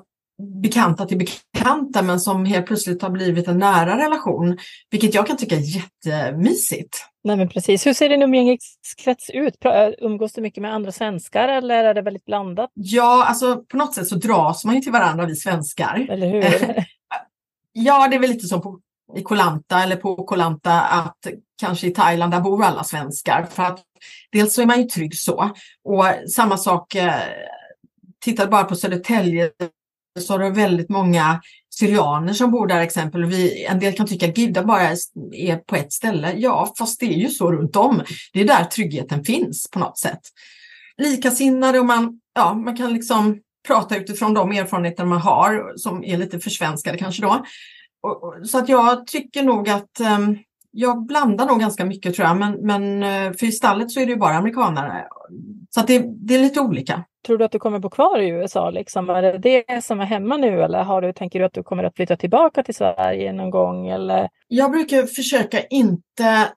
bekanta 0.63 1.07
till 1.07 1.19
bekanta 1.19 2.03
men 2.03 2.21
som 2.21 2.45
helt 2.45 2.67
plötsligt 2.67 3.03
har 3.03 3.11
blivit 3.11 3.49
en 3.49 3.59
nära 3.59 3.99
relation. 3.99 4.59
Vilket 4.91 5.15
jag 5.15 5.27
kan 5.27 5.37
tycka 5.37 5.57
är 5.57 5.61
jättemysigt. 5.61 7.07
Nej 7.25 7.37
men 7.37 7.49
precis. 7.49 7.87
Hur 7.87 7.95
ser 7.95 8.09
din 8.09 8.23
umgängeskrets 8.23 9.31
ut? 9.31 9.57
Umgås 9.99 10.33
du 10.33 10.41
mycket 10.41 10.63
med 10.63 10.75
andra 10.75 10.93
svenskar 10.93 11.49
eller 11.49 11.85
är 11.85 11.95
det 11.95 12.03
väldigt 12.03 12.25
blandat? 12.25 12.71
Ja, 12.75 13.25
alltså 13.25 13.57
på 13.57 13.77
något 13.77 13.95
sätt 13.95 14.09
så 14.09 14.15
dras 14.15 14.65
man 14.65 14.75
ju 14.75 14.81
till 14.81 14.93
varandra 14.93 15.27
vi 15.27 15.37
svenskar. 15.37 16.07
Eller 16.11 16.29
hur? 16.29 16.85
ja, 17.73 18.09
det 18.09 18.17
är 18.17 18.21
väl 18.21 18.31
lite 18.31 18.47
som 18.47 18.63
på, 18.63 18.81
i 19.17 19.23
Kolanta 19.23 19.83
eller 19.83 19.97
på 19.97 20.25
Kolanta 20.25 20.81
att 20.81 21.27
kanske 21.61 21.87
i 21.87 21.91
Thailand 21.91 22.33
där 22.33 22.41
bor 22.41 22.65
alla 22.65 22.85
svenskar. 22.85 23.47
För 23.51 23.63
att 23.63 23.81
dels 24.33 24.55
så 24.55 24.63
är 24.63 24.67
man 24.67 24.79
ju 24.79 24.85
trygg 24.85 25.15
så. 25.15 25.51
Och 25.85 26.05
samma 26.31 26.57
sak, 26.57 26.95
eh, 26.95 27.15
tittar 28.25 28.47
bara 28.47 28.65
på 28.65 28.77
Södertälje 28.77 29.51
så 30.19 30.33
har 30.33 30.39
du 30.39 30.51
väldigt 30.51 30.89
många 30.89 31.41
syrianer 31.75 32.33
som 32.33 32.51
bor 32.51 32.67
där 32.67 32.81
exempelvis. 32.81 33.67
En 33.69 33.79
del 33.81 33.97
kan 33.97 34.07
tycka 34.07 34.29
att 34.29 34.39
Gidda 34.39 34.65
bara 34.65 34.83
är 35.33 35.57
på 35.57 35.77
ett 35.77 35.93
ställe. 35.93 36.33
Ja, 36.37 36.75
fast 36.79 37.01
det 37.01 37.07
är 37.07 37.19
ju 37.19 37.29
så 37.29 37.53
runt 37.53 37.77
om. 37.77 38.03
Det 38.33 38.41
är 38.41 38.45
där 38.45 38.65
tryggheten 38.65 39.25
finns 39.25 39.71
på 39.71 39.79
något 39.79 39.99
sätt. 39.99 40.21
Likasinnade 40.97 41.79
och 41.79 41.87
man, 41.87 42.21
ja, 42.35 42.55
man 42.55 42.77
kan 42.77 42.93
liksom 42.93 43.41
prata 43.67 43.97
utifrån 43.97 44.35
de 44.35 44.53
erfarenheter 44.53 45.05
man 45.05 45.21
har 45.21 45.73
som 45.77 46.05
är 46.05 46.19
lite 46.19 46.41
försvenskade 46.41 46.99
kanske 46.99 47.23
då. 47.23 47.45
Och, 48.03 48.25
och, 48.25 48.49
så 48.49 48.59
att 48.59 48.69
jag 48.69 49.07
tycker 49.07 49.43
nog 49.43 49.69
att 49.69 50.01
um, 50.19 50.39
jag 50.71 51.07
blandar 51.07 51.47
nog 51.47 51.61
ganska 51.61 51.85
mycket 51.85 52.15
tror 52.15 52.29
jag, 52.29 52.37
men, 52.37 52.53
men 52.67 53.03
eh, 53.03 53.33
för 53.33 53.47
i 53.47 53.53
stallet 53.53 53.91
så 53.91 54.01
är 54.01 54.07
det 54.07 54.13
ju 54.13 54.19
bara 54.19 54.35
amerikanare. 54.35 55.05
Så 55.71 55.81
att 55.81 55.87
det, 55.87 56.05
det 56.07 56.35
är 56.35 56.43
lite 56.43 56.61
olika. 56.61 57.05
Tror 57.27 57.39
du 57.39 57.45
att 57.45 57.53
du 57.53 57.59
kommer 57.59 57.79
bo 57.79 57.91
kvar 57.91 58.19
i 58.19 58.29
USA? 58.29 58.71
Liksom? 58.71 59.11
Är 59.11 59.23
det 59.23 59.39
det 59.39 59.85
som 59.85 60.01
är 60.01 60.05
hemma 60.05 60.37
nu 60.37 60.63
eller 60.63 60.83
har 60.83 61.03
du, 61.03 61.13
tänker 61.13 61.39
du 61.39 61.45
att 61.45 61.53
du 61.53 61.63
kommer 61.63 61.85
att 61.85 61.97
flytta 61.97 62.17
tillbaka 62.17 62.63
till 62.63 62.75
Sverige 62.75 63.33
någon 63.33 63.51
gång? 63.51 63.89
Eller? 63.89 64.29
Jag 64.49 64.71
brukar 64.71 65.07
försöka 65.07 65.63
inte 65.65 66.49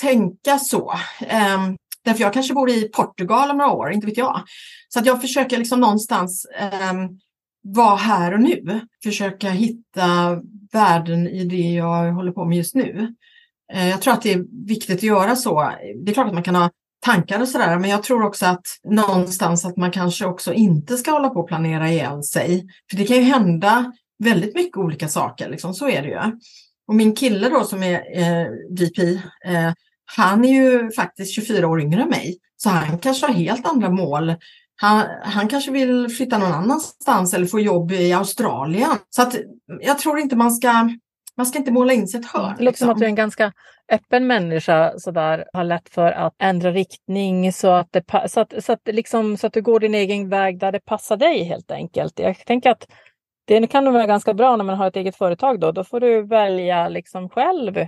tänka 0.00 0.58
så. 0.58 0.92
Um, 1.20 1.76
därför 2.04 2.22
jag 2.22 2.32
kanske 2.32 2.54
bor 2.54 2.70
i 2.70 2.88
Portugal 2.88 3.50
om 3.50 3.56
några 3.56 3.72
år, 3.72 3.92
inte 3.92 4.06
vet 4.06 4.16
jag. 4.16 4.42
Så 4.88 4.98
att 4.98 5.06
jag 5.06 5.20
försöker 5.20 5.58
liksom 5.58 5.80
någonstans 5.80 6.46
um, 6.92 7.20
vara 7.62 7.96
här 7.96 8.34
och 8.34 8.40
nu. 8.40 8.80
Försöka 9.04 9.50
hitta 9.50 10.40
värden 10.72 11.28
i 11.28 11.44
det 11.44 11.56
jag 11.56 12.12
håller 12.12 12.32
på 12.32 12.44
med 12.44 12.58
just 12.58 12.74
nu. 12.74 13.14
Uh, 13.74 13.88
jag 13.88 14.02
tror 14.02 14.14
att 14.14 14.22
det 14.22 14.32
är 14.32 14.66
viktigt 14.66 14.96
att 14.96 15.02
göra 15.02 15.36
så. 15.36 15.72
Det 16.04 16.10
är 16.10 16.14
klart 16.14 16.26
att 16.26 16.34
man 16.34 16.42
kan 16.42 16.54
ha 16.54 16.70
tankar 17.00 17.40
och 17.40 17.48
sådär. 17.48 17.78
Men 17.78 17.90
jag 17.90 18.02
tror 18.02 18.22
också 18.22 18.46
att 18.46 18.66
någonstans 18.84 19.64
att 19.64 19.76
man 19.76 19.90
kanske 19.90 20.26
också 20.26 20.52
inte 20.52 20.96
ska 20.96 21.10
hålla 21.10 21.28
på 21.28 21.40
och 21.40 21.48
planera 21.48 21.90
ihjäl 21.90 22.22
sig. 22.22 22.66
För 22.90 22.96
det 22.96 23.06
kan 23.06 23.16
ju 23.16 23.22
hända 23.22 23.92
väldigt 24.18 24.54
mycket 24.54 24.76
olika 24.76 25.08
saker, 25.08 25.48
liksom. 25.48 25.74
så 25.74 25.88
är 25.88 26.02
det 26.02 26.08
ju. 26.08 26.38
Och 26.88 26.94
min 26.94 27.14
kille 27.14 27.48
då 27.48 27.64
som 27.64 27.82
är 27.82 27.94
eh, 27.94 28.46
VP, 28.70 29.02
eh, 29.44 29.72
han 30.16 30.44
är 30.44 30.52
ju 30.52 30.90
faktiskt 30.90 31.34
24 31.34 31.68
år 31.68 31.80
yngre 31.80 32.02
än 32.02 32.08
mig. 32.08 32.38
Så 32.56 32.68
han 32.68 32.98
kanske 32.98 33.26
har 33.26 33.34
helt 33.34 33.66
andra 33.66 33.90
mål. 33.90 34.34
Han, 34.76 35.06
han 35.22 35.48
kanske 35.48 35.70
vill 35.70 36.08
flytta 36.08 36.38
någon 36.38 36.52
annanstans 36.52 37.34
eller 37.34 37.46
få 37.46 37.60
jobb 37.60 37.92
i 37.92 38.12
Australien. 38.12 38.90
Så 39.10 39.22
att 39.22 39.36
jag 39.80 39.98
tror 39.98 40.18
inte 40.18 40.36
man 40.36 40.52
ska 40.52 40.90
man 41.40 41.46
ska 41.46 41.58
inte 41.58 41.72
måla 41.72 41.92
in 41.92 42.08
sig 42.08 42.20
ett 42.20 42.26
hörn. 42.26 42.42
Det 42.42 42.48
låter 42.48 42.64
liksom. 42.64 42.86
som 42.86 42.92
att 42.92 42.98
du 42.98 43.04
är 43.04 43.08
en 43.08 43.14
ganska 43.14 43.52
öppen 43.92 44.26
människa 44.26 44.98
sådär, 44.98 45.44
har 45.52 45.64
lätt 45.64 45.88
för 45.88 46.12
att 46.12 46.34
ändra 46.38 46.70
riktning 46.70 47.52
så 47.52 47.68
att, 47.68 47.92
det, 47.92 48.04
så, 48.28 48.40
att, 48.40 48.64
så, 48.64 48.72
att, 48.72 48.80
liksom, 48.84 49.36
så 49.36 49.46
att 49.46 49.52
du 49.52 49.62
går 49.62 49.80
din 49.80 49.94
egen 49.94 50.28
väg 50.28 50.58
där 50.58 50.72
det 50.72 50.80
passar 50.80 51.16
dig 51.16 51.44
helt 51.44 51.70
enkelt. 51.70 52.18
Jag 52.18 52.46
tänker 52.46 52.70
att 52.70 52.86
det 53.44 53.66
kan 53.66 53.84
nog 53.84 53.94
vara 53.94 54.06
ganska 54.06 54.34
bra 54.34 54.56
när 54.56 54.64
man 54.64 54.78
har 54.78 54.86
ett 54.86 54.96
eget 54.96 55.16
företag 55.16 55.60
då. 55.60 55.72
Då 55.72 55.84
får 55.84 56.00
du 56.00 56.22
välja 56.22 56.88
liksom 56.88 57.28
själv 57.28 57.86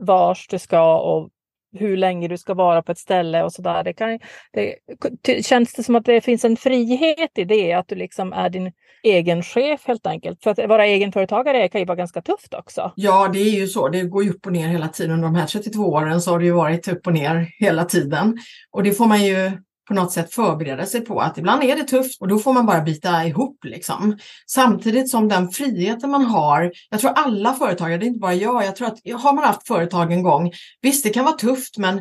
vars 0.00 0.48
du 0.48 0.58
ska 0.58 0.98
och 0.98 1.30
hur 1.72 1.96
länge 1.96 2.28
du 2.28 2.38
ska 2.38 2.54
vara 2.54 2.82
på 2.82 2.92
ett 2.92 2.98
ställe 2.98 3.42
och 3.42 3.52
sådär. 3.52 3.84
Det, 3.84 3.92
kan, 3.92 4.18
det, 5.22 5.46
känns 5.46 5.72
det 5.72 5.82
som 5.82 5.94
att 5.94 6.04
det 6.04 6.20
finns 6.20 6.44
en 6.44 6.56
frihet 6.56 7.38
i 7.38 7.44
det, 7.44 7.72
att 7.72 7.88
du 7.88 7.94
liksom 7.94 8.32
är 8.32 8.50
din 8.50 8.72
egen 9.02 9.42
chef 9.42 9.80
helt 9.86 10.06
enkelt? 10.06 10.42
För 10.42 10.50
att 10.50 10.68
vara 10.68 10.86
egenföretagare 10.86 11.68
kan 11.68 11.80
ju 11.80 11.84
vara 11.84 11.96
ganska 11.96 12.22
tufft 12.22 12.54
också. 12.54 12.92
Ja, 12.96 13.30
det 13.32 13.38
är 13.38 13.60
ju 13.60 13.66
så. 13.66 13.88
Det 13.88 14.02
går 14.02 14.24
ju 14.24 14.30
upp 14.30 14.46
och 14.46 14.52
ner 14.52 14.68
hela 14.68 14.88
tiden. 14.88 15.14
Under 15.14 15.28
de 15.28 15.34
här 15.34 15.46
32 15.46 15.82
åren 15.82 16.20
så 16.20 16.30
har 16.30 16.38
det 16.38 16.44
ju 16.44 16.52
varit 16.52 16.88
upp 16.88 17.06
och 17.06 17.12
ner 17.12 17.48
hela 17.58 17.84
tiden. 17.84 18.38
Och 18.70 18.82
det 18.82 18.92
får 18.92 19.06
man 19.06 19.24
ju 19.24 19.50
på 19.92 19.96
något 20.00 20.12
sätt 20.12 20.34
förbereda 20.34 20.86
sig 20.86 21.00
på 21.00 21.20
att 21.20 21.38
ibland 21.38 21.62
är 21.62 21.76
det 21.76 21.84
tufft 21.84 22.20
och 22.20 22.28
då 22.28 22.38
får 22.38 22.52
man 22.52 22.66
bara 22.66 22.80
bita 22.80 23.24
ihop 23.24 23.64
liksom. 23.64 24.18
Samtidigt 24.46 25.10
som 25.10 25.28
den 25.28 25.50
friheten 25.50 26.10
man 26.10 26.24
har, 26.24 26.72
jag 26.90 27.00
tror 27.00 27.10
alla 27.10 27.52
företagare, 27.52 27.98
det 27.98 28.04
är 28.04 28.08
inte 28.08 28.20
bara 28.20 28.34
jag, 28.34 28.64
jag 28.64 28.76
tror 28.76 28.88
att 28.88 29.22
har 29.22 29.32
man 29.32 29.44
haft 29.44 29.66
företag 29.66 30.12
en 30.12 30.22
gång, 30.22 30.52
visst 30.82 31.04
det 31.04 31.10
kan 31.10 31.24
vara 31.24 31.36
tufft 31.36 31.78
men 31.78 32.00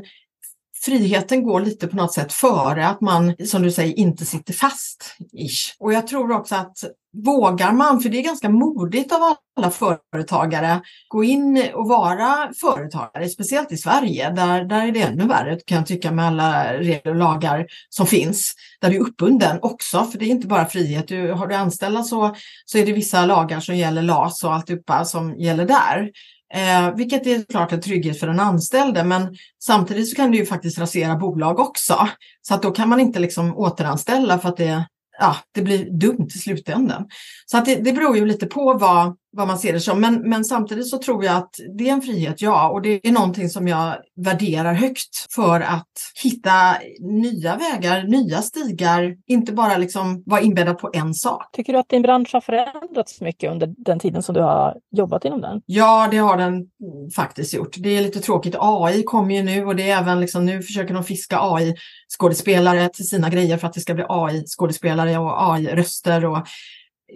friheten 0.85 1.43
går 1.43 1.59
lite 1.59 1.87
på 1.87 1.95
något 1.95 2.13
sätt 2.13 2.33
före 2.33 2.87
att 2.87 3.01
man, 3.01 3.35
som 3.45 3.61
du 3.61 3.71
säger, 3.71 3.99
inte 3.99 4.25
sitter 4.25 4.53
fast. 4.53 5.17
Ish. 5.33 5.75
Och 5.79 5.93
jag 5.93 6.07
tror 6.07 6.31
också 6.31 6.55
att 6.55 6.77
vågar 7.13 7.71
man, 7.71 8.01
för 8.01 8.09
det 8.09 8.17
är 8.17 8.23
ganska 8.23 8.49
modigt 8.49 9.11
av 9.11 9.35
alla 9.57 9.71
företagare, 9.71 10.81
gå 11.07 11.23
in 11.23 11.63
och 11.73 11.87
vara 11.87 12.51
företagare, 12.61 13.29
speciellt 13.29 13.71
i 13.71 13.77
Sverige, 13.77 14.31
där, 14.31 14.65
där 14.65 14.87
är 14.87 14.91
det 14.91 15.01
ännu 15.01 15.27
värre 15.27 15.59
kan 15.65 15.77
jag 15.77 15.87
tycka 15.87 16.11
med 16.11 16.25
alla 16.25 16.73
regler 16.73 17.11
och 17.11 17.15
lagar 17.15 17.65
som 17.89 18.07
finns. 18.07 18.53
Där 18.81 18.89
du 18.89 18.95
är 18.95 19.01
uppbunden 19.01 19.59
också, 19.61 20.03
för 20.03 20.19
det 20.19 20.25
är 20.25 20.29
inte 20.29 20.47
bara 20.47 20.65
frihet. 20.65 21.07
Du, 21.07 21.31
har 21.31 21.47
du 21.47 21.55
anställda 21.55 22.03
så, 22.03 22.35
så 22.65 22.77
är 22.77 22.85
det 22.85 22.93
vissa 22.93 23.25
lagar 23.25 23.59
som 23.59 23.75
gäller 23.75 24.01
LAS 24.01 24.43
och 24.43 24.53
alltihopa 24.53 25.05
som 25.05 25.35
gäller 25.35 25.65
där. 25.65 26.11
Eh, 26.53 26.95
vilket 26.95 27.27
är 27.27 27.43
klart 27.49 27.71
en 27.71 27.81
trygghet 27.81 28.19
för 28.19 28.27
den 28.27 28.39
anställde 28.39 29.03
men 29.03 29.35
samtidigt 29.63 30.09
så 30.09 30.15
kan 30.15 30.31
det 30.31 30.37
ju 30.37 30.45
faktiskt 30.45 30.79
rasera 30.79 31.15
bolag 31.15 31.59
också. 31.59 32.07
Så 32.41 32.53
att 32.53 32.61
då 32.61 32.71
kan 32.71 32.89
man 32.89 32.99
inte 32.99 33.19
liksom 33.19 33.57
återanställa 33.57 34.39
för 34.39 34.49
att 34.49 34.57
det, 34.57 34.85
ja, 35.19 35.37
det 35.51 35.61
blir 35.61 35.89
dumt 35.99 36.27
i 36.35 36.39
slutändan. 36.39 37.09
Så 37.51 37.57
att 37.57 37.65
det, 37.65 37.75
det 37.75 37.93
beror 37.93 38.17
ju 38.17 38.25
lite 38.25 38.45
på 38.45 38.73
vad, 38.73 39.15
vad 39.31 39.47
man 39.47 39.59
ser 39.59 39.73
det 39.73 39.79
som. 39.79 40.01
Men, 40.01 40.29
men 40.29 40.45
samtidigt 40.45 40.87
så 40.87 40.97
tror 40.97 41.25
jag 41.25 41.35
att 41.35 41.55
det 41.77 41.89
är 41.89 41.93
en 41.93 42.01
frihet, 42.01 42.41
ja. 42.41 42.69
Och 42.69 42.81
det 42.81 43.07
är 43.07 43.11
någonting 43.11 43.49
som 43.49 43.67
jag 43.67 43.95
värderar 44.15 44.73
högt 44.73 45.33
för 45.35 45.61
att 45.61 45.91
hitta 46.23 46.51
nya 46.99 47.55
vägar, 47.55 48.03
nya 48.03 48.41
stigar. 48.41 49.15
Inte 49.27 49.53
bara 49.53 49.77
liksom 49.77 50.23
vara 50.25 50.41
inbäddad 50.41 50.77
på 50.77 50.89
en 50.93 51.13
sak. 51.13 51.51
Tycker 51.53 51.73
du 51.73 51.79
att 51.79 51.89
din 51.89 52.01
bransch 52.01 52.29
har 52.33 52.41
förändrats 52.41 53.21
mycket 53.21 53.51
under 53.51 53.73
den 53.77 53.99
tiden 53.99 54.23
som 54.23 54.35
du 54.35 54.41
har 54.41 54.75
jobbat 54.91 55.25
inom 55.25 55.41
den? 55.41 55.61
Ja, 55.65 56.07
det 56.11 56.17
har 56.17 56.37
den 56.37 56.65
faktiskt 57.15 57.53
gjort. 57.53 57.75
Det 57.77 57.97
är 57.97 58.01
lite 58.01 58.19
tråkigt. 58.19 58.55
AI 58.59 59.03
kommer 59.03 59.35
ju 59.35 59.43
nu 59.43 59.65
och 59.65 59.75
det 59.75 59.89
är 59.89 60.01
även 60.01 60.19
liksom 60.19 60.45
nu 60.45 60.61
försöker 60.61 60.93
de 60.93 61.03
fiska 61.03 61.39
AI-skådespelare 61.41 62.89
till 62.89 63.07
sina 63.07 63.29
grejer 63.29 63.57
för 63.57 63.67
att 63.67 63.73
det 63.73 63.81
ska 63.81 63.93
bli 63.93 64.05
AI-skådespelare 64.09 65.17
och 65.17 65.53
AI-röster 65.53 66.25
och 66.25 66.47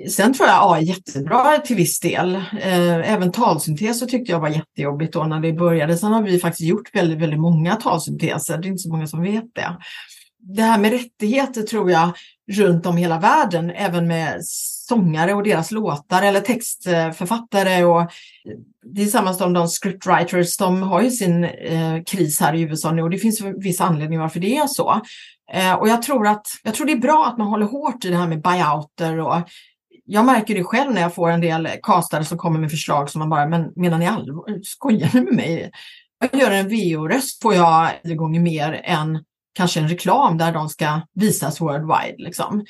Sen 0.09 0.33
tror 0.33 0.47
jag 0.47 0.73
AI 0.73 0.83
är 0.83 0.87
jättebra 0.87 1.57
till 1.57 1.75
viss 1.75 1.99
del. 1.99 2.35
Eh, 2.35 3.13
även 3.13 3.31
talsyntes 3.31 3.99
så 3.99 4.05
tyckte 4.05 4.31
jag 4.31 4.39
var 4.39 4.49
jättejobbigt 4.49 5.13
då 5.13 5.23
när 5.23 5.39
det 5.39 5.53
började. 5.53 5.97
Sen 5.97 6.13
har 6.13 6.21
vi 6.21 6.39
faktiskt 6.39 6.69
gjort 6.69 6.95
väldigt, 6.95 7.19
väldigt 7.19 7.39
många 7.39 7.75
talsynteser. 7.75 8.57
Det 8.57 8.67
är 8.67 8.69
inte 8.69 8.83
så 8.83 8.89
många 8.89 9.07
som 9.07 9.21
vet 9.21 9.55
det. 9.55 9.77
Det 10.39 10.61
här 10.61 10.79
med 10.79 10.91
rättigheter 10.91 11.61
tror 11.61 11.91
jag 11.91 12.11
runt 12.51 12.85
om 12.85 12.97
hela 12.97 13.19
världen, 13.19 13.69
även 13.69 14.07
med 14.07 14.37
sångare 14.87 15.33
och 15.33 15.43
deras 15.43 15.71
låtar 15.71 16.21
eller 16.21 16.41
textförfattare. 16.41 17.85
Och 17.85 18.11
det 18.83 19.01
är 19.01 19.05
samma 19.05 19.33
som 19.33 19.53
de 19.53 19.67
scriptwriters, 19.67 20.57
de 20.57 20.81
har 20.81 21.01
ju 21.01 21.11
sin 21.11 21.43
eh, 21.43 22.03
kris 22.05 22.39
här 22.39 22.53
i 22.53 22.61
USA 22.61 22.91
nu 22.91 23.01
och 23.01 23.09
det 23.09 23.17
finns 23.17 23.41
vissa 23.41 23.83
anledningar 23.83 24.21
varför 24.21 24.39
det 24.39 24.57
är 24.57 24.67
så. 24.67 25.01
Eh, 25.53 25.73
och 25.73 25.89
jag 25.89 26.01
tror, 26.01 26.27
att, 26.27 26.47
jag 26.63 26.73
tror 26.73 26.87
det 26.87 26.93
är 26.93 26.97
bra 26.97 27.25
att 27.25 27.37
man 27.37 27.47
håller 27.47 27.65
hårt 27.65 28.05
i 28.05 28.09
det 28.09 28.17
här 28.17 28.27
med 28.27 28.41
buyouter 28.41 29.19
och 29.19 29.37
jag 30.05 30.25
märker 30.25 30.55
det 30.55 30.63
själv 30.63 30.93
när 30.93 31.01
jag 31.01 31.15
får 31.15 31.29
en 31.29 31.41
del 31.41 31.69
kastare 31.83 32.25
som 32.25 32.37
kommer 32.37 32.59
med 32.59 32.71
förslag 32.71 33.09
som 33.09 33.19
man 33.19 33.29
bara, 33.29 33.47
men 33.47 33.71
menar 33.75 33.97
ni 33.97 34.07
allvar? 34.07 34.63
Skojar 34.63 35.09
ni 35.13 35.21
med 35.21 35.33
mig? 35.33 35.71
Jag 36.31 36.41
gör 36.41 36.51
en 36.51 36.69
VO-röst 36.69 37.41
får 37.41 37.53
jag 37.53 37.89
tio 38.03 38.15
gånger 38.15 38.39
mer 38.39 38.81
än 38.83 39.23
kanske 39.53 39.79
en 39.79 39.89
reklam 39.89 40.37
där 40.37 40.51
de 40.51 40.69
ska 40.69 41.01
visas 41.13 41.61
worldwide. 41.61 42.15
Liksom. 42.17 42.65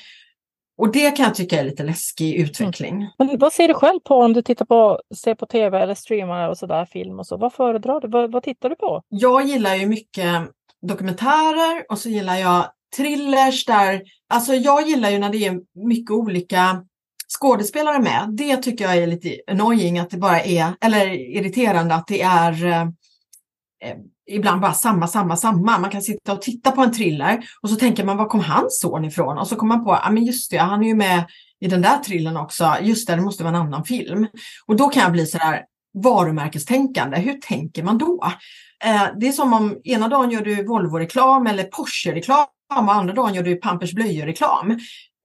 Och 0.78 0.92
det 0.92 1.10
kan 1.10 1.24
jag 1.24 1.34
tycka 1.34 1.60
är 1.60 1.64
lite 1.64 1.82
läskig 1.82 2.34
utveckling. 2.34 2.94
Mm. 2.94 3.08
Men 3.18 3.38
vad 3.38 3.52
ser 3.52 3.68
du 3.68 3.74
själv 3.74 4.00
på 4.00 4.14
om 4.14 4.32
du 4.32 4.42
tittar 4.42 4.64
på, 4.64 5.00
ser 5.16 5.34
på 5.34 5.46
tv 5.46 5.82
eller 5.82 5.94
streamar 5.94 6.48
och 6.48 6.58
sådär, 6.58 6.84
film 6.84 7.18
och 7.18 7.26
så? 7.26 7.36
Vad 7.36 7.52
föredrar 7.52 8.00
du? 8.00 8.08
Vad, 8.08 8.32
vad 8.32 8.42
tittar 8.42 8.68
du 8.68 8.76
på? 8.76 9.02
Jag 9.08 9.46
gillar 9.46 9.74
ju 9.74 9.86
mycket 9.86 10.50
dokumentärer 10.82 11.84
och 11.88 11.98
så 11.98 12.08
gillar 12.08 12.36
jag 12.36 12.64
thrillers 12.96 13.64
där, 13.64 14.02
alltså 14.28 14.54
jag 14.54 14.88
gillar 14.88 15.10
ju 15.10 15.18
när 15.18 15.30
det 15.30 15.46
är 15.46 15.60
mycket 15.88 16.10
olika 16.10 16.84
skådespelare 17.28 17.98
med. 17.98 18.28
Det 18.32 18.56
tycker 18.56 18.84
jag 18.84 18.96
är 18.96 19.06
lite 19.06 19.36
annoying 19.50 19.98
att 19.98 20.10
det 20.10 20.16
bara 20.16 20.40
är, 20.40 20.72
eller 20.80 21.06
irriterande 21.36 21.94
att 21.94 22.06
det 22.06 22.22
är 22.22 22.64
eh, 22.64 22.82
eh, 23.82 23.96
ibland 24.26 24.60
bara 24.60 24.72
samma, 24.72 25.06
samma, 25.06 25.36
samma. 25.36 25.78
Man 25.78 25.90
kan 25.90 26.02
sitta 26.02 26.32
och 26.32 26.42
titta 26.42 26.70
på 26.70 26.82
en 26.82 26.92
thriller 26.92 27.44
och 27.62 27.70
så 27.70 27.76
tänker 27.76 28.04
man 28.04 28.16
var 28.16 28.26
kom 28.26 28.40
hans 28.40 28.80
son 28.80 29.04
ifrån? 29.04 29.38
Och 29.38 29.48
så 29.48 29.56
kommer 29.56 29.76
man 29.76 29.84
på, 29.84 29.90
ja 29.90 30.00
ah, 30.04 30.10
men 30.10 30.24
just 30.24 30.50
det, 30.50 30.58
han 30.58 30.82
är 30.82 30.88
ju 30.88 30.94
med 30.94 31.24
i 31.60 31.66
den 31.66 31.82
där 31.82 31.98
thrillern 31.98 32.36
också. 32.36 32.76
Just 32.82 33.08
det, 33.08 33.16
det 33.16 33.22
måste 33.22 33.44
vara 33.44 33.56
en 33.56 33.62
annan 33.62 33.84
film. 33.84 34.26
Och 34.66 34.76
då 34.76 34.88
kan 34.88 35.02
jag 35.02 35.12
bli 35.12 35.26
sådär 35.26 35.64
varumärkestänkande. 36.02 37.18
Hur 37.18 37.34
tänker 37.34 37.82
man 37.82 37.98
då? 37.98 38.32
Eh, 38.84 39.06
det 39.20 39.28
är 39.28 39.32
som 39.32 39.52
om 39.52 39.80
ena 39.84 40.08
dagen 40.08 40.30
gör 40.30 40.40
du 40.40 40.64
Volvo-reklam 40.66 41.46
eller 41.46 41.64
Porsche-reklam 41.64 42.46
och 42.86 42.94
andra 42.94 43.14
dagen 43.14 43.34
gör 43.34 43.42
du 43.42 43.56
Pampers 43.56 43.92
blöjor-reklam. 43.92 44.78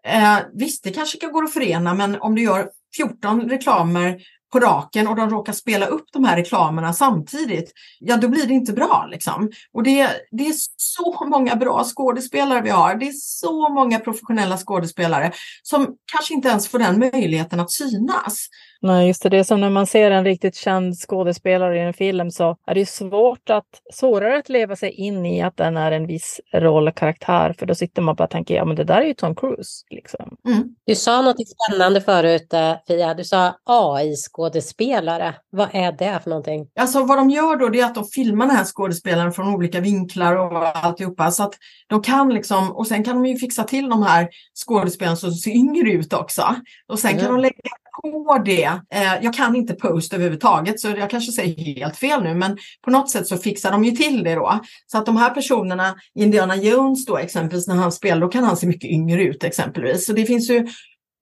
Eh, 0.08 0.39
visst, 0.54 0.84
det 0.84 0.91
kanske 0.91 1.28
går 1.28 1.43
att 1.43 1.54
förena, 1.54 1.93
men 1.93 2.22
om 2.22 2.36
du 2.36 2.41
gör 2.43 2.70
14 2.97 3.49
reklamer 3.49 4.22
på 4.52 4.60
raken 4.60 5.08
och 5.08 5.16
de 5.16 5.30
råkar 5.30 5.54
spela 5.54 5.86
upp 5.86 6.06
de 6.12 6.24
här 6.24 6.36
reklamerna 6.36 6.93
samtidigt, 6.93 7.72
ja 7.99 8.18
då 8.18 8.28
blir 8.28 8.45
det 8.45 8.54
inte 8.54 8.74
bra. 8.74 9.08
Liksom. 9.12 9.52
Och 9.74 9.84
det, 9.84 10.10
det 10.32 10.47
är 10.47 10.54
så 10.78 11.26
många 11.26 11.56
bra 11.56 11.84
skådespelare 11.84 12.62
vi 12.62 12.70
har. 12.70 12.95
Det 12.95 13.08
är 13.08 13.14
så 13.14 13.70
många 13.70 13.99
professionella 13.99 14.58
skådespelare 14.58 15.32
som 15.64 15.95
kanske 16.12 16.34
inte 16.34 16.49
ens 16.49 16.68
får 16.68 16.80
den 16.80 16.99
möjligheten 16.99 17.60
att 17.60 17.72
synas. 17.72 18.47
Nej, 18.84 19.07
just 19.07 19.23
det. 19.23 19.29
Det 19.29 19.38
är 19.38 19.43
som 19.43 19.61
när 19.61 19.69
man 19.69 19.88
ser 19.88 20.11
en 20.11 20.25
riktigt 20.25 20.55
känd 20.55 20.95
skådespelare 20.97 21.77
i 21.77 21.82
en 21.82 21.93
film 21.93 22.32
så 22.32 22.57
är 22.67 22.75
det 22.75 22.86
svårt 22.86 23.49
att, 23.49 23.65
svårare 23.93 24.38
att 24.38 24.49
leva 24.49 24.75
sig 24.75 24.91
in 24.91 25.25
i 25.25 25.41
att 25.41 25.57
den 25.57 25.77
är 25.77 25.91
en 25.91 26.07
viss 26.07 26.41
roll, 26.53 26.91
karaktär, 26.91 27.55
för 27.59 27.65
då 27.65 27.75
sitter 27.75 28.01
man 28.01 28.15
bara 28.15 28.23
och 28.23 28.29
tänker, 28.29 28.55
ja 28.55 28.65
men 28.65 28.75
det 28.75 28.84
där 28.84 29.01
är 29.01 29.05
ju 29.05 29.13
Tom 29.13 29.36
Cruise. 29.36 29.86
Liksom. 29.89 30.38
Mm. 30.47 30.75
Du 30.86 30.95
sa 30.95 31.21
något 31.21 31.36
spännande 31.47 32.01
förut, 32.01 32.53
eh, 32.53 32.73
Fia. 32.88 33.13
Du 33.13 33.23
sa 33.23 33.53
AI-skådespelare. 33.63 35.36
Vad 35.49 35.69
är 35.71 35.91
det 35.91 36.19
för 36.23 36.29
någonting? 36.29 36.67
Alltså 36.79 37.03
vad 37.03 37.17
de 37.17 37.29
gör 37.29 37.55
då, 37.55 37.69
det 37.69 37.79
är 37.79 37.86
att 37.86 37.95
de 37.95 38.05
filmar 38.05 38.47
den 38.47 38.55
här 38.55 38.65
skådespelaren 38.65 39.32
från 39.32 39.55
olika 39.55 39.79
vinklar 39.79 40.36
och 40.36 40.86
alltihopa. 40.86 41.32
Så 41.32 41.43
att 41.43 41.53
de 41.88 42.01
kan 42.01 42.34
liksom, 42.34 42.71
och 42.71 42.88
sen 42.88 43.03
kan 43.03 43.15
de 43.15 43.25
ju 43.25 43.38
fixa 43.38 43.63
till 43.63 43.89
de 43.89 44.03
här 44.03 44.29
skådespelarna 44.65 45.15
som 45.15 45.32
ser 45.32 45.51
yngre 45.51 45.91
ut 45.91 46.13
också. 46.13 46.55
Och 46.88 46.99
sen 46.99 47.11
mm. 47.11 47.23
kan 47.23 47.34
de 47.34 47.41
lägga 47.41 47.71
på 48.01 48.41
det. 48.45 48.65
Eh, 48.93 49.13
jag 49.21 49.33
kan 49.33 49.55
inte 49.55 49.73
post 49.73 50.13
överhuvudtaget 50.13 50.79
så 50.79 50.87
jag 50.87 51.09
kanske 51.09 51.31
säger 51.31 51.75
helt 51.75 51.97
fel 51.97 52.23
nu 52.23 52.33
men 52.33 52.57
på 52.81 52.91
något 52.91 53.09
sätt 53.09 53.27
så 53.27 53.37
fixar 53.37 53.71
de 53.71 53.83
ju 53.83 53.91
till 53.91 54.23
det 54.23 54.35
då. 54.35 54.59
Så 54.87 54.97
att 54.97 55.05
de 55.05 55.17
här 55.17 55.29
personerna, 55.29 55.95
Indiana 56.15 56.55
Jones 56.55 57.05
då 57.05 57.17
exempelvis 57.17 57.67
när 57.67 57.75
han 57.75 57.91
spelar, 57.91 58.21
då 58.21 58.27
kan 58.27 58.43
han 58.43 58.57
se 58.57 58.67
mycket 58.67 58.89
yngre 58.89 59.23
ut 59.23 59.43
exempelvis. 59.43 60.05
Så 60.05 60.13
det 60.13 60.25
finns 60.25 60.49
ju 60.49 60.67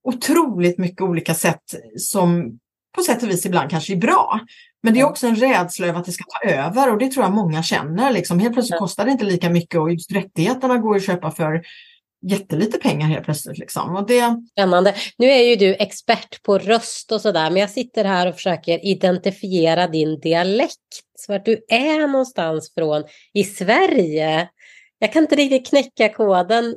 otroligt 0.03 0.77
mycket 0.77 1.01
olika 1.01 1.33
sätt 1.33 1.63
som 1.97 2.59
på 2.95 3.03
sätt 3.03 3.23
och 3.23 3.29
vis 3.29 3.45
ibland 3.45 3.69
kanske 3.69 3.93
är 3.93 3.97
bra. 3.97 4.39
Men 4.83 4.93
det 4.93 4.99
är 4.99 5.05
också 5.05 5.27
en 5.27 5.35
rädsla 5.35 5.87
över 5.87 5.99
att 5.99 6.05
det 6.05 6.11
ska 6.11 6.23
ta 6.23 6.49
över 6.49 6.91
och 6.91 6.97
det 6.97 7.11
tror 7.11 7.25
jag 7.25 7.33
många 7.33 7.63
känner. 7.63 8.11
Liksom. 8.11 8.39
Helt 8.39 8.53
plötsligt 8.53 8.79
kostar 8.79 9.05
det 9.05 9.11
inte 9.11 9.25
lika 9.25 9.49
mycket 9.49 9.79
och 9.79 9.91
just 9.91 10.11
rättigheterna 10.11 10.77
går 10.77 10.95
att 10.95 11.05
köpa 11.05 11.31
för 11.31 11.61
jättelite 12.21 12.77
pengar 12.77 13.07
helt 13.07 13.25
plötsligt. 13.25 13.57
Liksom. 13.57 13.95
Och 13.95 14.07
det... 14.07 14.35
Spännande. 14.51 14.95
Nu 15.17 15.27
är 15.27 15.43
ju 15.43 15.55
du 15.55 15.75
expert 15.75 16.43
på 16.43 16.57
röst 16.57 17.11
och 17.11 17.21
sådär, 17.21 17.49
men 17.49 17.57
jag 17.61 17.69
sitter 17.69 18.05
här 18.05 18.27
och 18.27 18.35
försöker 18.35 18.85
identifiera 18.85 19.87
din 19.87 20.19
dialekt, 20.19 20.79
vart 21.27 21.45
du 21.45 21.65
är 21.69 22.07
någonstans 22.07 22.73
från 22.73 23.03
i 23.33 23.43
Sverige. 23.43 24.49
Jag 24.99 25.13
kan 25.13 25.23
inte 25.23 25.35
riktigt 25.35 25.69
knäcka 25.69 26.09
koden. 26.09 26.75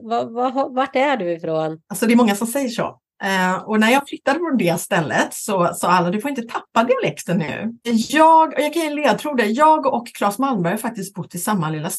Vart 0.71 0.97
är 0.97 1.17
du 1.17 1.33
ifrån? 1.33 1.81
Alltså 1.87 2.07
det 2.07 2.13
är 2.13 2.17
många 2.17 2.35
som 2.35 2.47
säger 2.47 2.69
så. 2.69 2.99
Uh, 3.25 3.63
och 3.65 3.81
när 3.81 3.91
jag 3.91 4.09
flyttade 4.09 4.39
från 4.39 4.59
det 4.59 4.81
stället 4.81 5.35
så 5.35 5.71
sa 5.75 5.89
alla, 5.89 6.11
du 6.11 6.21
får 6.21 6.31
inte 6.31 6.43
tappa 6.43 6.85
dialekten 6.85 7.39
nu. 7.39 7.73
Jag, 8.09 8.55
och 8.55 8.61
jag 8.61 8.73
kan 8.73 8.83
ge 8.83 8.89
en 8.89 8.95
ledtråd, 8.95 9.41
jag 9.41 9.87
och 9.87 10.07
Claes 10.15 10.39
Malmberg 10.39 10.73
har 10.73 10.79
faktiskt 10.79 11.15
bott 11.15 11.35
i 11.35 11.39
samma 11.39 11.71
lilla 11.71 11.91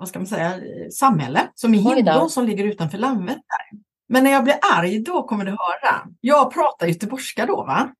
vad 0.00 0.08
ska 0.08 0.18
man 0.18 0.26
säga, 0.26 0.54
samhälle 0.92 1.40
som 1.54 1.74
är 1.74 1.78
Hindån 1.78 2.30
som 2.30 2.44
ligger 2.44 2.64
utanför 2.64 2.98
Landvetter. 2.98 3.62
Men 4.08 4.24
när 4.24 4.30
jag 4.30 4.44
blir 4.44 4.56
arg 4.78 4.98
då 4.98 5.22
kommer 5.22 5.44
du 5.44 5.50
höra. 5.50 6.06
Jag 6.20 6.54
pratar 6.54 6.86
göteborgska 6.86 7.46
då 7.46 7.56
va. 7.56 7.90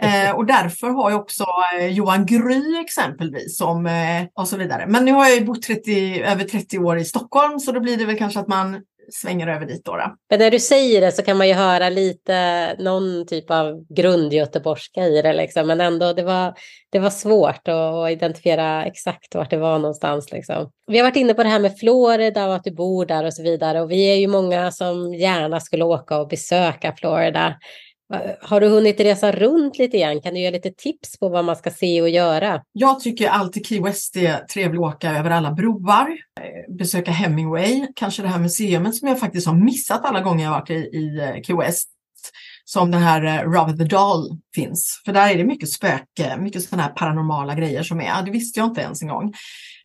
Eh, 0.00 0.36
och 0.36 0.46
därför 0.46 0.90
har 0.90 1.10
jag 1.10 1.20
också 1.20 1.44
eh, 1.78 1.86
Johan 1.86 2.26
Gry 2.26 2.80
exempelvis 2.80 3.58
som, 3.58 3.86
eh, 3.86 4.26
och 4.34 4.48
så 4.48 4.56
vidare. 4.56 4.86
Men 4.86 5.04
nu 5.04 5.12
har 5.12 5.24
jag 5.24 5.34
ju 5.34 5.44
bott 5.44 5.62
30, 5.62 6.22
över 6.22 6.44
30 6.44 6.78
år 6.78 6.98
i 6.98 7.04
Stockholm 7.04 7.60
så 7.60 7.72
då 7.72 7.80
blir 7.80 7.96
det 7.96 8.04
väl 8.04 8.18
kanske 8.18 8.40
att 8.40 8.48
man 8.48 8.82
svänger 9.12 9.46
över 9.46 9.66
dit. 9.66 9.84
Då, 9.84 9.96
då. 9.96 10.16
Men 10.30 10.38
när 10.38 10.50
du 10.50 10.60
säger 10.60 11.00
det 11.00 11.12
så 11.12 11.22
kan 11.22 11.36
man 11.36 11.48
ju 11.48 11.54
höra 11.54 11.88
lite 11.88 12.74
någon 12.78 13.26
typ 13.26 13.50
av 13.50 13.86
grundgöteborgska 13.88 15.04
i 15.06 15.22
det. 15.22 15.32
Liksom. 15.32 15.66
Men 15.66 15.80
ändå, 15.80 16.12
det 16.12 16.22
var, 16.22 16.54
det 16.90 16.98
var 16.98 17.10
svårt 17.10 17.68
att 17.68 18.10
identifiera 18.10 18.84
exakt 18.84 19.34
vart 19.34 19.50
det 19.50 19.56
var 19.56 19.78
någonstans. 19.78 20.32
Liksom. 20.32 20.70
Vi 20.86 20.98
har 20.98 21.04
varit 21.04 21.16
inne 21.16 21.34
på 21.34 21.42
det 21.42 21.48
här 21.48 21.60
med 21.60 21.78
Florida 21.78 22.46
och 22.46 22.54
att 22.54 22.64
du 22.64 22.70
bor 22.70 23.06
där 23.06 23.24
och 23.24 23.34
så 23.34 23.42
vidare. 23.42 23.80
Och 23.80 23.90
vi 23.90 24.12
är 24.12 24.16
ju 24.16 24.26
många 24.26 24.70
som 24.70 25.14
gärna 25.14 25.60
skulle 25.60 25.84
åka 25.84 26.18
och 26.18 26.28
besöka 26.28 26.94
Florida. 26.98 27.54
Har 28.40 28.60
du 28.60 28.68
hunnit 28.68 29.00
resa 29.00 29.32
runt 29.32 29.78
lite 29.78 29.98
grann? 29.98 30.20
Kan 30.20 30.34
du 30.34 30.40
ge 30.40 30.50
lite 30.50 30.70
tips 30.70 31.18
på 31.18 31.28
vad 31.28 31.44
man 31.44 31.56
ska 31.56 31.70
se 31.70 32.02
och 32.02 32.08
göra? 32.08 32.62
Jag 32.72 33.00
tycker 33.00 33.28
alltid 33.28 33.66
Key 33.66 33.80
West 33.80 34.16
är 34.16 34.38
trevligt 34.38 34.80
att 34.80 34.94
åka 34.94 35.10
över 35.10 35.30
alla 35.30 35.52
broar, 35.52 36.08
eh, 36.40 36.74
besöka 36.74 37.10
Hemingway, 37.10 37.86
kanske 37.96 38.22
det 38.22 38.28
här 38.28 38.38
museet 38.38 38.94
som 38.94 39.08
jag 39.08 39.20
faktiskt 39.20 39.46
har 39.46 39.54
missat 39.54 40.04
alla 40.04 40.20
gånger 40.20 40.44
jag 40.44 40.50
varit 40.50 40.70
i, 40.70 40.74
i 40.74 41.18
eh, 41.18 41.42
Key 41.42 41.56
West 41.56 41.88
som 42.64 42.90
den 42.90 43.02
här 43.02 43.24
eh, 43.24 43.50
Robert 43.50 43.78
the 43.78 43.84
Doll 43.84 44.38
finns. 44.54 45.02
För 45.04 45.12
där 45.12 45.30
är 45.30 45.38
det 45.38 45.44
mycket 45.44 45.68
spöke, 45.68 46.36
mycket 46.38 46.62
sådana 46.62 46.82
här 46.82 46.90
paranormala 46.90 47.54
grejer 47.54 47.82
som 47.82 48.00
är. 48.00 48.22
Det 48.22 48.30
visste 48.30 48.60
jag 48.60 48.68
inte 48.68 48.80
ens 48.80 49.02
en 49.02 49.08
gång. 49.08 49.34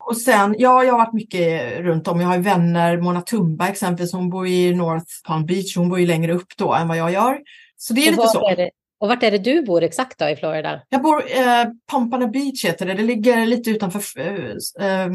Och 0.06 0.16
sen, 0.16 0.54
ja, 0.58 0.84
jag 0.84 0.92
har 0.92 0.98
varit 0.98 1.12
mycket 1.12 1.80
runt 1.80 2.08
om. 2.08 2.20
Jag 2.20 2.28
har 2.28 2.38
vänner, 2.38 3.00
Mona 3.00 3.20
Tumba 3.20 3.68
exempelvis, 3.68 4.12
hon 4.12 4.30
bor 4.30 4.46
i 4.46 4.74
North 4.74 5.06
Palm 5.26 5.46
Beach. 5.46 5.76
Hon 5.76 5.88
bor 5.88 6.00
ju 6.00 6.06
längre 6.06 6.32
upp 6.32 6.56
då 6.56 6.74
än 6.74 6.88
vad 6.88 6.96
jag 6.96 7.12
gör. 7.12 7.38
Så 7.86 7.92
det 7.92 8.00
är 8.00 8.10
och 8.10 8.16
lite 8.16 8.28
så. 8.28 8.48
Är 8.48 8.56
det, 8.56 8.70
och 9.00 9.08
vart 9.08 9.22
är 9.22 9.30
det 9.30 9.38
du 9.38 9.62
bor 9.62 9.82
exakt 9.82 10.18
då 10.18 10.28
i 10.28 10.36
Florida? 10.36 10.80
Jag 10.88 11.02
bor 11.02 11.24
eh, 11.30 11.64
Pompano 11.90 12.30
Beach 12.30 12.64
heter 12.64 12.86
det. 12.86 12.94
Det 12.94 13.02
ligger 13.02 13.46
lite 13.46 13.70
utanför 13.70 14.20
eh, 14.20 14.90
eh, 14.90 15.08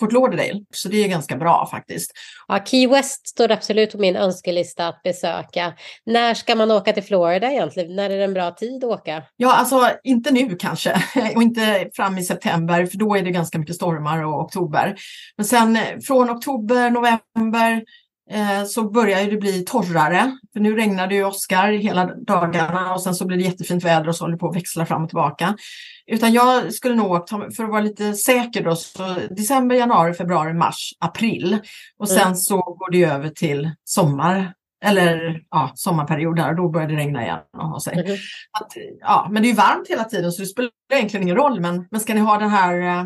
Fort 0.00 0.12
Lauderdale. 0.12 0.64
Så 0.74 0.88
det 0.88 1.04
är 1.04 1.08
ganska 1.08 1.36
bra 1.36 1.68
faktiskt. 1.70 2.12
Ja, 2.48 2.64
Key 2.64 2.86
West 2.86 3.28
står 3.28 3.50
absolut 3.50 3.92
på 3.92 3.98
min 3.98 4.16
önskelista 4.16 4.88
att 4.88 5.02
besöka. 5.02 5.72
När 6.06 6.34
ska 6.34 6.54
man 6.54 6.70
åka 6.70 6.92
till 6.92 7.02
Florida 7.02 7.50
egentligen? 7.50 7.96
När 7.96 8.10
är 8.10 8.18
det 8.18 8.24
en 8.24 8.34
bra 8.34 8.50
tid 8.50 8.84
att 8.84 8.90
åka? 8.90 9.22
Ja, 9.36 9.54
alltså 9.54 9.90
inte 10.04 10.30
nu 10.30 10.56
kanske 10.56 11.02
och 11.36 11.42
inte 11.42 11.90
fram 11.94 12.18
i 12.18 12.22
september 12.22 12.86
för 12.86 12.98
då 12.98 13.16
är 13.16 13.22
det 13.22 13.30
ganska 13.30 13.58
mycket 13.58 13.76
stormar 13.76 14.24
och 14.24 14.40
oktober. 14.40 14.94
Men 15.36 15.46
sen 15.46 15.76
eh, 15.76 15.98
från 16.06 16.30
oktober, 16.30 16.90
november, 16.90 17.82
så 18.66 18.90
börjar 18.90 19.30
det 19.30 19.36
bli 19.36 19.64
torrare. 19.64 20.36
För 20.52 20.60
nu 20.60 20.76
regnar 20.76 21.06
det 21.06 21.14
ju 21.14 21.24
Oskar 21.24 21.72
hela 21.72 22.14
dagarna 22.14 22.94
och 22.94 23.02
sen 23.02 23.14
så 23.14 23.26
blir 23.26 23.38
det 23.38 23.44
jättefint 23.44 23.84
väder 23.84 24.08
och 24.08 24.16
så 24.16 24.24
håller 24.24 24.34
det 24.34 24.38
på 24.38 24.48
att 24.48 24.56
växla 24.56 24.86
fram 24.86 25.02
och 25.02 25.08
tillbaka. 25.08 25.56
Utan 26.06 26.32
jag 26.32 26.72
skulle 26.72 26.94
nog, 26.94 27.28
för 27.28 27.64
att 27.64 27.70
vara 27.70 27.80
lite 27.80 28.14
säker 28.14 28.64
då, 28.64 28.76
så 28.76 29.16
december, 29.30 29.76
januari, 29.76 30.14
februari, 30.14 30.52
mars, 30.52 30.92
april. 30.98 31.58
Och 31.98 32.08
sen 32.08 32.22
mm. 32.22 32.34
så 32.34 32.56
går 32.56 32.90
det 32.90 33.04
över 33.04 33.28
till 33.28 33.70
sommar. 33.84 34.52
Eller 34.84 35.40
ja, 35.50 35.72
sommarperiod 35.74 36.36
där 36.36 36.50
och 36.50 36.56
då 36.56 36.68
börjar 36.68 36.88
det 36.88 36.96
regna 36.96 37.22
igen 37.22 37.38
och 37.56 37.68
ha 37.68 37.80
sig. 37.80 37.92
Mm. 37.94 38.16
Att, 38.60 38.72
ja, 39.00 39.28
men 39.30 39.42
det 39.42 39.46
är 39.46 39.50
ju 39.50 39.56
varmt 39.56 39.88
hela 39.88 40.04
tiden 40.04 40.32
så 40.32 40.42
det 40.42 40.46
spelar 40.46 40.70
egentligen 40.92 41.22
ingen 41.22 41.36
roll. 41.36 41.60
Men, 41.60 41.88
men 41.90 42.00
ska 42.00 42.14
ni 42.14 42.20
ha 42.20 42.38
den 42.38 42.50
här 42.50 42.80
eh, 42.80 43.04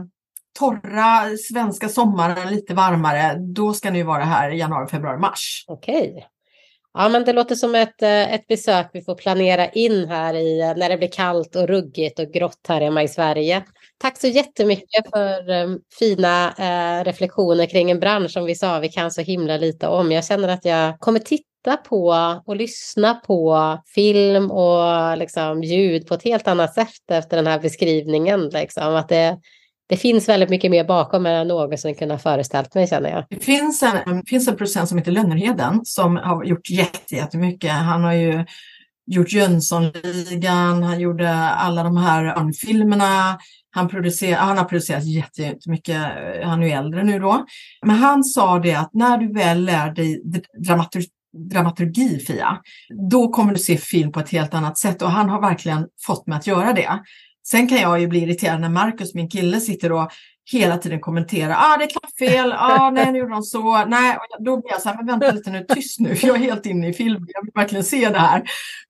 torra 0.59 1.37
svenska 1.53 1.89
sommaren 1.89 2.49
lite 2.51 2.75
varmare, 2.75 3.37
då 3.39 3.73
ska 3.73 3.91
ni 3.91 4.03
vara 4.03 4.25
här 4.25 4.51
i 4.51 4.59
januari, 4.59 4.89
februari, 4.89 5.19
mars. 5.19 5.65
Okej. 5.67 6.27
Ja, 6.99 7.09
men 7.09 7.25
det 7.25 7.33
låter 7.33 7.55
som 7.55 7.75
ett, 7.75 8.03
eh, 8.03 8.35
ett 8.35 8.47
besök 8.47 8.91
vi 8.93 9.03
får 9.03 9.15
planera 9.15 9.69
in 9.69 10.09
här 10.09 10.35
i 10.35 10.61
eh, 10.61 10.77
när 10.77 10.89
det 10.89 10.97
blir 10.97 11.09
kallt 11.09 11.57
och 11.57 11.69
ruggigt 11.69 12.19
och 12.19 12.33
grått 12.33 12.67
här 12.69 12.81
hemma 12.81 13.03
i 13.03 13.09
Sverige. 13.09 13.65
Tack 13.99 14.19
så 14.19 14.27
jättemycket 14.27 15.11
för 15.15 15.51
um, 15.51 15.81
fina 15.99 16.49
uh, 16.49 17.05
reflektioner 17.05 17.67
kring 17.67 17.91
en 17.91 18.01
bransch 18.01 18.31
som 18.31 18.45
vi 18.45 18.55
sa 18.55 18.79
vi 18.79 18.89
kan 18.89 19.11
så 19.11 19.21
himla 19.21 19.57
lite 19.57 19.89
om. 19.89 20.13
Jag 20.13 20.25
känner 20.25 20.49
att 20.49 20.65
jag 20.65 20.99
kommer 21.01 21.19
titta 21.19 21.77
på 21.77 22.09
och 22.47 22.57
lyssna 22.57 23.15
på 23.15 23.79
film 23.95 24.51
och 24.51 25.19
liksom, 25.19 25.63
ljud 25.63 26.07
på 26.07 26.15
ett 26.15 26.25
helt 26.25 26.49
annat 26.49 26.75
sätt 26.75 27.11
efter 27.11 27.37
den 27.37 27.47
här 27.47 27.59
beskrivningen. 27.59 28.49
Liksom. 28.49 28.95
Att 28.95 29.09
det, 29.09 29.39
det 29.89 29.97
finns 29.97 30.29
väldigt 30.29 30.51
mycket 30.51 30.71
mer 30.71 30.85
bakom 30.85 31.27
än 31.27 31.33
jag 31.33 31.47
någonsin 31.47 31.95
kunnat 31.95 32.23
föreställt 32.23 32.75
mig 32.75 32.89
känner 32.89 33.11
jag. 33.11 33.25
Det 33.31 33.45
finns 33.45 33.83
en, 33.83 34.17
det 34.17 34.29
finns 34.29 34.49
en 34.49 34.57
producent 34.57 34.89
som 34.89 34.99
heter 34.99 35.13
Lönnerheden 35.13 35.81
som 35.85 36.17
har 36.17 36.45
gjort 36.45 36.71
jättemycket. 37.11 37.71
Han 37.73 38.05
har 38.05 38.13
ju 38.13 38.45
gjort 39.07 39.33
Jönssonligan, 39.33 40.83
han 40.83 41.01
gjorde 41.01 41.35
alla 41.35 41.83
de 41.83 41.97
här 41.97 42.53
filmerna. 42.53 43.39
Han, 43.71 43.89
producer, 43.89 44.35
han 44.35 44.59
har 44.59 44.65
producerat 44.65 45.05
jättemycket, 45.05 45.97
eh, 45.97 46.49
han 46.49 46.63
är 46.63 46.67
ju 46.67 46.73
äldre 46.73 47.05
nu 47.05 47.19
då. 47.19 47.47
Men 47.83 47.97
han 47.97 48.25
sa 48.25 48.59
det 48.59 48.75
att 48.75 48.91
när 48.95 49.19
du 49.19 49.33
väl 49.33 49.65
lär 49.65 49.91
dig 49.91 50.23
dramatur 50.67 51.05
dramaturgi, 51.51 52.19
Fia, 52.19 52.59
då 53.11 53.29
kommer 53.29 53.53
du 53.53 53.59
se 53.59 53.77
film 53.77 54.13
på 54.13 54.21
ett 54.21 54.31
helt 54.31 54.55
annat 54.55 54.79
sätt 54.79 55.03
och 55.03 55.11
han 55.11 55.29
har 55.29 55.41
verkligen 55.41 55.87
fått 56.07 56.27
mig 56.27 56.39
att 56.39 56.47
göra 56.47 56.73
det. 56.73 57.01
Sen 57.51 57.69
kan 57.69 57.79
jag 57.79 58.01
ju 58.01 58.07
bli 58.07 58.23
irriterad 58.23 58.61
när 58.61 58.69
Marcus, 58.69 59.15
min 59.15 59.29
kille, 59.29 59.61
sitter 59.61 59.93
och 59.93 60.11
hela 60.53 60.79
tiden 60.79 61.01
kommentera. 61.01 61.57
Ah, 61.57 61.77
det 61.77 61.85
är 61.85 61.89
klaffel. 61.89 62.53
Ah, 62.53 62.91
nej, 62.91 63.13
nu 63.13 63.19
gjorde 63.19 63.33
de 63.33 63.43
så. 63.43 63.85
Nej, 63.85 64.17
och 64.17 64.45
då 64.45 64.57
blir 64.57 64.71
jag 64.71 64.83
så 64.83 64.89
här, 64.89 64.97
men 64.97 65.07
vänta 65.07 65.31
lite 65.31 65.51
nu, 65.51 65.67
tyst 65.69 66.01
nu, 66.01 66.15
för 66.15 66.27
jag 66.27 66.37
är 66.37 66.41
helt 66.41 66.67
inne 66.67 66.89
i 66.89 66.93
filmen. 66.93 67.29
Jag 67.29 67.43
vill 67.43 67.53
verkligen 67.55 67.85
se 67.85 68.09
det 68.09 68.19
här. 68.19 68.43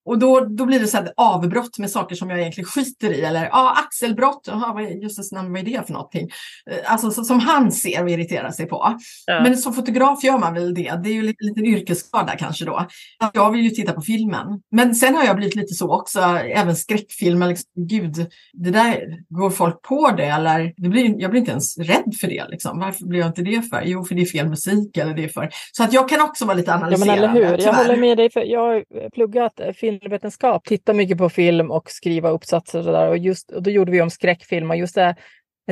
Och 0.07 0.19
då, 0.19 0.41
då 0.41 0.67
blir 0.67 0.81
det 0.81 0.87
så 0.87 0.97
här 0.97 1.13
avbrott 1.17 1.79
med 1.79 1.91
saker 1.91 2.17
som 2.17 2.31
jag 2.31 2.41
egentligen 2.41 2.69
skiter 2.69 3.13
i. 3.13 3.21
Eller 3.21 3.49
ah, 3.53 3.71
axelbrott, 3.71 4.49
aha, 4.49 4.73
vad 4.73 4.93
just 4.93 5.33
namn, 5.33 5.53
vad 5.53 5.61
är 5.61 5.65
det 5.65 5.87
för 5.87 5.93
någonting? 5.93 6.31
Eh, 6.71 6.93
alltså 6.93 7.11
så, 7.11 7.25
som 7.25 7.41
han 7.41 7.73
ser 7.73 8.03
och 8.03 8.11
irriterar 8.11 8.51
sig 8.51 8.67
på. 8.67 8.97
Ja. 9.27 9.41
Men 9.43 9.57
som 9.57 9.73
fotograf 9.73 10.25
gör 10.25 10.39
man 10.39 10.55
väl 10.55 10.75
det. 10.75 11.01
Det 11.03 11.09
är 11.09 11.13
ju 11.13 11.23
lite, 11.23 11.45
lite 11.45 11.61
yrkesskada 11.61 12.37
kanske 12.37 12.65
då. 12.65 12.87
Jag 13.33 13.53
vill 13.53 13.61
ju 13.61 13.71
titta 13.71 13.93
på 13.93 14.01
filmen. 14.01 14.47
Men 14.71 14.95
sen 14.95 15.15
har 15.15 15.25
jag 15.25 15.37
blivit 15.37 15.57
lite 15.57 15.75
så 15.75 15.95
också, 16.01 16.21
även 16.21 16.77
skräckfilmer. 16.77 17.49
Liksom, 17.49 17.71
gud, 17.75 18.31
det 18.53 18.71
där, 18.71 19.01
går 19.29 19.51
folk 19.51 19.83
på 19.83 20.11
det? 20.11 20.25
Eller, 20.25 20.73
det 20.77 20.89
blir, 20.89 21.21
jag 21.21 21.31
blir 21.31 21.46
inte 21.47 21.51
ens 21.51 21.79
rädd 21.79 22.15
för 22.21 22.29
det. 22.29 22.45
Liksom. 22.49 22.79
Varför 22.79 23.07
blir 23.07 23.21
jag 23.21 23.29
inte 23.29 23.43
det 23.43 23.63
för? 23.63 23.83
Jo, 23.85 24.05
för 24.05 24.15
det 24.15 24.23
är 24.23 24.27
fel 24.27 24.49
musik. 24.49 24.97
Eller 24.97 25.15
det 25.15 25.25
är 25.25 25.29
för... 25.29 25.51
Så 25.73 25.85
att 25.85 25.93
jag 25.93 26.09
kan 26.09 26.21
också 26.21 26.45
vara 26.45 26.57
lite 26.57 26.75
analyserande. 26.75 27.23
Ja, 27.23 27.33
men 27.33 27.37
eller 27.37 27.51
hur. 27.51 27.65
Jag 27.65 27.73
håller 27.73 27.97
med 27.97 28.17
dig. 28.17 28.31
För 28.31 28.41
jag 28.41 28.61
har 28.61 29.11
pluggat 29.11 29.61
filmvetenskap, 29.77 30.65
tittar 30.65 30.95
mycket 30.95 31.19
på 31.19 31.29
film 31.29 31.71
och 31.71 31.91
skriva 31.91 32.31
uppsatser 32.31 32.79
och, 32.79 32.85
så 32.85 32.93
där. 32.93 33.09
och, 33.09 33.19
just, 33.19 33.51
och 33.51 33.63
då 33.63 33.71
gjorde 33.71 33.93
vi 33.93 34.03
om 34.03 34.11
skräckfilm 34.11 34.71
och 34.71 34.77
just 34.77 34.95
det 34.95 35.17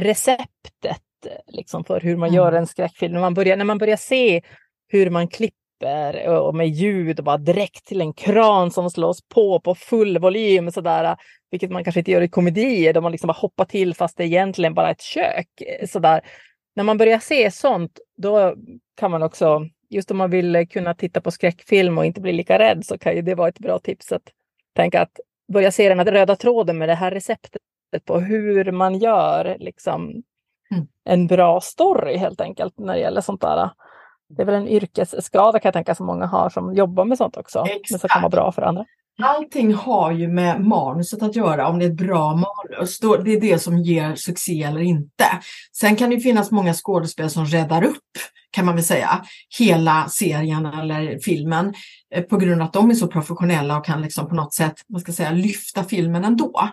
receptet 0.00 1.00
liksom, 1.46 1.84
för 1.84 2.00
hur 2.00 2.16
man 2.16 2.28
mm. 2.28 2.36
gör 2.36 2.52
en 2.52 2.66
skräckfilm. 2.66 3.12
När 3.12 3.20
man, 3.20 3.34
börjar, 3.34 3.56
när 3.56 3.64
man 3.64 3.78
börjar 3.78 3.96
se 3.96 4.42
hur 4.88 5.10
man 5.10 5.28
klipper 5.28 5.63
och 6.28 6.54
med 6.54 6.68
ljud 6.68 7.18
och 7.18 7.24
bara 7.24 7.38
direkt 7.38 7.86
till 7.86 8.00
en 8.00 8.12
kran 8.12 8.70
som 8.70 8.90
slås 8.90 9.28
på 9.28 9.60
på 9.60 9.74
full 9.74 10.18
volym 10.18 10.70
sådär, 10.70 11.16
vilket 11.50 11.70
man 11.70 11.84
kanske 11.84 12.00
inte 12.00 12.10
gör 12.10 12.22
i 12.22 12.28
komedier 12.28 12.92
där 12.92 13.00
man 13.00 13.12
liksom 13.12 13.26
bara 13.26 13.32
hoppar 13.32 13.64
till 13.64 13.94
fast 13.94 14.16
det 14.16 14.24
egentligen 14.24 14.74
bara 14.74 14.88
är 14.88 14.92
ett 14.92 15.02
kök. 15.02 15.48
Sådär. 15.88 16.20
När 16.76 16.84
man 16.84 16.98
börjar 16.98 17.18
se 17.18 17.50
sånt, 17.50 17.98
då 18.16 18.54
kan 18.96 19.10
man 19.10 19.22
också, 19.22 19.60
just 19.90 20.10
om 20.10 20.16
man 20.16 20.30
vill 20.30 20.68
kunna 20.68 20.94
titta 20.94 21.20
på 21.20 21.30
skräckfilm 21.30 21.98
och 21.98 22.06
inte 22.06 22.20
bli 22.20 22.32
lika 22.32 22.58
rädd 22.58 22.86
så 22.86 22.98
kan 22.98 23.16
ju 23.16 23.22
det 23.22 23.34
vara 23.34 23.48
ett 23.48 23.58
bra 23.58 23.78
tips 23.78 24.12
att 24.12 24.22
tänka 24.76 25.02
att 25.02 25.20
börja 25.52 25.70
se 25.70 25.88
den 25.88 25.98
här 25.98 26.06
röda 26.06 26.36
tråden 26.36 26.78
med 26.78 26.88
det 26.88 26.94
här 26.94 27.10
receptet 27.10 27.60
på 28.04 28.20
hur 28.20 28.72
man 28.72 28.98
gör 28.98 29.56
liksom, 29.58 30.02
mm. 30.70 30.86
en 31.04 31.26
bra 31.26 31.60
story 31.60 32.16
helt 32.16 32.40
enkelt 32.40 32.78
när 32.78 32.94
det 32.94 33.00
gäller 33.00 33.20
sånt 33.20 33.40
där. 33.40 33.70
Det 34.36 34.42
är 34.42 34.46
väl 34.46 34.54
en 34.54 34.68
yrkesskada 34.68 35.58
kan 35.58 35.68
jag 35.68 35.74
tänka 35.74 35.94
som 35.94 36.06
många 36.06 36.26
har 36.26 36.50
som 36.50 36.74
jobbar 36.74 37.04
med 37.04 37.18
sånt 37.18 37.36
också. 37.36 37.64
Exakt. 37.66 37.90
Men 37.90 37.98
som 37.98 38.08
kan 38.08 38.22
vara 38.22 38.30
bra 38.30 38.52
för 38.52 38.62
andra. 38.62 38.84
Allting 39.22 39.74
har 39.74 40.12
ju 40.12 40.28
med 40.28 40.60
manuset 40.60 41.22
att 41.22 41.36
göra, 41.36 41.68
om 41.68 41.78
det 41.78 41.84
är 41.84 41.90
ett 41.90 41.96
bra 41.96 42.34
manus. 42.34 42.98
Då, 42.98 43.16
det 43.16 43.32
är 43.32 43.40
det 43.40 43.58
som 43.58 43.78
ger 43.78 44.14
succé 44.14 44.62
eller 44.62 44.80
inte. 44.80 45.24
Sen 45.72 45.96
kan 45.96 46.10
det 46.10 46.20
finnas 46.20 46.50
många 46.50 46.74
skådespel 46.74 47.30
som 47.30 47.46
räddar 47.46 47.84
upp, 47.84 47.98
kan 48.50 48.66
man 48.66 48.74
väl 48.74 48.84
säga, 48.84 49.24
hela 49.58 50.08
serien 50.08 50.66
eller 50.66 51.18
filmen 51.18 51.74
eh, 52.14 52.22
på 52.22 52.36
grund 52.36 52.60
av 52.60 52.66
att 52.66 52.72
de 52.72 52.90
är 52.90 52.94
så 52.94 53.06
professionella 53.06 53.78
och 53.78 53.84
kan 53.84 54.02
liksom 54.02 54.28
på 54.28 54.34
något 54.34 54.54
sätt, 54.54 54.74
vad 54.88 55.00
ska 55.00 55.10
jag 55.10 55.16
säga, 55.16 55.30
lyfta 55.30 55.84
filmen 55.84 56.24
ändå. 56.24 56.68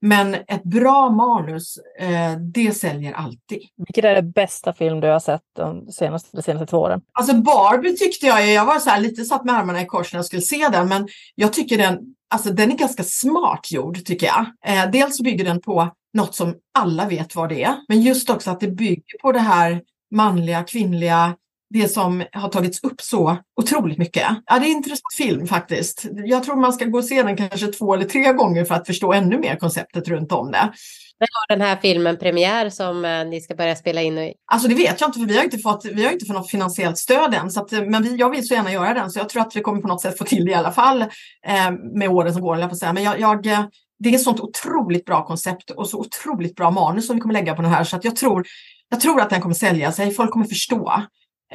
Men 0.00 0.34
ett 0.34 0.64
bra 0.64 1.10
manus, 1.10 1.78
eh, 1.98 2.36
det 2.54 2.72
säljer 2.72 3.12
alltid. 3.12 3.60
Vilken 3.76 4.04
är 4.04 4.14
det 4.14 4.22
bästa 4.22 4.72
film 4.72 5.00
du 5.00 5.08
har 5.08 5.20
sett 5.20 5.42
de 5.56 5.92
senaste, 5.92 6.28
de 6.32 6.42
senaste 6.42 6.66
två 6.66 6.78
åren? 6.78 7.00
Alltså 7.12 7.34
Barbie 7.34 7.96
tyckte 7.96 8.26
jag, 8.26 8.52
jag 8.52 8.64
var 8.64 8.78
så 8.78 8.90
här 8.90 9.00
lite 9.00 9.24
satt 9.24 9.44
med 9.44 9.54
armarna 9.54 9.82
i 9.82 9.86
kors 9.86 10.12
när 10.12 10.18
jag 10.18 10.26
skulle 10.26 10.42
se 10.42 10.68
den, 10.72 10.88
men 10.88 11.08
jag 11.34 11.52
tycker 11.52 11.78
den, 11.78 11.98
alltså 12.30 12.50
den 12.50 12.72
är 12.72 12.76
ganska 12.76 13.02
smart 13.02 13.70
gjord 13.70 14.04
tycker 14.04 14.26
jag. 14.26 14.46
Eh, 14.66 14.90
dels 14.90 15.20
bygger 15.20 15.44
den 15.44 15.60
på 15.60 15.90
något 16.14 16.34
som 16.34 16.54
alla 16.78 17.08
vet 17.08 17.36
vad 17.36 17.48
det 17.48 17.62
är, 17.62 17.76
men 17.88 18.00
just 18.00 18.30
också 18.30 18.50
att 18.50 18.60
det 18.60 18.68
bygger 18.68 19.18
på 19.22 19.32
det 19.32 19.38
här 19.38 19.82
manliga, 20.14 20.62
kvinnliga, 20.62 21.36
det 21.70 21.88
som 21.88 22.24
har 22.32 22.48
tagits 22.48 22.84
upp 22.84 23.00
så 23.00 23.36
otroligt 23.60 23.98
mycket. 23.98 24.26
Ja, 24.46 24.58
det 24.58 24.66
är 24.66 24.70
en 24.70 24.76
intressant 24.76 25.14
film 25.16 25.46
faktiskt. 25.46 26.06
Jag 26.24 26.44
tror 26.44 26.56
man 26.56 26.72
ska 26.72 26.84
gå 26.84 26.98
och 26.98 27.04
se 27.04 27.22
den 27.22 27.36
kanske 27.36 27.66
två 27.66 27.94
eller 27.94 28.04
tre 28.04 28.32
gånger 28.32 28.64
för 28.64 28.74
att 28.74 28.86
förstå 28.86 29.12
ännu 29.12 29.38
mer 29.38 29.56
konceptet 29.56 30.08
runt 30.08 30.32
om 30.32 30.50
det. 30.50 30.72
När 31.20 31.28
har 31.32 31.56
den 31.56 31.66
här 31.66 31.76
filmen 31.76 32.16
premiär 32.16 32.70
som 32.70 33.04
eh, 33.04 33.26
ni 33.26 33.40
ska 33.40 33.54
börja 33.54 33.76
spela 33.76 34.02
in 34.02 34.18
i? 34.18 34.34
Alltså 34.52 34.68
det 34.68 34.74
vet 34.74 35.00
jag 35.00 35.08
inte 35.08 35.18
för 35.18 35.26
vi 35.26 35.36
har 35.36 35.44
inte 35.44 35.58
fått, 35.58 35.84
vi 35.84 36.04
har 36.04 36.12
inte 36.12 36.26
fått 36.26 36.36
något 36.36 36.50
finansiellt 36.50 36.98
stöd 36.98 37.34
än. 37.34 37.50
Så 37.50 37.60
att, 37.60 37.72
men 37.72 38.02
vi, 38.02 38.16
jag 38.16 38.30
vill 38.30 38.48
så 38.48 38.54
gärna 38.54 38.72
göra 38.72 38.94
den 38.94 39.10
så 39.10 39.18
jag 39.18 39.28
tror 39.28 39.42
att 39.42 39.56
vi 39.56 39.60
kommer 39.60 39.80
på 39.80 39.88
något 39.88 40.00
sätt 40.00 40.18
få 40.18 40.24
till 40.24 40.44
det 40.44 40.50
i 40.50 40.54
alla 40.54 40.72
fall 40.72 41.02
eh, 41.46 41.70
med 41.94 42.08
åren 42.08 42.32
som 42.32 42.42
går. 42.42 42.58
Jag 42.58 42.70
på 42.70 42.76
säga. 42.76 42.92
Men 42.92 43.02
jag, 43.02 43.20
jag, 43.20 43.46
eh, 43.46 43.64
det 43.98 44.08
är 44.08 44.14
ett 44.14 44.22
sånt 44.22 44.40
otroligt 44.40 45.04
bra 45.04 45.26
koncept 45.26 45.70
och 45.70 45.88
så 45.88 45.98
otroligt 45.98 46.56
bra 46.56 46.70
manus 46.70 47.06
som 47.06 47.16
vi 47.16 47.20
kommer 47.20 47.34
lägga 47.34 47.54
på 47.54 47.62
den 47.62 47.70
här 47.70 47.84
så 47.84 47.96
att 47.96 48.04
jag 48.04 48.16
tror, 48.16 48.46
jag 48.88 49.00
tror 49.00 49.20
att 49.20 49.30
den 49.30 49.40
kommer 49.40 49.54
sälja 49.54 49.92
sig. 49.92 50.10
Folk 50.10 50.30
kommer 50.30 50.46
förstå. 50.46 51.02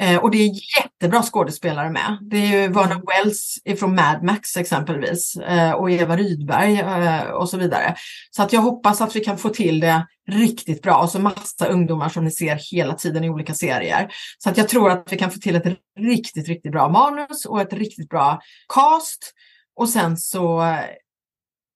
Eh, 0.00 0.18
och 0.18 0.30
det 0.30 0.38
är 0.38 0.50
jättebra 0.78 1.22
skådespelare 1.22 1.90
med. 1.90 2.18
Det 2.20 2.36
är 2.36 2.46
ju 2.46 2.68
Vernon 2.68 2.92
mm. 2.92 3.04
Wells 3.06 3.58
från 3.78 3.94
Mad 3.94 4.22
Max 4.22 4.56
exempelvis 4.56 5.36
eh, 5.36 5.72
och 5.72 5.90
Eva 5.90 6.16
Rydberg 6.16 6.80
eh, 6.80 7.22
och 7.22 7.48
så 7.48 7.56
vidare. 7.56 7.94
Så 8.30 8.42
att 8.42 8.52
jag 8.52 8.60
hoppas 8.60 9.00
att 9.00 9.16
vi 9.16 9.20
kan 9.20 9.38
få 9.38 9.48
till 9.48 9.80
det 9.80 10.06
riktigt 10.30 10.82
bra 10.82 10.96
och 10.96 11.10
så 11.10 11.20
massa 11.20 11.66
ungdomar 11.66 12.08
som 12.08 12.24
ni 12.24 12.30
ser 12.30 12.60
hela 12.72 12.94
tiden 12.94 13.24
i 13.24 13.30
olika 13.30 13.54
serier. 13.54 14.12
Så 14.38 14.50
att 14.50 14.56
jag 14.56 14.68
tror 14.68 14.90
att 14.90 15.12
vi 15.12 15.18
kan 15.18 15.30
få 15.30 15.38
till 15.38 15.56
ett 15.56 15.78
riktigt, 16.00 16.48
riktigt 16.48 16.72
bra 16.72 16.88
manus 16.88 17.44
och 17.44 17.60
ett 17.60 17.72
riktigt 17.72 18.08
bra 18.08 18.40
cast. 18.68 19.32
Och 19.76 19.88
sen 19.88 20.16
så, 20.16 20.76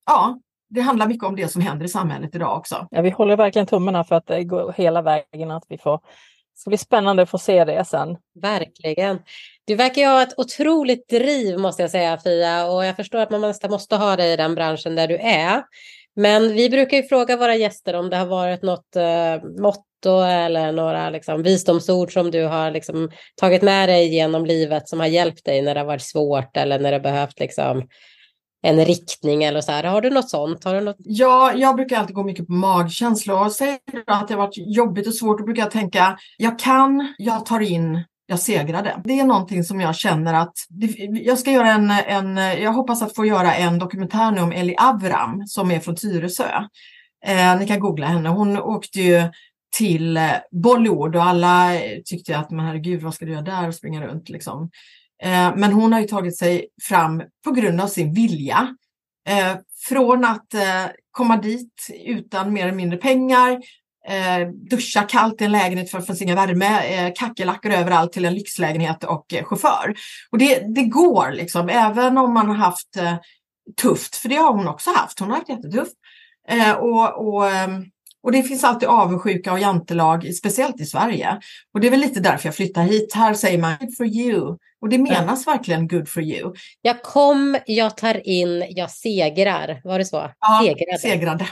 ja, 0.06 0.40
det 0.70 0.80
handlar 0.80 1.08
mycket 1.08 1.24
om 1.24 1.36
det 1.36 1.48
som 1.48 1.62
händer 1.62 1.84
i 1.84 1.88
samhället 1.88 2.34
idag 2.34 2.58
också. 2.58 2.88
Ja, 2.90 3.02
vi 3.02 3.10
håller 3.10 3.36
verkligen 3.36 3.66
tummarna 3.66 4.04
för 4.04 4.14
att 4.14 4.26
det 4.26 4.44
går 4.44 4.72
hela 4.72 5.02
vägen, 5.02 5.50
att 5.50 5.64
vi 5.68 5.78
får 5.78 6.00
ska 6.56 6.70
bli 6.70 6.78
spännande 6.78 7.22
att 7.22 7.30
få 7.30 7.38
se 7.38 7.64
det 7.64 7.84
sen. 7.84 8.16
Verkligen. 8.42 9.18
Du 9.64 9.74
verkar 9.74 10.02
ju 10.02 10.08
ha 10.08 10.22
ett 10.22 10.38
otroligt 10.38 11.08
driv 11.08 11.58
måste 11.58 11.82
jag 11.82 11.90
säga 11.90 12.18
Fia 12.18 12.66
och 12.66 12.84
jag 12.84 12.96
förstår 12.96 13.18
att 13.18 13.30
man 13.30 13.40
nästan 13.40 13.70
måste 13.70 13.96
ha 13.96 14.16
dig 14.16 14.32
i 14.32 14.36
den 14.36 14.54
branschen 14.54 14.94
där 14.94 15.08
du 15.08 15.16
är. 15.16 15.62
Men 16.16 16.54
vi 16.54 16.70
brukar 16.70 16.96
ju 16.96 17.02
fråga 17.02 17.36
våra 17.36 17.56
gäster 17.56 17.94
om 17.94 18.10
det 18.10 18.16
har 18.16 18.26
varit 18.26 18.62
något 18.62 18.96
eh, 18.96 19.62
motto 19.62 20.20
eller 20.22 20.72
några 20.72 21.10
liksom, 21.10 21.42
visdomsord 21.42 22.12
som 22.12 22.30
du 22.30 22.44
har 22.44 22.70
liksom, 22.70 23.10
tagit 23.36 23.62
med 23.62 23.88
dig 23.88 24.14
genom 24.14 24.46
livet 24.46 24.88
som 24.88 25.00
har 25.00 25.06
hjälpt 25.06 25.44
dig 25.44 25.62
när 25.62 25.74
det 25.74 25.80
har 25.80 25.86
varit 25.86 26.02
svårt 26.02 26.56
eller 26.56 26.78
när 26.78 26.92
det 26.92 27.00
behövt 27.00 27.40
liksom, 27.40 27.88
en 28.66 28.84
riktning 28.84 29.42
eller 29.44 29.60
så 29.60 29.72
här. 29.72 29.84
Har 29.84 30.00
du 30.00 30.10
något 30.10 30.30
sånt? 30.30 30.64
Har 30.64 30.74
du 30.74 30.80
något? 30.80 30.96
Ja, 30.98 31.52
jag 31.54 31.76
brukar 31.76 31.98
alltid 31.98 32.16
gå 32.16 32.24
mycket 32.24 32.46
på 32.46 32.52
magkänsla 32.52 33.40
och 33.40 33.52
säger 33.52 33.78
du 33.92 34.04
att 34.06 34.28
det 34.28 34.34
har 34.34 34.38
varit 34.38 34.56
jobbigt 34.56 35.06
och 35.06 35.14
svårt, 35.14 35.38
då 35.38 35.44
brukar 35.44 35.62
jag 35.62 35.70
tänka, 35.70 36.18
jag 36.36 36.58
kan, 36.58 37.14
jag 37.18 37.46
tar 37.46 37.60
in, 37.60 38.04
jag 38.26 38.40
segrade. 38.40 39.00
Det 39.04 39.20
är 39.20 39.24
någonting 39.24 39.64
som 39.64 39.80
jag 39.80 39.96
känner 39.96 40.34
att 40.34 40.54
jag 41.10 41.38
ska 41.38 41.50
göra 41.50 41.72
en, 41.72 41.90
en, 41.90 42.36
jag 42.36 42.72
hoppas 42.72 43.02
att 43.02 43.14
få 43.14 43.26
göra 43.26 43.54
en 43.54 43.78
dokumentär 43.78 44.30
nu 44.30 44.40
om 44.40 44.52
Ellie 44.52 44.76
Avram 44.78 45.46
som 45.46 45.70
är 45.70 45.80
från 45.80 45.96
Tyresö. 45.96 46.50
Eh, 47.26 47.58
ni 47.58 47.66
kan 47.66 47.80
googla 47.80 48.06
henne. 48.06 48.28
Hon 48.28 48.58
åkte 48.58 49.00
ju 49.00 49.22
till 49.76 50.20
Bollywood 50.50 51.16
och 51.16 51.22
alla 51.22 51.70
tyckte 52.04 52.38
att 52.38 52.50
men 52.50 52.66
herregud 52.66 53.02
vad 53.02 53.14
ska 53.14 53.24
du 53.24 53.32
göra 53.32 53.42
där 53.42 53.68
och 53.68 53.74
springa 53.74 54.06
runt 54.06 54.28
liksom. 54.28 54.70
Eh, 55.22 55.56
men 55.56 55.72
hon 55.72 55.92
har 55.92 56.00
ju 56.00 56.06
tagit 56.06 56.38
sig 56.38 56.68
fram 56.82 57.22
på 57.44 57.50
grund 57.50 57.80
av 57.80 57.86
sin 57.86 58.14
vilja. 58.14 58.76
Eh, 59.28 59.56
från 59.88 60.24
att 60.24 60.54
eh, 60.54 60.86
komma 61.10 61.36
dit 61.36 61.86
utan 62.04 62.52
mer 62.52 62.62
eller 62.62 62.76
mindre 62.76 62.98
pengar, 62.98 63.60
duscha 64.70 65.02
kallt 65.02 65.40
i 65.40 65.44
en 65.44 65.52
lägenhet 65.52 65.90
för 65.90 65.98
att 65.98 66.06
få 66.06 66.14
inga 66.20 66.34
värme, 66.34 67.12
kackerlackor 67.16 67.72
överallt 67.72 68.12
till 68.12 68.24
en 68.24 68.34
lyxlägenhet 68.34 69.04
och 69.04 69.26
chaufför. 69.44 69.94
Och 70.30 70.38
det, 70.38 70.74
det 70.74 70.82
går 70.82 71.32
liksom, 71.32 71.68
även 71.68 72.18
om 72.18 72.34
man 72.34 72.48
har 72.48 72.54
haft 72.54 72.88
tufft, 73.80 74.16
för 74.16 74.28
det 74.28 74.36
har 74.36 74.52
hon 74.52 74.68
också 74.68 74.90
haft. 74.90 75.20
Hon 75.20 75.30
har 75.30 75.36
haft 75.36 75.48
jättetufft. 75.48 75.94
och, 76.80 77.28
och 77.28 77.48
ehm, 77.48 77.84
och 78.26 78.32
det 78.32 78.42
finns 78.42 78.64
alltid 78.64 78.88
avundsjuka 78.88 79.52
och 79.52 79.58
jantelag, 79.58 80.34
speciellt 80.34 80.80
i 80.80 80.84
Sverige. 80.84 81.40
Och 81.74 81.80
det 81.80 81.86
är 81.86 81.90
väl 81.90 82.00
lite 82.00 82.20
därför 82.20 82.48
jag 82.48 82.54
flyttar 82.54 82.82
hit. 82.82 83.14
Här 83.14 83.34
säger 83.34 83.58
man 83.58 83.76
good 83.80 83.96
for 83.96 84.06
you. 84.06 84.56
Och 84.80 84.88
det 84.88 84.98
menas 84.98 85.46
verkligen 85.46 85.88
good 85.88 86.08
for 86.08 86.22
you. 86.22 86.54
Jag 86.82 87.02
kom, 87.02 87.58
jag 87.66 87.96
tar 87.96 88.26
in, 88.26 88.64
jag 88.68 88.90
segrar. 88.90 89.80
Var 89.84 89.98
det 89.98 90.04
så? 90.04 90.30
Ja, 90.40 90.60
segrade. 90.64 90.98
segrade. 90.98 91.48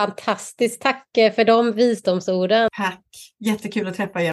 Fantastiskt. 0.00 0.80
Tack 0.80 1.16
eh, 1.18 1.32
för 1.32 1.44
de 1.44 1.72
visdomsorden. 1.72 2.68
Tack. 2.76 3.04
Jättekul 3.38 3.88
att 3.88 3.96
träffa 3.96 4.22
er. 4.22 4.32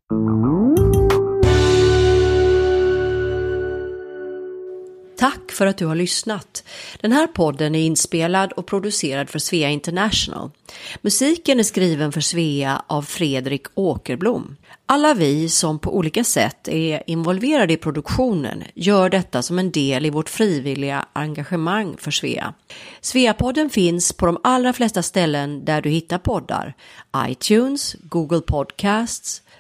För 5.60 5.66
att 5.66 5.78
du 5.78 5.86
har 5.86 5.96
lyssnat. 5.96 6.64
Den 7.02 7.12
här 7.12 7.28
podden 7.28 7.76
är 7.76 7.80
inspelad 7.80 8.52
och 8.52 8.66
producerad 8.66 9.30
för 9.30 9.40
Svea 9.40 9.70
International. 9.70 10.52
Musiken 11.02 11.60
är 11.60 11.64
skriven 11.64 12.12
för 12.12 12.22
Svea 12.22 12.84
av 12.88 13.02
Fredrik 13.02 13.68
Åkerblom. 13.76 14.56
Alla 14.86 15.14
vi 15.14 15.50
som 15.50 15.80
på 15.80 15.98
olika 15.98 16.24
sätt 16.24 16.68
är 16.68 17.04
involverade 17.08 17.74
i 17.74 17.78
produktionen 17.78 18.64
gör 18.74 19.10
detta 19.10 19.42
som 19.42 19.60
en 19.60 19.72
del 19.72 20.06
i 20.06 20.10
vårt 20.10 20.30
frivilliga 20.30 21.06
engagemang 21.14 21.96
för 21.98 22.12
Svea. 22.12 22.54
Sveapodden 23.02 23.70
finns 23.70 24.14
på 24.14 24.26
de 24.26 24.38
allra 24.44 24.74
flesta 24.74 25.04
ställen 25.04 25.66
där 25.66 25.82
du 25.82 25.90
hittar 25.90 26.18
poddar. 26.18 26.74
iTunes, 27.28 27.96
Google 28.00 28.42
Podcasts, 28.42 29.42